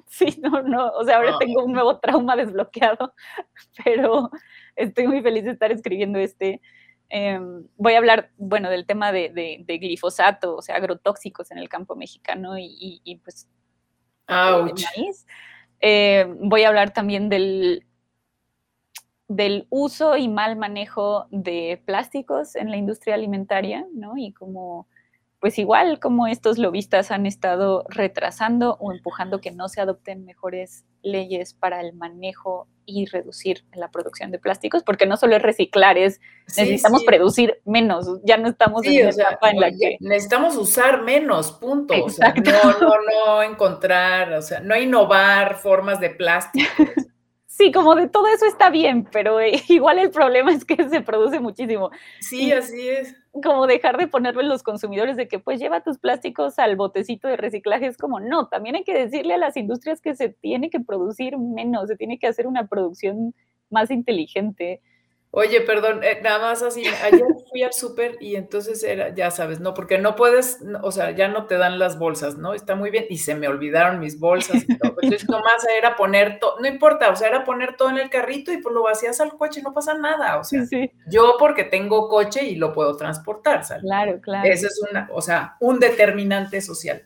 Sí, 0.07 0.41
no, 0.41 0.63
no, 0.63 0.91
o 0.93 1.05
sea, 1.05 1.17
ahora 1.17 1.33
ah. 1.35 1.39
tengo 1.39 1.65
un 1.65 1.73
nuevo 1.73 1.99
trauma 1.99 2.35
desbloqueado, 2.35 3.13
pero 3.85 4.31
estoy 4.75 5.07
muy 5.07 5.21
feliz 5.21 5.45
de 5.45 5.51
estar 5.51 5.71
escribiendo 5.71 6.19
este, 6.19 6.63
Em, 7.09 7.67
voy 7.77 7.95
a 7.95 7.99
hablar, 7.99 8.31
bueno, 8.37 8.69
del 8.69 8.87
tema 8.87 9.13
de, 9.13 9.65
glifosato, 9.67 10.57
o 10.57 10.63
sea, 10.63 10.77
agrotóxicos 10.77 11.51
en 11.51 11.59
el 11.59 11.69
campo 11.69 11.95
mexicano 11.97 12.59
y, 12.59 13.21
pues... 13.23 13.49
Maíz. 14.29 15.27
Em, 15.79 16.49
voy 16.49 16.63
a 16.63 16.69
hablar 16.69 16.93
también 16.93 17.29
del, 17.29 17.87
del 19.29 19.67
uso 19.71 20.17
y 20.17 20.29
mal 20.29 20.57
manejo 20.57 21.27
de 21.31 21.81
plásticos 21.85 22.57
en 22.57 22.71
la 22.71 22.77
industria 22.77 23.15
alimentaria, 23.15 23.87
¿no? 23.95 24.17
Y 24.17 24.33
como 24.33 24.89
pues 25.47 25.61
igual 25.61 26.01
como 26.01 26.27
estos 26.27 26.59
lobistas 26.59 27.13
han 27.13 27.25
estado 27.25 27.85
retrasando 27.89 28.77
o 28.81 28.91
empujando 28.91 29.41
que 29.41 29.53
no 29.53 29.69
se 29.69 29.81
adopten 29.81 30.25
mejores 30.25 30.85
leyes 31.03 31.55
para 31.55 31.81
el 31.81 31.93
manejo 31.93 32.67
y 32.85 33.07
reducir 33.07 33.65
la 33.73 33.93
producción 33.93 34.33
de 34.33 34.41
plásticos, 34.41 34.83
porque 34.83 35.07
no 35.07 35.17
solo 35.17 35.37
es 35.37 35.43
reciclar, 35.43 35.99
es 35.99 36.21
necesitamos 36.49 37.05
producir 37.05 37.61
menos, 37.65 38.09
ya 38.25 38.39
no 38.39 38.49
estamos 38.49 38.85
en 38.87 39.05
la 39.05 39.11
etapa 39.11 39.51
en 39.51 39.61
la 39.61 39.71
que... 39.71 39.99
Necesitamos 40.01 40.57
usar 40.57 41.03
menos, 41.03 41.53
punto. 41.53 41.95
O 42.03 42.11
sea, 42.11 42.35
no, 42.35 42.81
no, 42.81 42.95
no 43.09 43.43
encontrar, 43.45 44.33
o 44.33 44.43
sea, 44.43 44.59
no 44.59 44.77
innovar 44.77 45.59
formas 45.59 46.01
de 46.01 46.11
plástico. 46.11 46.67
Sí, 47.57 47.73
como 47.73 47.95
de 47.95 48.07
todo 48.07 48.27
eso 48.27 48.45
está 48.45 48.69
bien, 48.69 49.09
pero 49.11 49.41
eh, 49.41 49.53
igual 49.69 49.99
el 49.99 50.11
problema 50.11 50.53
es 50.53 50.67
que 50.67 50.91
se 50.91 51.01
produce 51.01 51.41
muchísimo. 51.41 51.91
Sí, 52.21 52.53
así 52.53 52.87
es. 52.87 53.17
Como 53.43 53.67
dejar 53.67 53.97
de 53.97 54.09
ponerlo 54.09 54.43
en 54.43 54.51
los 54.51 54.63
consumidores 54.63 55.17
de 55.17 55.27
que 55.27 55.39
pues 55.39 55.59
lleva 55.59 55.83
tus 55.83 55.97
plásticos 55.97 56.59
al 56.59 56.77
botecito 56.77 57.29
de 57.29 57.39
reciclaje 57.39 57.87
es 57.87 57.97
como 57.97 58.21
no, 58.21 58.49
también 58.49 58.77
hay 58.77 58.85
que 58.85 58.93
decirle 58.93 59.35
a 59.35 59.39
las 59.39 59.57
industrias 59.57 60.03
que 60.03 60.15
se 60.15 60.29
tiene 60.29 60.69
que 60.69 60.81
producir 60.81 61.39
menos, 61.39 61.89
se 61.89 61.97
tiene 61.97 62.19
que 62.19 62.27
hacer 62.27 62.47
una 62.47 62.67
producción 62.67 63.35
más 63.71 63.91
inteligente. 63.91 64.83
Oye, 65.39 65.61
perdón, 65.61 66.03
eh, 66.03 66.19
nada 66.23 66.39
más 66.39 66.63
así, 66.63 66.87
ayer 66.87 67.27
fui 67.51 67.63
al 67.63 67.75
súper 67.75 68.17
y 68.21 68.37
entonces 68.37 68.83
era, 68.83 69.15
ya 69.15 69.31
sabes, 69.31 69.61
¿no? 69.61 69.75
Porque 69.75 69.99
no 69.99 70.17
puedes, 70.17 70.61
o 70.81 70.91
sea, 70.91 71.11
ya 71.11 71.29
no 71.29 71.45
te 71.45 71.59
dan 71.59 71.79
las 71.79 71.99
bolsas, 71.99 72.39
¿no? 72.39 72.55
Está 72.55 72.75
muy 72.75 72.89
bien, 72.89 73.05
y 73.11 73.19
se 73.19 73.35
me 73.35 73.47
olvidaron 73.47 74.01
mis 74.01 74.19
bolsas 74.19 74.65
y 74.67 74.79
todo. 74.79 74.97
Entonces 75.03 75.29
nomás 75.29 75.67
era 75.77 75.95
poner 75.95 76.39
todo, 76.39 76.59
no 76.59 76.67
importa, 76.67 77.11
o 77.11 77.17
sea, 77.17 77.29
era 77.29 77.45
poner 77.45 77.77
todo 77.77 77.91
en 77.91 77.99
el 77.99 78.09
carrito 78.09 78.51
y 78.51 78.63
pues 78.63 78.75
lo 78.75 78.85
vacías 78.85 79.21
al 79.21 79.37
coche, 79.37 79.61
no 79.61 79.75
pasa 79.75 79.93
nada, 79.93 80.39
o 80.39 80.45
sea, 80.45 80.65
yo 81.07 81.35
porque 81.39 81.65
tengo 81.65 82.09
coche 82.09 82.43
y 82.43 82.55
lo 82.55 82.73
puedo 82.73 82.97
transportar, 82.97 83.63
¿sabes? 83.63 83.83
Claro, 83.83 84.19
claro. 84.23 84.49
Ese 84.51 84.69
es 84.69 84.81
una, 84.91 85.07
o 85.13 85.21
sea, 85.21 85.59
un 85.61 85.79
determinante 85.79 86.63
social. 86.63 87.03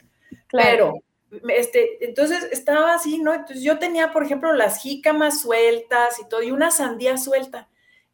Claro. 0.47 1.01
Pero, 1.33 1.49
este, 1.49 2.05
entonces 2.05 2.47
estaba 2.53 2.95
así, 2.95 3.19
¿no? 3.19 3.35
Entonces 3.35 3.65
yo 3.65 3.81
tenía, 3.81 4.13
por 4.13 4.23
ejemplo, 4.23 4.53
las 4.53 4.81
jícamas 4.81 5.41
sueltas 5.41 6.21
y 6.21 6.29
todo, 6.29 6.45
y 6.45 6.53
una 6.53 6.71
sandía 6.71 7.19
suelta. 7.19 7.67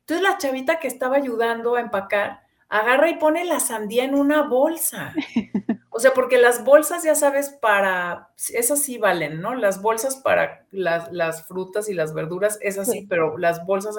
Entonces 0.07 0.23
la 0.23 0.39
chavita 0.39 0.79
que 0.79 0.87
estaba 0.87 1.17
ayudando 1.17 1.75
a 1.75 1.81
empacar, 1.81 2.43
agarra 2.69 3.11
y 3.11 3.17
pone 3.17 3.45
la 3.45 3.59
sandía 3.59 4.05
en 4.05 4.15
una 4.15 4.43
bolsa. 4.43 5.13
O 5.97 5.99
sea, 5.99 6.13
porque 6.13 6.37
las 6.37 6.63
bolsas, 6.63 7.05
ya 7.05 7.15
sabes, 7.15 7.49
para, 7.49 8.29
esas 8.53 8.83
sí 8.83 8.99
valen, 8.99 9.41
¿no? 9.41 9.55
Las 9.55 9.81
bolsas 9.81 10.17
para 10.17 10.67
las, 10.71 11.49
frutas 11.49 11.89
y 11.89 11.95
las 11.95 12.13
verduras, 12.13 12.59
esas 12.61 12.91
sí, 12.91 13.07
pero 13.09 13.39
las 13.39 13.65
bolsas... 13.65 13.97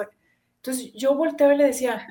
Entonces 0.58 0.92
yo 0.92 1.16
volteaba 1.16 1.54
y 1.54 1.56
le 1.56 1.64
decía, 1.64 2.06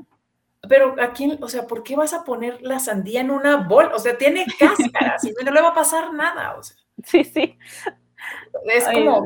Pero 0.67 0.97
aquí, 1.01 1.37
o 1.39 1.47
sea, 1.47 1.67
¿por 1.67 1.83
qué 1.83 1.95
vas 1.95 2.11
a 2.11 2.25
poner 2.25 2.61
la 2.63 2.79
sandía 2.79 3.21
en 3.21 3.31
una 3.31 3.65
bolsa? 3.65 3.95
O 3.95 3.99
sea, 3.99 4.17
tiene 4.17 4.45
cáscara, 4.59 5.17
si 5.19 5.31
no, 5.45 5.51
le 5.51 5.61
va 5.61 5.69
a 5.69 5.73
pasar 5.73 6.13
nada. 6.13 6.57
O 6.57 6.63
sea. 6.63 6.75
Sí, 7.05 7.23
sí. 7.23 7.57
Es 8.65 8.83
como, 8.89 9.23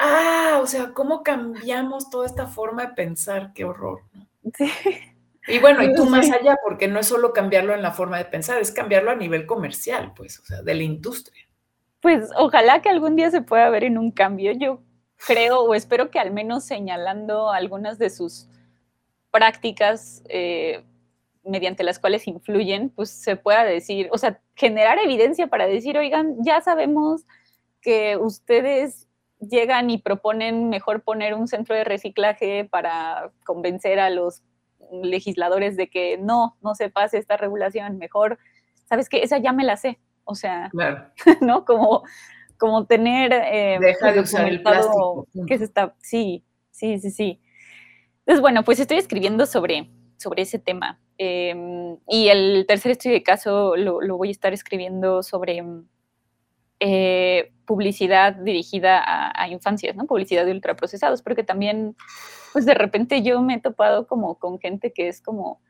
ah, 0.00 0.60
o 0.62 0.66
sea, 0.66 0.92
¿cómo 0.92 1.22
cambiamos 1.22 2.10
toda 2.10 2.26
esta 2.26 2.46
forma 2.46 2.86
de 2.86 2.94
pensar? 2.94 3.52
Qué 3.54 3.64
horror. 3.64 4.02
Sí. 4.54 4.70
Y 5.48 5.58
bueno, 5.58 5.82
y 5.82 5.94
tú 5.94 6.06
más 6.06 6.30
allá, 6.30 6.56
porque 6.62 6.86
no 6.86 7.00
es 7.00 7.06
solo 7.06 7.32
cambiarlo 7.32 7.74
en 7.74 7.82
la 7.82 7.92
forma 7.92 8.18
de 8.18 8.26
pensar, 8.26 8.60
es 8.60 8.70
cambiarlo 8.72 9.10
a 9.10 9.16
nivel 9.16 9.46
comercial, 9.46 10.12
pues, 10.14 10.38
o 10.38 10.44
sea, 10.44 10.62
de 10.62 10.74
la 10.74 10.82
industria. 10.82 11.44
Pues 12.00 12.30
ojalá 12.36 12.82
que 12.82 12.88
algún 12.88 13.16
día 13.16 13.30
se 13.30 13.42
pueda 13.42 13.68
ver 13.70 13.84
en 13.84 13.98
un 13.98 14.10
cambio. 14.10 14.52
Yo 14.52 14.82
creo 15.26 15.60
o 15.60 15.74
espero 15.74 16.10
que 16.10 16.18
al 16.18 16.30
menos 16.30 16.64
señalando 16.64 17.50
algunas 17.50 17.98
de 17.98 18.10
sus 18.10 18.48
prácticas 19.30 20.22
eh, 20.28 20.84
mediante 21.44 21.84
las 21.84 21.98
cuales 21.98 22.26
influyen, 22.26 22.90
pues 22.90 23.10
se 23.10 23.36
pueda 23.36 23.64
decir, 23.64 24.08
o 24.12 24.18
sea, 24.18 24.40
generar 24.54 24.98
evidencia 24.98 25.46
para 25.46 25.66
decir, 25.66 25.96
oigan, 25.98 26.36
ya 26.42 26.60
sabemos 26.60 27.26
que 27.80 28.16
ustedes 28.16 29.08
llegan 29.40 29.90
y 29.90 29.98
proponen 29.98 30.68
mejor 30.68 31.02
poner 31.02 31.34
un 31.34 31.48
centro 31.48 31.74
de 31.74 31.84
reciclaje 31.84 32.64
para 32.64 33.32
convencer 33.44 33.98
a 33.98 34.10
los 34.10 34.42
legisladores 35.02 35.76
de 35.76 35.88
que 35.88 36.18
no, 36.18 36.56
no 36.62 36.74
se 36.74 36.90
pase 36.90 37.18
esta 37.18 37.36
regulación, 37.36 37.98
mejor, 37.98 38.38
¿sabes 38.84 39.08
qué? 39.08 39.22
Esa 39.22 39.38
ya 39.38 39.52
me 39.52 39.64
la 39.64 39.76
sé, 39.76 39.98
o 40.24 40.34
sea, 40.34 40.70
¿no? 41.40 41.64
Como, 41.64 42.02
como 42.58 42.86
tener... 42.86 43.32
Eh, 43.32 43.78
Deja 43.80 44.12
de 44.12 44.20
usar 44.20 44.48
el 44.48 44.62
plástico. 44.62 45.26
Que 45.46 45.58
se 45.58 45.64
está, 45.64 45.94
sí, 46.00 46.44
sí, 46.70 46.98
sí, 46.98 47.10
sí. 47.10 47.40
Entonces, 48.20 48.40
bueno, 48.40 48.64
pues 48.64 48.78
estoy 48.80 48.98
escribiendo 48.98 49.46
sobre, 49.46 49.90
sobre 50.16 50.42
ese 50.42 50.58
tema. 50.58 51.00
Em, 51.18 51.98
y 52.08 52.28
el 52.28 52.64
tercer 52.66 52.92
estudio 52.92 53.14
de 53.14 53.22
caso 53.22 53.76
lo, 53.76 54.00
lo 54.00 54.16
voy 54.16 54.28
a 54.28 54.32
estar 54.32 54.52
escribiendo 54.52 55.22
sobre 55.22 55.62
eh, 56.80 57.52
publicidad 57.66 58.32
dirigida 58.34 59.02
a, 59.34 59.48
infancias, 59.48 59.94
¿no? 59.94 60.06
Publicidad 60.06 60.44
de 60.44 60.52
ultraprocesados, 60.52 61.22
porque 61.22 61.44
también, 61.44 61.94
pues 62.52 62.66
de 62.66 62.74
repente 62.74 63.22
yo 63.22 63.40
me 63.42 63.54
he 63.54 63.60
topado 63.60 64.06
como 64.06 64.38
con 64.38 64.58
gente 64.58 64.92
que 64.92 65.08
es 65.08 65.20
como, 65.20 65.60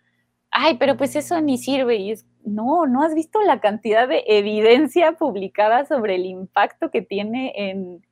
ay, 0.50 0.76
pero 0.78 0.96
pues 0.96 1.16
eso 1.16 1.40
ni 1.40 1.58
sirve. 1.58 1.96
Y 1.96 2.12
es, 2.12 2.26
no, 2.44 2.86
no 2.86 3.02
has 3.02 3.14
visto 3.14 3.40
la 3.42 3.60
cantidad 3.60 4.08
de 4.08 4.24
evidencia 4.26 5.12
publicada 5.12 5.84
sobre 5.84 6.14
el 6.14 6.24
impacto 6.24 6.90
que 6.90 7.02
tiene 7.02 7.52
en 7.54 8.06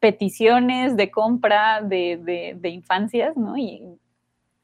peticiones 0.00 0.96
de 0.96 1.10
compra 1.10 1.82
de, 1.82 2.58
infancias, 2.64 3.36
¿no? 3.36 3.56
Y 3.58 3.82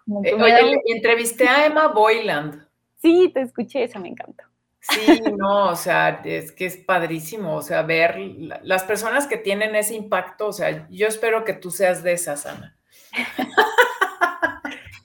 como 0.04 0.24
eh, 0.24 0.32
oye, 0.34 0.80
entrevisté 0.86 1.46
a 1.46 1.66
Emma 1.66 1.88
Boyland. 1.88 2.66
Sí, 2.96 3.30
te 3.34 3.42
escuché, 3.42 3.84
esa 3.84 3.98
me 3.98 4.08
encantó. 4.08 4.47
Sí, 4.90 5.20
no, 5.36 5.70
o 5.70 5.76
sea, 5.76 6.22
es 6.24 6.52
que 6.52 6.66
es 6.66 6.76
padrísimo, 6.76 7.56
o 7.56 7.62
sea, 7.62 7.82
ver 7.82 8.18
las 8.62 8.84
personas 8.84 9.26
que 9.26 9.36
tienen 9.36 9.76
ese 9.76 9.94
impacto, 9.94 10.46
o 10.46 10.52
sea, 10.52 10.88
yo 10.88 11.06
espero 11.06 11.44
que 11.44 11.52
tú 11.52 11.70
seas 11.70 12.02
de 12.02 12.12
esas, 12.12 12.46
Ana. 12.46 12.78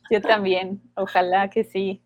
Yo 0.09 0.21
también, 0.21 0.81
ojalá 0.95 1.49
que 1.49 1.63
sí. 1.63 2.03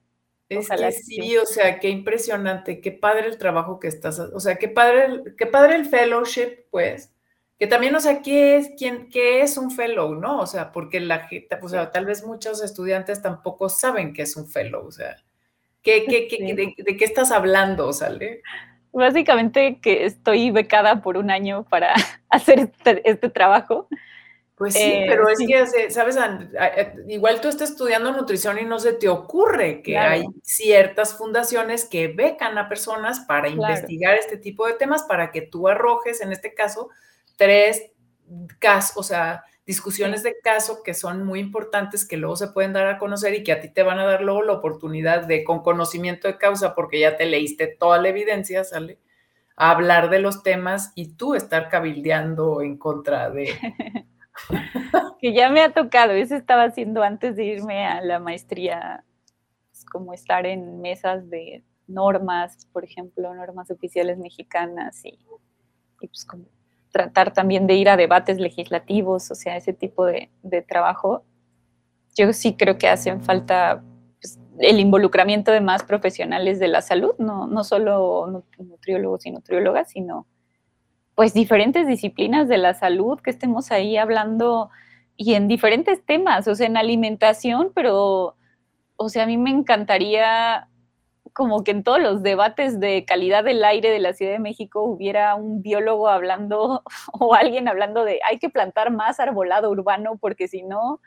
Es 0.49 0.69
que, 0.69 0.91
sí, 0.93 1.37
o 1.37 1.45
sea, 1.45 1.77
qué 1.79 1.89
impresionante, 1.89 2.79
qué 2.79 2.93
padre 2.93 3.27
el 3.27 3.37
trabajo 3.37 3.79
que 3.79 3.89
estás, 3.89 4.17
o 4.17 4.39
sea, 4.39 4.55
qué 4.55 4.69
padre, 4.69 5.35
qué 5.37 5.45
padre 5.45 5.75
el 5.75 5.85
fellowship, 5.85 6.67
pues, 6.71 7.13
que 7.59 7.67
también, 7.67 7.93
o 7.95 7.99
sea, 7.99 8.21
¿qué 8.21 8.55
es, 8.55 8.71
quién, 8.77 9.09
qué 9.09 9.41
es 9.41 9.57
un 9.57 9.71
fellow, 9.71 10.15
no? 10.15 10.39
O 10.39 10.47
sea, 10.47 10.71
porque 10.71 11.01
la 11.01 11.27
gente, 11.27 11.57
o 11.61 11.67
sea, 11.67 11.91
tal 11.91 12.05
vez 12.05 12.23
muchos 12.23 12.63
estudiantes 12.63 13.21
tampoco 13.21 13.67
saben 13.67 14.13
qué 14.13 14.21
es 14.21 14.37
un 14.37 14.47
fellow, 14.47 14.87
o 14.87 14.91
sea, 14.91 15.17
¿qué, 15.87 16.05
qué, 16.05 16.27
qué, 16.27 16.73
de, 16.77 16.97
qué 16.97 17.05
estás 17.05 17.31
hablando, 17.31 17.93
Sale? 17.93 18.41
Básicamente 18.91 19.79
que 19.81 20.05
estoy 20.05 20.51
becada 20.51 21.01
por 21.01 21.17
un 21.17 21.31
año 21.31 21.65
para 21.69 21.93
hacer 22.29 22.59
este, 22.59 23.09
este 23.09 23.29
trabajo. 23.29 23.87
Pues 24.55 24.73
sí, 24.73 24.81
eh, 24.81 25.05
pero 25.07 25.29
es 25.29 25.37
que, 25.37 25.91
¿sabes? 25.91 26.17
Igual 27.07 27.39
tú 27.41 27.47
estás 27.47 27.69
estudiando 27.69 28.11
nutrición 28.11 28.57
y 28.59 28.65
no 28.65 28.79
se 28.79 28.93
te 28.93 29.07
ocurre 29.07 29.83
que 29.83 29.99
hay 29.99 30.25
ciertas 30.41 31.15
fundaciones 31.15 31.85
que 31.85 32.07
becan 32.07 32.57
a 32.57 32.67
personas 32.67 33.19
para 33.19 33.49
investigar 33.49 34.15
este 34.15 34.35
tipo 34.35 34.65
de 34.65 34.73
temas 34.73 35.03
para 35.03 35.31
que 35.31 35.43
tú 35.43 35.67
arrojes, 35.67 36.21
en 36.21 36.31
este 36.31 36.55
caso, 36.55 36.89
tres 37.35 37.91
casos, 38.57 38.97
o 38.97 39.03
sea, 39.03 39.43
discusiones 39.67 40.23
de 40.23 40.39
caso 40.41 40.81
que 40.81 40.93
son 40.93 41.25
muy 41.25 41.41
importantes, 41.41 42.07
que 42.07 42.15
luego 42.15 42.37
se 42.37 42.47
pueden 42.47 42.71
dar 42.71 42.87
a 42.87 42.97
conocer 42.97 43.33
y 43.33 43.43
que 43.43 43.51
a 43.51 43.59
ti 43.59 43.67
te 43.67 43.83
van 43.83 43.99
a 43.99 44.05
dar 44.05 44.21
luego 44.21 44.41
la 44.41 44.53
oportunidad 44.53 45.27
de, 45.27 45.43
con 45.43 45.61
conocimiento 45.61 46.29
de 46.29 46.37
causa, 46.37 46.73
porque 46.73 47.01
ya 47.01 47.17
te 47.17 47.25
leíste 47.25 47.67
toda 47.67 47.97
la 47.97 48.07
evidencia, 48.07 48.63
¿sale? 48.63 48.97
A 49.57 49.71
hablar 49.71 50.09
de 50.09 50.19
los 50.19 50.41
temas 50.41 50.93
y 50.95 51.15
tú 51.15 51.35
estar 51.35 51.67
cabildeando 51.67 52.61
en 52.61 52.77
contra 52.77 53.29
de... 53.29 53.53
que 55.19 55.33
ya 55.33 55.49
me 55.49 55.61
ha 55.61 55.73
tocado, 55.73 56.13
eso 56.13 56.35
estaba 56.35 56.63
haciendo 56.63 57.03
antes 57.03 57.35
de 57.35 57.43
irme 57.43 57.85
a 57.85 57.99
la 57.99 58.19
maestría, 58.19 59.03
pues, 59.69 59.83
como 59.83 60.13
estar 60.13 60.45
en 60.45 60.79
mesas 60.79 61.29
de 61.29 61.65
normas, 61.87 62.67
por 62.71 62.85
ejemplo, 62.85 63.35
normas 63.35 63.69
oficiales 63.69 64.17
mexicanas 64.17 65.03
y, 65.03 65.19
y 65.99 66.07
pues 66.07 66.23
como 66.23 66.45
tratar 66.97 67.31
también 67.31 67.67
de 67.67 67.75
ir 67.75 67.89
a 67.89 67.97
debates 67.97 68.39
legislativos, 68.39 69.29
o 69.29 69.35
sea, 69.35 69.55
ese 69.55 69.71
tipo 69.71 70.05
de, 70.05 70.29
trabajo, 70.67 71.23
yo 72.15 72.33
sí 72.33 72.55
creo 72.55 72.79
que 72.79 72.87
hacen 72.87 73.21
falta 73.21 73.83
pues, 74.19 74.39
el 74.59 74.79
involucramiento 74.79 75.51
de 75.51 75.61
más 75.61 75.83
profesionales 75.83 76.59
de 76.59 76.67
la 76.67 76.81
salud, 76.81 77.13
no, 77.19 77.45
no 77.45 77.63
solo 77.63 78.43
nutriólogos 78.57 79.27
y 79.27 79.31
nutriólogas, 79.31 79.91
sino 79.91 80.25
pues 81.13 81.33
diferentes 81.33 81.87
disciplinas 81.87 82.47
de 82.47 82.57
la 82.57 82.73
salud, 82.73 83.19
que 83.19 83.29
estemos 83.29 83.71
ahí 83.71 83.97
hablando 83.97 84.69
y 85.15 85.35
en 85.35 85.47
diferentes 85.47 86.03
temas, 86.03 86.47
o 86.47 86.55
sea, 86.55 86.65
en 86.65 86.77
alimentación, 86.77 87.71
pero, 87.75 88.35
o 88.95 89.09
sea, 89.09 89.23
a 89.23 89.27
mí 89.27 89.37
me 89.37 89.51
encantaría 89.51 90.67
como 91.37 91.63
que 91.63 91.69
en 91.69 91.83
todos 91.83 92.01
los 92.01 92.23
debates 92.23 92.79
de 92.79 93.05
calidad 93.05 93.43
del 93.43 93.63
aire 93.63 93.91
de 93.91 93.99
la 93.99 94.13
Ciudad 94.13 94.31
de 94.31 94.39
México 94.39 94.81
hubiera 94.81 95.35
un 95.35 95.61
biólogo 95.61 96.09
hablando 96.09 96.81
o 97.13 97.35
alguien 97.35 97.67
hablando 97.67 98.03
de 98.05 98.19
hay 98.27 98.39
que 98.39 98.49
plantar 98.49 98.89
más 98.89 99.19
arbolado 99.19 99.69
urbano 99.69 100.17
porque 100.19 100.47
si 100.47 100.63
no 100.63 100.99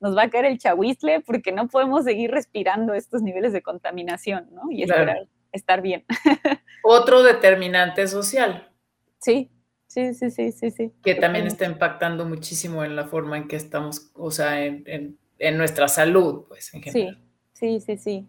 nos 0.00 0.16
va 0.16 0.22
a 0.22 0.30
caer 0.30 0.46
el 0.46 0.56
chahuizle 0.56 1.20
porque 1.20 1.52
no 1.52 1.68
podemos 1.68 2.04
seguir 2.04 2.30
respirando 2.30 2.94
estos 2.94 3.20
niveles 3.20 3.52
de 3.52 3.60
contaminación, 3.60 4.48
¿no? 4.52 4.70
Y 4.70 4.84
esperar 4.84 5.28
estar 5.52 5.82
bien. 5.82 6.06
Otro 6.82 7.22
determinante 7.22 8.08
social. 8.08 8.72
Sí, 9.18 9.50
sí, 9.86 10.14
sí, 10.14 10.30
sí, 10.30 10.50
sí, 10.50 10.70
sí. 10.70 10.92
Que 11.02 11.14
también 11.14 11.46
está 11.46 11.66
impactando 11.66 12.24
muchísimo 12.24 12.84
en 12.84 12.96
la 12.96 13.04
forma 13.04 13.36
en 13.36 13.48
que 13.48 13.56
estamos, 13.56 14.10
o 14.14 14.30
sea, 14.30 14.64
en, 14.64 15.18
nuestra 15.58 15.88
salud, 15.88 16.46
pues, 16.48 16.72
en 16.72 16.82
general. 16.82 17.22
Sí, 17.52 17.80
sí, 17.80 17.96
sí, 17.96 17.96
sí. 17.98 18.28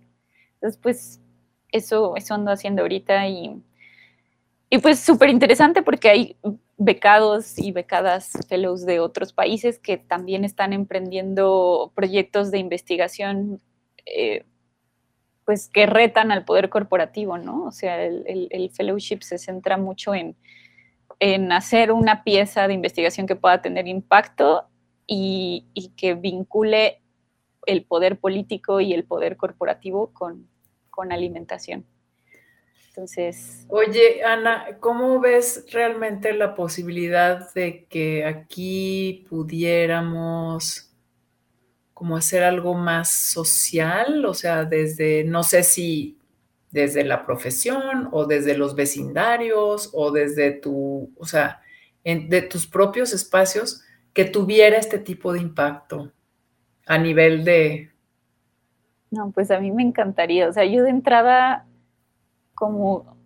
Entonces, 0.55 0.79
pues, 0.81 1.21
eso, 1.71 2.15
eso 2.15 2.33
ando 2.33 2.51
haciendo 2.51 2.81
ahorita 2.81 3.27
y, 3.27 3.61
y 4.69 4.77
pues 4.79 4.99
súper 4.99 5.29
interesante 5.29 5.81
porque 5.81 6.09
hay 6.09 6.37
becados 6.77 7.57
y 7.57 7.71
becadas 7.71 8.33
fellows 8.49 8.85
de 8.85 8.99
otros 8.99 9.33
países 9.33 9.79
que 9.79 9.97
también 9.97 10.43
están 10.43 10.73
emprendiendo 10.73 11.91
proyectos 11.95 12.51
de 12.51 12.59
investigación 12.59 13.61
eh, 14.05 14.45
pues 15.45 15.69
que 15.69 15.85
retan 15.85 16.31
al 16.31 16.43
poder 16.43 16.69
corporativo, 16.69 17.37
¿no? 17.37 17.65
O 17.65 17.71
sea, 17.71 18.03
el, 18.03 18.71
fellowship 18.75 19.21
se 19.21 19.37
centra 19.37 19.77
mucho 19.77 20.15
en, 20.15 20.35
en, 21.19 21.51
hacer 21.51 21.91
una 21.91 22.23
pieza 22.23 22.67
de 22.67 22.73
investigación 22.73 23.27
que 23.27 23.35
pueda 23.35 23.61
tener 23.61 23.87
impacto 23.87 24.67
y, 25.05 25.67
y 25.75 25.89
que 25.89 26.15
vincule 26.15 27.03
el 27.67 27.85
poder 27.85 28.19
político 28.19 28.81
y 28.81 28.93
el 28.93 29.03
poder 29.05 29.37
corporativo 29.37 30.11
con, 30.13 30.49
con 30.95 31.11
alimentación. 31.11 31.85
Entonces. 32.87 33.65
Oye, 33.67 34.23
Ana, 34.23 34.77
¿cómo 34.79 35.19
ves 35.19 35.65
realmente 35.71 36.31
la 36.31 36.55
posibilidad 36.55 37.53
de 37.53 37.85
que 37.87 38.23
aquí 38.23 39.25
pudiéramos 39.29 40.93
como 41.93 42.15
hacer 42.15 42.43
algo 42.43 42.73
más 42.73 43.11
social? 43.11 44.25
O 44.25 44.33
sea, 44.33 44.63
desde, 44.63 45.25
no 45.25 45.43
sé 45.43 45.63
si 45.63 46.17
desde 46.71 47.03
la 47.03 47.25
profesión 47.25 48.07
o 48.11 48.25
desde 48.25 48.57
los 48.57 48.75
vecindarios 48.75 49.89
o 49.91 50.11
desde 50.11 50.51
tu, 50.51 51.11
o 51.17 51.25
sea, 51.25 51.61
de 52.03 52.41
tus 52.43 52.65
propios 52.65 53.11
espacios 53.11 53.81
que 54.13 54.23
tuviera 54.23 54.77
este 54.77 54.99
tipo 54.99 55.33
de 55.33 55.41
impacto 55.41 56.13
a 56.85 56.97
nivel 56.97 57.43
de, 57.43 57.91
no, 59.15 59.31
pues 59.31 59.51
a 59.51 59.59
mí 59.59 59.71
me 59.71 59.83
encantaría. 59.83 60.47
O 60.47 60.53
sea, 60.53 60.65
yo 60.65 60.83
de 60.83 60.89
entrada, 60.89 61.65
como 62.53 63.17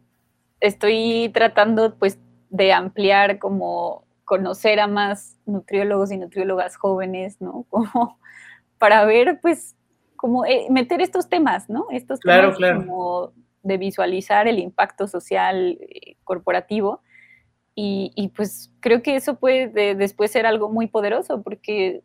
estoy 0.60 1.30
tratando 1.34 1.96
pues 1.96 2.20
de 2.50 2.74
ampliar, 2.74 3.40
como 3.40 4.06
conocer 4.26 4.80
a 4.80 4.88
más 4.88 5.38
nutriólogos 5.46 6.12
y 6.12 6.18
nutriólogas 6.18 6.76
jóvenes, 6.76 7.42
¿no? 7.42 7.66
Como 7.70 8.20
para 8.78 9.04
ver 9.04 9.40
pues 9.42 9.76
como 10.16 10.46
eh, 10.46 10.68
meter 10.70 11.02
estos 11.02 11.30
temas, 11.30 11.70
¿no? 11.70 11.88
Estos 11.92 12.20
temas 12.20 12.58
como 12.58 13.32
de 13.64 13.78
visualizar 13.78 14.48
el 14.48 14.60
impacto 14.60 15.08
social 15.08 15.78
eh, 15.82 16.16
corporativo. 16.24 17.02
Y, 17.82 18.34
pues 18.36 18.74
creo 18.82 19.02
que 19.02 19.16
eso 19.16 19.36
puede 19.40 19.96
después 19.96 20.32
ser 20.32 20.46
algo 20.46 20.68
muy 20.68 20.88
poderoso 20.88 21.42
porque 21.42 22.04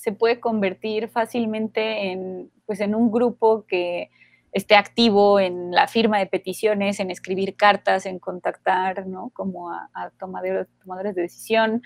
se 0.00 0.12
puede 0.12 0.40
convertir 0.40 1.08
fácilmente 1.08 2.10
en, 2.10 2.50
pues, 2.64 2.80
en 2.80 2.94
un 2.94 3.12
grupo 3.12 3.66
que 3.66 4.10
esté 4.50 4.74
activo 4.74 5.38
en 5.38 5.72
la 5.72 5.88
firma 5.88 6.18
de 6.18 6.26
peticiones, 6.26 7.00
en 7.00 7.10
escribir 7.10 7.54
cartas, 7.54 8.06
en 8.06 8.18
contactar, 8.18 9.06
¿no? 9.06 9.30
Como 9.34 9.70
a, 9.70 10.10
tomadores, 10.18 10.68
tomadores 10.80 11.14
de 11.14 11.22
decisión, 11.22 11.82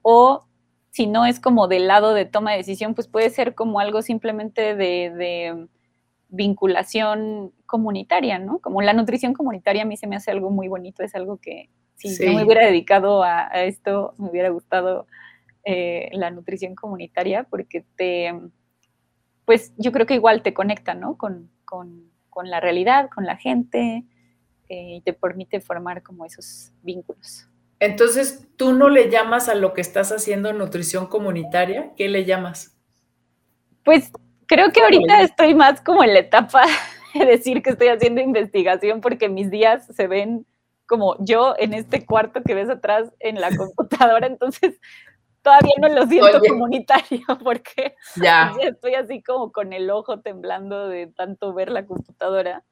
o 0.00 0.46
si 0.90 1.06
no 1.06 1.26
es 1.26 1.40
como 1.40 1.68
del 1.68 1.88
lado 1.88 2.14
de 2.14 2.24
toma 2.24 2.52
de 2.52 2.56
decisión, 2.56 2.94
pues 2.94 3.06
puede 3.06 3.28
ser 3.28 3.54
como 3.54 3.80
algo 3.80 4.00
simplemente 4.00 4.74
de, 4.74 5.68
vinculación 6.30 7.52
comunitaria, 7.64 8.38
¿no? 8.38 8.58
Como 8.58 8.82
la 8.82 8.92
nutrición 8.92 9.32
comunitaria 9.32 9.82
a 9.82 9.86
mí 9.86 9.96
se 9.96 10.06
me 10.06 10.16
hace 10.16 10.30
algo 10.30 10.50
muy 10.50 10.68
bonito, 10.68 11.02
es 11.02 11.14
algo 11.14 11.38
que 11.38 11.70
si 11.94 12.26
no 12.26 12.34
me 12.34 12.44
hubiera 12.44 12.66
dedicado 12.66 13.22
a, 13.22 13.48
esto, 13.64 14.14
me 14.18 14.28
hubiera 14.28 14.50
gustado 14.50 15.06
eh, 15.64 16.08
la 16.12 16.30
nutrición 16.30 16.74
comunitaria 16.74 17.44
porque 17.44 17.84
te, 17.96 18.32
pues 19.44 19.72
yo 19.76 19.92
creo 19.92 20.06
que 20.06 20.14
igual 20.14 20.42
te 20.42 20.54
conecta, 20.54 20.94
¿no? 20.94 21.16
Con, 21.16 21.50
la 22.44 22.60
realidad, 22.60 23.10
con 23.12 23.26
la 23.26 23.36
gente 23.36 24.04
eh, 24.68 24.94
y 24.96 25.00
te 25.00 25.12
permite 25.12 25.60
formar 25.60 26.04
como 26.04 26.24
esos 26.24 26.72
vínculos. 26.82 27.48
Entonces, 27.80 28.46
¿tú 28.56 28.72
no 28.72 28.88
le 28.88 29.10
llamas 29.10 29.48
a 29.48 29.56
lo 29.56 29.74
que 29.74 29.80
estás 29.80 30.12
haciendo 30.12 30.52
nutrición 30.52 31.06
comunitaria? 31.06 31.92
¿Qué 31.96 32.08
le 32.08 32.24
llamas? 32.24 32.76
Pues 33.84 34.12
creo 34.46 34.70
que 34.72 34.82
ahorita 34.82 35.22
estoy 35.22 35.54
más 35.54 35.80
como 35.80 36.04
en 36.04 36.12
la 36.12 36.20
etapa 36.20 36.64
de 37.14 37.24
decir 37.24 37.62
que 37.62 37.70
estoy 37.70 37.88
haciendo 37.88 38.20
investigación 38.20 39.00
porque 39.00 39.28
mis 39.28 39.50
días 39.50 39.86
se 39.86 40.06
ven 40.06 40.46
como 40.86 41.16
yo 41.24 41.54
en 41.58 41.74
este 41.74 42.04
cuarto 42.04 42.42
que 42.42 42.54
ves 42.54 42.68
atrás 42.70 43.12
en 43.20 43.40
la 43.40 43.50
computadora, 43.56 44.26
entonces 44.26 44.80
todavía 45.48 45.74
no 45.80 45.88
lo 45.88 46.06
siento 46.06 46.40
comunitario 46.40 47.20
porque 47.44 47.94
ya. 48.22 48.52
estoy 48.60 48.94
así 48.94 49.22
como 49.22 49.50
con 49.50 49.72
el 49.72 49.90
ojo 49.90 50.20
temblando 50.20 50.88
de 50.88 51.06
tanto 51.06 51.54
ver 51.54 51.70
la 51.70 51.86
computadora. 51.86 52.64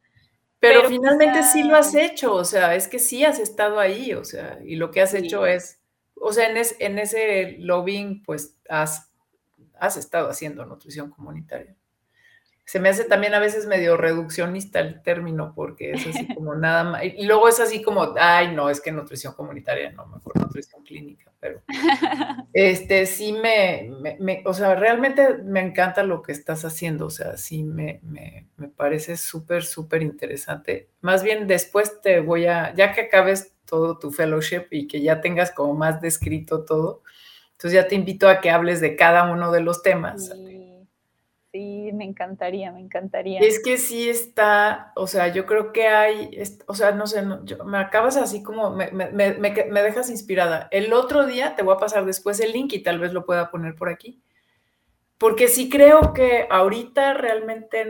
Pero, 0.58 0.88
finalmente 0.88 1.42
sí 1.42 1.62
lo 1.62 1.76
has 1.76 1.94
hecho, 1.94 2.34
o 2.34 2.44
sea, 2.44 2.74
es 2.74 2.88
que 2.88 2.98
sí 2.98 3.24
has 3.24 3.38
estado 3.38 3.78
ahí, 3.78 4.14
o 4.14 4.24
sea, 4.24 4.58
y 4.64 4.76
lo 4.76 4.90
que 4.90 5.02
has 5.02 5.12
hecho 5.14 5.46
es, 5.46 5.80
o 6.14 6.32
sea, 6.32 6.48
en, 6.50 6.56
en 6.56 6.98
ese 6.98 7.56
lobbying, 7.58 8.22
pues 8.24 8.56
has, 8.68 9.12
has 9.78 9.96
estado 9.98 10.28
haciendo 10.28 10.64
nutrición 10.64 11.10
comunitaria 11.10 11.76
se 12.66 12.80
me 12.80 12.88
hace 12.88 13.04
también 13.04 13.32
a 13.32 13.38
veces 13.38 13.66
medio 13.66 13.96
reduccionista 13.96 14.80
el 14.80 15.00
término, 15.00 15.52
porque 15.54 15.92
es 15.92 16.04
así 16.04 16.26
como 16.34 16.56
nada 16.56 16.82
más. 16.82 17.04
Y 17.04 17.24
luego 17.24 17.48
es 17.48 17.60
así 17.60 17.80
como, 17.80 18.14
ay, 18.18 18.56
no, 18.56 18.68
es 18.68 18.80
que 18.80 18.90
nutrición 18.90 19.34
comunitaria, 19.34 19.92
no, 19.92 20.04
mejor 20.06 20.36
nutrición 20.36 20.82
clínica, 20.82 21.30
pero 21.38 21.62
este 22.52 23.06
sí 23.06 23.32
me, 23.32 23.92
me, 24.18 24.42
o 24.44 24.52
sea, 24.52 24.74
realmente 24.74 25.38
me 25.44 25.60
encanta 25.60 26.02
lo 26.02 26.22
que 26.22 26.32
estás 26.32 26.64
haciendo, 26.64 27.06
o 27.06 27.10
sea, 27.10 27.36
sí 27.36 27.62
me, 27.62 28.00
me, 28.02 28.48
me 28.56 28.66
parece 28.66 29.16
súper, 29.16 29.64
súper 29.64 30.02
interesante. 30.02 30.88
Más 31.02 31.22
bien 31.22 31.46
después 31.46 32.00
te 32.00 32.18
voy 32.18 32.46
a, 32.46 32.74
ya 32.74 32.92
que 32.92 33.02
acabes 33.02 33.54
todo 33.64 34.00
tu 34.00 34.10
fellowship 34.10 34.66
y 34.72 34.88
que 34.88 35.00
ya 35.02 35.20
tengas 35.20 35.52
como 35.52 35.74
más 35.74 36.00
descrito 36.00 36.64
todo, 36.64 37.02
entonces 37.52 37.80
ya 37.80 37.86
te 37.86 37.94
invito 37.94 38.28
a 38.28 38.40
que 38.40 38.50
hables 38.50 38.80
de 38.80 38.96
cada 38.96 39.30
uno 39.32 39.52
de 39.52 39.60
los 39.60 39.82
temas. 39.82 40.26
Sí, 40.26 40.45
me 41.58 42.04
encantaría, 42.04 42.72
me 42.72 42.80
encantaría. 42.80 43.40
Es 43.40 43.62
que 43.62 43.78
sí 43.78 44.08
está, 44.08 44.92
o 44.96 45.06
sea, 45.06 45.28
yo 45.28 45.46
creo 45.46 45.72
que 45.72 45.88
hay, 45.88 46.42
o 46.66 46.74
sea, 46.74 46.92
no 46.92 47.06
sé, 47.06 47.22
me 47.64 47.78
acabas 47.78 48.16
así 48.16 48.42
como, 48.42 48.70
me, 48.70 48.90
dejas 48.92 50.10
inspirada. 50.10 50.68
El 50.70 50.92
otro 50.92 51.26
día 51.26 51.54
te 51.56 51.62
voy 51.62 51.74
a 51.74 51.78
pasar 51.78 52.04
después 52.04 52.40
el 52.40 52.52
link 52.52 52.72
y 52.72 52.82
tal 52.82 52.98
vez 52.98 53.12
lo 53.12 53.26
pueda 53.26 53.50
poner 53.50 53.74
por 53.74 53.88
aquí, 53.88 54.22
porque 55.18 55.48
sí 55.48 55.68
creo 55.70 56.12
que 56.12 56.46
ahorita 56.50 57.14
realmente 57.14 57.86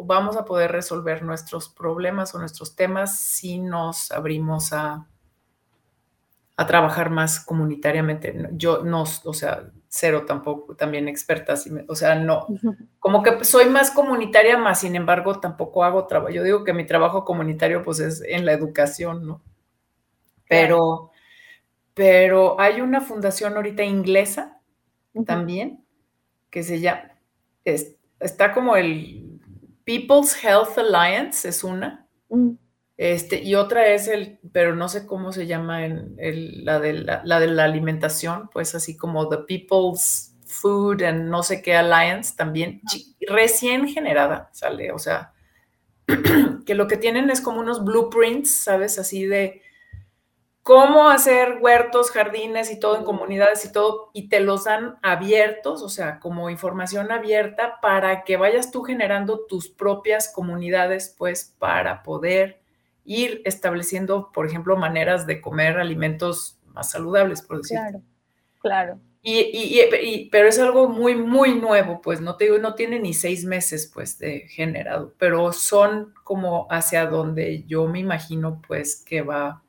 vamos 0.00 0.36
a 0.36 0.44
poder 0.44 0.72
resolver 0.72 1.22
nuestros 1.22 1.68
problemas 1.68 2.34
o 2.34 2.38
nuestros 2.38 2.76
temas 2.76 3.18
si 3.18 3.58
nos 3.58 4.12
abrimos 4.12 4.72
a, 4.72 5.06
a 6.56 6.66
trabajar 6.66 7.10
más 7.10 7.40
comunitariamente. 7.40 8.48
Yo 8.52 8.82
no, 8.82 9.02
o 9.02 9.34
sea, 9.34 9.70
cero 9.88 10.24
tampoco, 10.26 10.74
también 10.74 11.08
experta, 11.08 11.54
o 11.88 11.94
sea, 11.94 12.14
no, 12.14 12.46
como 12.98 13.22
que 13.22 13.44
soy 13.44 13.66
más 13.66 13.90
comunitaria, 13.90 14.58
más 14.58 14.80
sin 14.80 14.96
embargo 14.96 15.40
tampoco 15.40 15.84
hago 15.84 16.06
trabajo, 16.06 16.32
yo 16.32 16.42
digo 16.42 16.64
que 16.64 16.72
mi 16.72 16.84
trabajo 16.86 17.24
comunitario 17.24 17.82
pues 17.82 18.00
es 18.00 18.22
en 18.22 18.44
la 18.44 18.52
educación, 18.52 19.26
¿no? 19.26 19.42
Pero, 20.48 21.10
pero 21.94 22.60
hay 22.60 22.80
una 22.80 23.00
fundación 23.00 23.54
ahorita 23.56 23.82
inglesa 23.82 24.60
también, 25.24 25.84
que 26.50 26.62
se 26.62 26.80
llama, 26.80 27.12
está 27.64 28.52
como 28.52 28.76
el 28.76 29.40
People's 29.84 30.42
Health 30.42 30.76
Alliance, 30.78 31.48
es 31.48 31.64
una. 31.64 32.06
Mm. 32.28 32.50
Este, 32.96 33.42
y 33.42 33.54
otra 33.54 33.88
es 33.88 34.08
el, 34.08 34.38
pero 34.52 34.74
no 34.74 34.88
sé 34.88 35.06
cómo 35.06 35.32
se 35.32 35.46
llama 35.46 35.84
en 35.84 36.16
la, 36.64 36.80
de 36.80 36.94
la, 36.94 37.40
de 37.40 37.46
la 37.46 37.64
alimentación, 37.64 38.48
pues 38.50 38.74
así 38.74 38.96
como 38.96 39.28
The 39.28 39.38
People's 39.38 40.34
Food 40.46 41.02
and 41.02 41.28
no 41.28 41.42
sé 41.42 41.60
qué 41.60 41.76
Alliance 41.76 42.34
también, 42.34 42.80
recién 43.28 43.86
generada, 43.86 44.48
sale, 44.52 44.92
o 44.92 44.98
sea, 44.98 45.34
que 46.64 46.74
lo 46.74 46.86
que 46.86 46.96
tienen 46.96 47.28
es 47.28 47.42
como 47.42 47.60
unos 47.60 47.84
blueprints, 47.84 48.50
¿sabes? 48.50 48.98
Así 48.98 49.26
de 49.26 49.60
cómo 50.62 51.10
hacer 51.10 51.58
huertos, 51.60 52.10
jardines 52.10 52.70
y 52.72 52.80
todo 52.80 52.96
en 52.96 53.04
comunidades 53.04 53.64
y 53.66 53.72
todo, 53.72 54.10
y 54.14 54.30
te 54.30 54.40
los 54.40 54.64
dan 54.64 54.98
abiertos, 55.02 55.82
o 55.82 55.90
sea, 55.90 56.18
como 56.18 56.48
información 56.48 57.12
abierta 57.12 57.78
para 57.82 58.24
que 58.24 58.38
vayas 58.38 58.70
tú 58.70 58.82
generando 58.82 59.44
tus 59.46 59.68
propias 59.68 60.32
comunidades, 60.32 61.14
pues, 61.18 61.54
para 61.58 62.02
poder 62.02 62.65
ir 63.06 63.42
estableciendo, 63.44 64.30
por 64.32 64.46
ejemplo, 64.46 64.76
maneras 64.76 65.26
de 65.26 65.40
comer 65.40 65.78
alimentos 65.78 66.58
más 66.66 66.90
saludables, 66.90 67.42
por 67.42 67.58
decirlo. 67.58 67.82
Claro, 67.82 68.02
claro. 68.60 69.00
Y, 69.28 70.28
pero 70.30 70.48
es 70.48 70.56
algo 70.60 70.88
muy, 70.88 71.16
muy 71.16 71.56
nuevo, 71.56 72.00
pues 72.00 72.20
no 72.20 72.36
te 72.36 72.44
digo, 72.44 72.58
no 72.58 72.76
tiene 72.76 73.00
ni 73.00 73.12
seis 73.12 73.44
meses, 73.44 73.90
pues, 73.92 74.18
de 74.18 74.46
generado, 74.48 75.14
pero 75.18 75.52
son 75.52 76.14
como 76.22 76.68
hacia 76.70 77.06
donde 77.06 77.64
yo 77.64 77.88
me 77.88 77.98
imagino, 77.98 78.62
pues, 78.68 79.02
que 79.04 79.22
va 79.22 79.64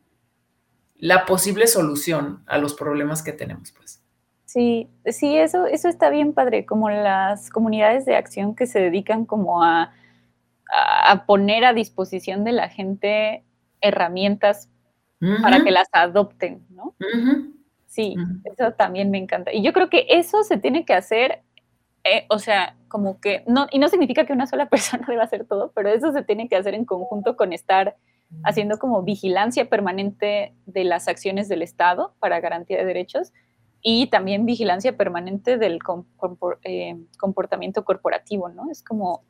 la 0.96 1.26
posible 1.26 1.66
solución 1.66 2.44
a 2.46 2.60
los 2.60 2.76
problemas 2.76 3.24
que 3.24 3.34
tenemos, 3.34 3.72
pues. 3.72 4.04
Sí, 4.46 4.90
sí, 5.08 5.36
eso, 5.36 5.66
eso 5.66 5.88
está 5.88 6.12
bien 6.12 6.34
padre, 6.34 6.68
como 6.68 6.92
las 6.92 7.50
comunidades 7.50 8.06
de 8.06 8.16
acción 8.16 8.56
que 8.56 8.68
se 8.68 8.80
dedican 8.80 9.26
como 9.26 9.64
a 9.64 9.92
a, 10.74 11.26
poner 11.26 11.66
a 11.66 11.74
disposición 11.74 12.44
de 12.44 12.52
la 12.52 12.70
gente 12.70 13.44
herramientas 13.82 14.70
para 15.42 15.64
que 15.64 15.72
las 15.72 15.88
adopten, 15.92 16.66
¿no? 16.70 16.96
Sí, 17.88 18.16
eso 18.44 18.74
también 18.74 19.10
me 19.10 19.18
encanta. 19.18 19.52
Y 19.52 19.64
yo 19.64 19.74
creo 19.74 19.90
que 19.90 20.06
eso 20.10 20.44
se 20.44 20.58
tiene 20.58 20.86
que 20.86 20.94
hacer, 20.94 21.42
eh, 22.04 22.26
o 22.30 22.38
sea, 22.38 22.76
como 22.88 23.20
que, 23.20 23.44
no, 23.48 23.68
y 23.72 23.80
no 23.80 23.88
significa 23.88 24.26
que 24.26 24.34
una 24.34 24.48
sola 24.48 24.70
persona 24.70 25.06
deba 25.08 25.24
hacer 25.24 25.46
todo, 25.46 25.72
pero 25.74 25.90
eso 25.90 26.12
se 26.12 26.24
tiene 26.24 26.48
que 26.48 26.56
hacer 26.56 26.74
en 26.74 26.86
conjunto 26.86 27.36
con 27.36 27.54
estar 27.54 27.96
haciendo 28.44 28.78
como 28.78 29.04
vigilancia 29.04 29.70
permanente 29.70 30.54
de 30.66 30.84
las 30.84 31.08
acciones 31.08 31.48
del 31.48 31.62
Estado 31.62 32.14
para 32.20 32.42
garantía 32.42 32.78
de 32.78 32.86
derechos 32.86 33.32
y 33.82 34.08
también 34.08 34.46
vigilancia 34.46 34.98
permanente 34.98 35.58
del 35.58 35.80
eh, 36.64 36.98
comportamiento 37.18 37.86
corporativo, 37.86 38.50
¿no? 38.50 38.70
Es 38.70 38.84
como 38.84 39.24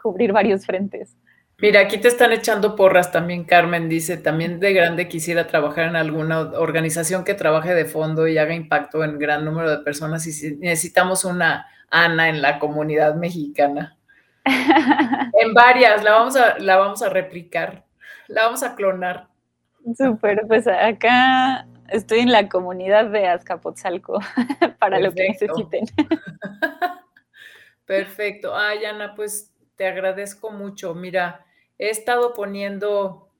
cubrir 0.00 0.32
varios 0.32 0.66
frentes. 0.66 1.16
Mira, 1.58 1.80
aquí 1.80 1.96
te 1.96 2.08
están 2.08 2.32
echando 2.32 2.76
porras 2.76 3.10
también, 3.10 3.44
Carmen 3.44 3.88
dice, 3.88 4.18
también 4.18 4.60
de 4.60 4.74
grande 4.74 5.08
quisiera 5.08 5.46
trabajar 5.46 5.88
en 5.88 5.96
alguna 5.96 6.40
organización 6.40 7.24
que 7.24 7.32
trabaje 7.32 7.74
de 7.74 7.86
fondo 7.86 8.28
y 8.28 8.36
haga 8.36 8.54
impacto 8.54 9.02
en 9.02 9.18
gran 9.18 9.44
número 9.44 9.70
de 9.70 9.78
personas 9.78 10.26
y 10.26 10.56
necesitamos 10.56 11.24
una 11.24 11.66
Ana 11.88 12.28
en 12.28 12.42
la 12.42 12.58
comunidad 12.58 13.14
mexicana. 13.14 13.96
en 14.44 15.54
varias, 15.54 16.04
la 16.04 16.12
vamos 16.12 16.36
a, 16.36 16.58
la 16.58 16.76
vamos 16.76 17.02
a 17.02 17.08
replicar, 17.08 17.84
la 18.28 18.44
vamos 18.44 18.62
a 18.62 18.74
clonar. 18.74 19.28
Súper, 19.96 20.46
pues 20.46 20.66
acá 20.66 21.66
estoy 21.88 22.20
en 22.20 22.32
la 22.32 22.48
comunidad 22.48 23.06
de 23.06 23.28
Azcapotzalco 23.28 24.20
para 24.78 24.98
lo 24.98 25.12
que 25.12 25.28
necesiten. 25.28 25.86
Perfecto. 27.86 28.54
Ay, 28.54 28.84
Ana, 28.84 29.14
pues 29.14 29.52
te 29.76 29.86
agradezco 29.86 30.50
mucho. 30.50 30.94
Mira, 30.94 31.46
he 31.78 31.90
estado 31.90 32.34
poniendo 32.34 33.30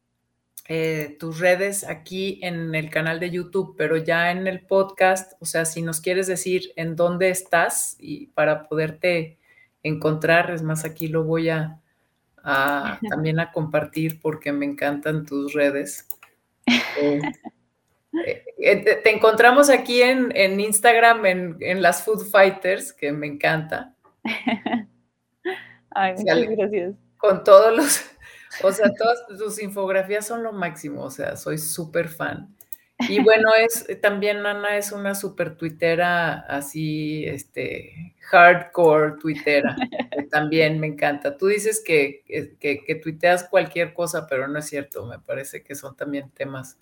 eh, 0.69 1.17
tus 1.21 1.39
redes 1.39 1.85
aquí 1.85 2.41
en 2.43 2.75
el 2.75 2.91
canal 2.91 3.21
de 3.21 3.31
YouTube, 3.31 3.75
pero 3.77 3.97
ya 3.97 4.31
en 4.33 4.47
el 4.47 4.61
podcast, 4.67 5.35
o 5.41 5.45
sea, 5.45 5.65
si 5.65 5.83
nos 5.83 6.01
quieres 6.01 6.27
decir 6.27 6.73
en 6.77 6.97
dónde 6.97 7.31
estás 7.31 7.97
y 7.99 8.27
para 8.29 8.69
poderte 8.69 9.39
encontrar. 9.83 10.51
Es 10.51 10.63
más, 10.63 10.85
aquí 10.85 11.09
lo 11.09 11.25
voy 11.25 11.49
a, 11.49 11.81
también 13.09 13.41
a 13.41 13.53
compartir 13.53 14.21
porque 14.21 14.53
me 14.53 14.67
encantan 14.67 15.25
tus 15.25 15.53
redes. 15.53 16.09
Eh, 17.01 17.21
eh, 18.59 18.77
te, 19.03 19.11
encontramos 19.11 19.71
aquí 19.71 20.03
en, 20.03 20.59
Instagram 20.59 21.27
en, 21.27 21.83
las 21.83 22.03
Food 22.03 22.29
Fighters, 22.31 22.93
que 22.93 23.13
me 23.13 23.27
encanta. 23.27 23.95
Ay, 25.97 26.15
muchas 26.19 26.57
gracias. 26.57 26.95
Con 27.17 27.43
todos 27.43 27.75
los, 27.75 28.03
o 28.63 28.71
sea, 28.71 28.93
todas 28.93 29.27
tus 29.27 29.63
infografías 29.63 30.27
son 30.27 30.43
lo 30.43 30.53
máximo, 30.53 31.03
o 31.03 31.11
sea, 31.11 31.37
soy 31.37 31.57
súper 31.57 32.09
fan. 32.09 32.55
Y 33.09 33.21
bueno, 33.25 33.49
es 33.59 33.87
también 34.03 34.45
Ana 34.45 34.77
es 34.77 34.93
una 34.93 35.15
super 35.15 35.57
tuitera, 35.57 36.41
así, 36.41 37.25
este, 37.25 38.15
hardcore 38.31 39.17
tuitera, 39.19 39.75
también 40.31 40.79
me 40.79 40.89
encanta. 40.89 41.39
Tú 41.39 41.47
dices 41.47 41.83
que, 41.85 42.25
que, 42.61 42.85
que, 42.85 42.95
tuiteas 42.97 43.45
cualquier 43.45 43.95
cosa, 43.95 44.27
pero 44.27 44.49
no 44.49 44.59
es 44.59 44.67
cierto, 44.67 45.07
me 45.07 45.19
parece 45.19 45.63
que 45.63 45.75
son 45.75 45.97
también 45.97 46.31
temas 46.31 46.79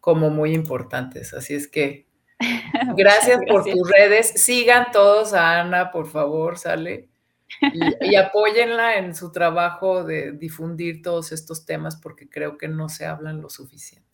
como 0.00 0.30
muy 0.30 0.54
importantes. 0.54 1.34
Así 1.34 1.54
es 1.54 1.66
que 1.66 2.06
gracias, 2.96 3.40
por 3.48 3.64
tus 3.64 3.90
redes. 3.90 4.28
Sigan 4.42 4.92
todos 4.92 5.34
a 5.34 5.60
Ana, 5.60 5.90
por 5.90 6.06
favor, 6.06 6.56
sale. 6.56 7.08
Y, 7.60 8.10
y, 8.10 8.16
apóyenla 8.16 8.96
en 8.96 9.14
su 9.14 9.32
trabajo 9.32 10.04
de 10.04 10.32
difundir 10.32 11.02
todos 11.02 11.32
estos 11.32 11.64
temas 11.64 11.96
porque 11.96 12.28
creo 12.28 12.58
que 12.58 12.68
no 12.68 12.88
se 12.88 13.06
hablan 13.06 13.40
lo 13.40 13.50
suficiente. 13.50 14.04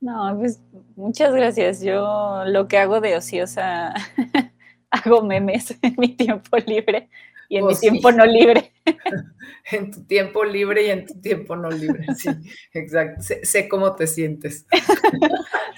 No, 0.00 0.34
pues 0.38 0.60
muchas 0.96 1.34
gracias. 1.34 1.82
Yo 1.82 2.44
lo 2.46 2.68
que 2.68 2.78
hago 2.78 3.00
de 3.00 3.16
ociosa, 3.16 3.94
hago 4.90 5.22
memes 5.22 5.76
en 5.82 5.94
mi 5.98 6.16
tiempo 6.16 6.56
libre 6.58 7.10
y 7.48 7.56
en 7.56 7.64
mi 7.64 7.72
pues 7.72 7.80
tiempo 7.80 8.10
no 8.10 8.24
libre. 8.24 8.72
en 9.72 9.90
tu 9.90 10.04
tiempo 10.04 10.44
libre 10.44 10.86
y 10.86 10.90
en 10.90 11.06
tu 11.06 11.20
tiempo 11.20 11.54
no 11.54 11.68
libre, 11.68 12.06
sí, 12.16 12.30
exacto. 12.72 13.22
Sé, 13.42 13.68
cómo 13.68 13.94
te 13.94 14.06
sientes. 14.06 14.66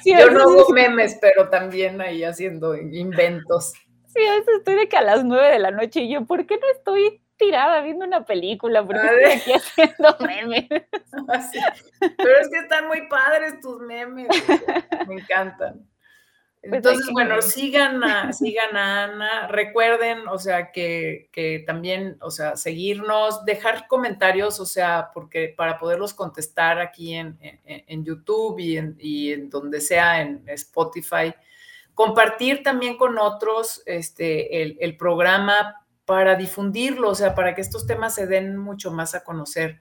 Yo 0.05 0.31
no 0.31 0.43
hago 0.43 0.69
memes, 0.71 1.19
pero 1.21 1.49
también 1.49 2.01
ahí 2.01 2.23
haciendo 2.25 2.77
inventos. 2.77 3.73
Sí, 4.15 4.27
a 4.27 4.35
veces 4.35 4.55
estoy 4.59 4.75
de 4.75 4.89
que 4.89 4.97
a 4.97 5.03
las 5.03 5.25
nueve 5.25 5.49
de 5.49 5.59
la 5.59 5.71
noche 5.71 6.01
y 6.01 6.13
yo, 6.13 6.25
¿por 6.25 6.47
qué 6.47 6.57
no 6.59 6.67
estoy 6.71 7.23
tirada 7.43 7.81
viendo 7.81 8.05
una 8.05 8.25
película, 8.25 8.85
porque 8.85 9.01
estoy 9.07 9.33
aquí 9.33 9.53
haciendo 9.53 10.17
memes. 10.21 10.69
Ah, 11.29 11.51
Pero 12.01 12.41
es 12.41 12.49
que 12.49 12.59
están 12.59 12.89
muy 12.89 13.07
padres 13.07 13.61
tus 13.61 13.81
memes, 13.81 14.29
me 15.09 15.15
encantan. 15.17 15.87
Pues 16.63 16.75
Entonces, 16.75 17.09
bueno, 17.13 17.43
sigan 17.43 18.03
a, 18.03 18.33
sigan 18.33 18.77
a 18.77 19.05
Ana, 19.05 19.49
recuerden, 19.49 20.27
o 20.29 20.39
sea, 20.39 20.73
que, 20.73 21.29
que, 21.33 21.63
también, 21.67 22.17
o 22.21 22.31
sea, 22.31 22.57
seguirnos, 22.57 23.45
dejar 23.45 23.87
comentarios, 23.89 24.59
o 24.59 24.65
sea, 24.65 25.11
porque 25.13 25.53
para 25.57 25.79
poderlos 25.79 26.15
contestar 26.15 26.81
aquí 26.81 27.15
en, 27.15 27.39
en, 27.65 28.05
YouTube 28.05 28.59
y 28.59 28.79
en, 28.79 28.97
y 28.99 29.33
en 29.33 29.51
donde 29.51 29.81
sea, 29.81 30.23
en 30.23 30.43
Spotify, 30.49 31.35
compartir 31.95 32.63
también 32.63 32.97
con 32.97 33.19
otros 33.19 33.83
este, 33.87 34.63
el, 34.63 34.97
programa 34.97 35.85
para 36.05 36.35
difundirlo, 36.37 37.11
o 37.11 37.15
sea, 37.15 37.35
para 37.35 37.55
que 37.55 37.61
estos 37.61 37.87
temas 37.87 38.15
se 38.15 38.27
den 38.27 38.57
mucho 38.57 38.91
más 38.91 39.15
a 39.15 39.25
conocer. 39.25 39.81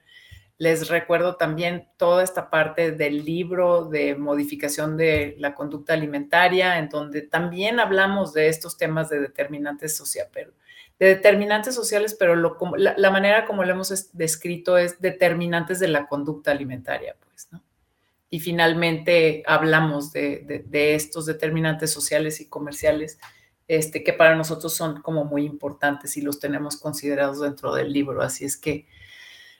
Les 0.57 0.89
recuerdo 0.89 1.37
también 1.37 1.89
toda 1.97 2.23
esta 2.23 2.51
parte 2.51 2.91
del 2.91 3.25
libro 3.25 3.85
de 3.85 4.15
modificación 4.15 4.95
de 4.95 5.35
la 5.39 5.55
conducta 5.55 5.93
alimentaria, 5.93 6.77
en 6.77 6.89
donde 6.89 7.23
también 7.23 7.79
hablamos 7.79 8.33
de 8.33 8.47
estos 8.47 8.77
temas 8.77 9.09
de 9.09 9.19
determinantes 9.19 9.95
sociales, 9.95 10.29
pero 10.31 10.53
de 10.99 11.07
determinantes 11.07 11.73
sociales, 11.73 12.15
pero 12.17 12.35
la, 12.35 13.09
manera 13.09 13.47
como 13.47 13.63
lo 13.63 13.71
hemos 13.71 14.11
descrito 14.13 14.77
es 14.77 15.01
determinantes 15.01 15.79
de 15.79 15.87
la 15.87 16.05
conducta 16.05 16.51
alimentaria, 16.51 17.15
pues, 17.19 17.47
¿no? 17.51 17.63
Y 18.31 18.39
finalmente 18.39 19.43
hablamos 19.45 20.11
de 20.11 20.95
estos 20.95 21.27
determinantes 21.27 21.91
sociales 21.91 22.41
y 22.41 22.47
comerciales 22.47 23.19
este, 23.71 24.03
que 24.03 24.11
para 24.11 24.35
nosotros 24.35 24.73
son 24.73 25.01
como 25.01 25.23
muy 25.23 25.45
importantes 25.45 26.17
y 26.17 26.21
los 26.21 26.39
tenemos 26.41 26.75
considerados 26.75 27.39
dentro 27.39 27.73
del 27.73 27.93
libro. 27.93 28.21
Así 28.21 28.43
es 28.43 28.57
que 28.57 28.85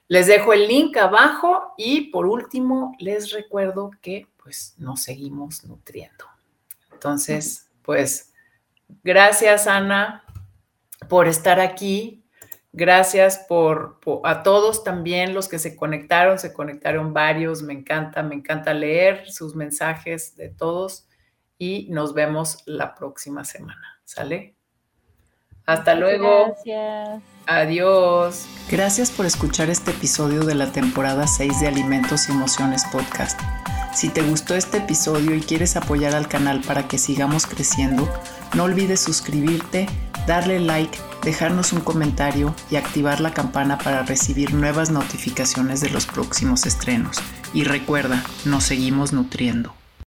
les 0.09 0.27
dejo 0.27 0.51
el 0.51 0.67
link 0.67 0.97
abajo 0.97 1.73
y 1.77 2.11
por 2.11 2.25
último 2.25 2.93
les 2.99 3.31
recuerdo 3.31 3.89
que 4.01 4.27
pues 4.35 4.75
nos 4.77 5.03
seguimos 5.03 5.63
nutriendo. 5.63 6.25
Entonces, 6.91 7.69
pues 7.83 8.33
gracias 9.01 9.65
Ana 9.65 10.25
por 11.07 11.29
estar 11.29 11.61
aquí. 11.61 12.20
Gracias 12.73 13.45
por, 13.49 13.99
por, 13.99 14.21
a 14.23 14.43
todos 14.43 14.83
también 14.83 15.33
los 15.33 15.49
que 15.49 15.59
se 15.59 15.75
conectaron, 15.75 16.39
se 16.39 16.53
conectaron 16.53 17.13
varios, 17.13 17.63
me 17.63 17.73
encanta, 17.73 18.23
me 18.23 18.35
encanta 18.35 18.73
leer 18.73 19.29
sus 19.29 19.55
mensajes 19.55 20.35
de 20.37 20.49
todos 20.49 21.07
y 21.57 21.87
nos 21.89 22.13
vemos 22.13 22.63
la 22.65 22.95
próxima 22.95 23.43
semana. 23.43 24.01
¿Sale? 24.05 24.55
Hasta 25.65 25.95
luego. 25.95 26.55
Gracias. 26.65 27.21
Adiós. 27.45 28.45
Gracias 28.69 29.11
por 29.11 29.25
escuchar 29.25 29.69
este 29.69 29.91
episodio 29.91 30.43
de 30.43 30.55
la 30.55 30.71
temporada 30.71 31.27
6 31.27 31.59
de 31.59 31.67
Alimentos 31.67 32.29
y 32.29 32.31
Emociones 32.31 32.85
Podcast. 32.91 33.39
Si 33.93 34.09
te 34.09 34.21
gustó 34.21 34.55
este 34.55 34.77
episodio 34.77 35.35
y 35.35 35.41
quieres 35.41 35.75
apoyar 35.75 36.15
al 36.15 36.29
canal 36.29 36.61
para 36.61 36.87
que 36.87 36.97
sigamos 36.97 37.45
creciendo, 37.45 38.07
no 38.55 38.63
olvides 38.63 39.01
suscribirte, 39.01 39.87
darle 40.31 40.61
like, 40.61 40.97
dejarnos 41.23 41.73
un 41.73 41.81
comentario 41.81 42.55
y 42.69 42.77
activar 42.77 43.19
la 43.19 43.33
campana 43.33 43.77
para 43.77 44.03
recibir 44.03 44.53
nuevas 44.53 44.89
notificaciones 44.89 45.81
de 45.81 45.89
los 45.89 46.05
próximos 46.05 46.65
estrenos. 46.65 47.17
Y 47.53 47.65
recuerda, 47.65 48.23
nos 48.45 48.63
seguimos 48.63 49.11
nutriendo. 49.11 49.80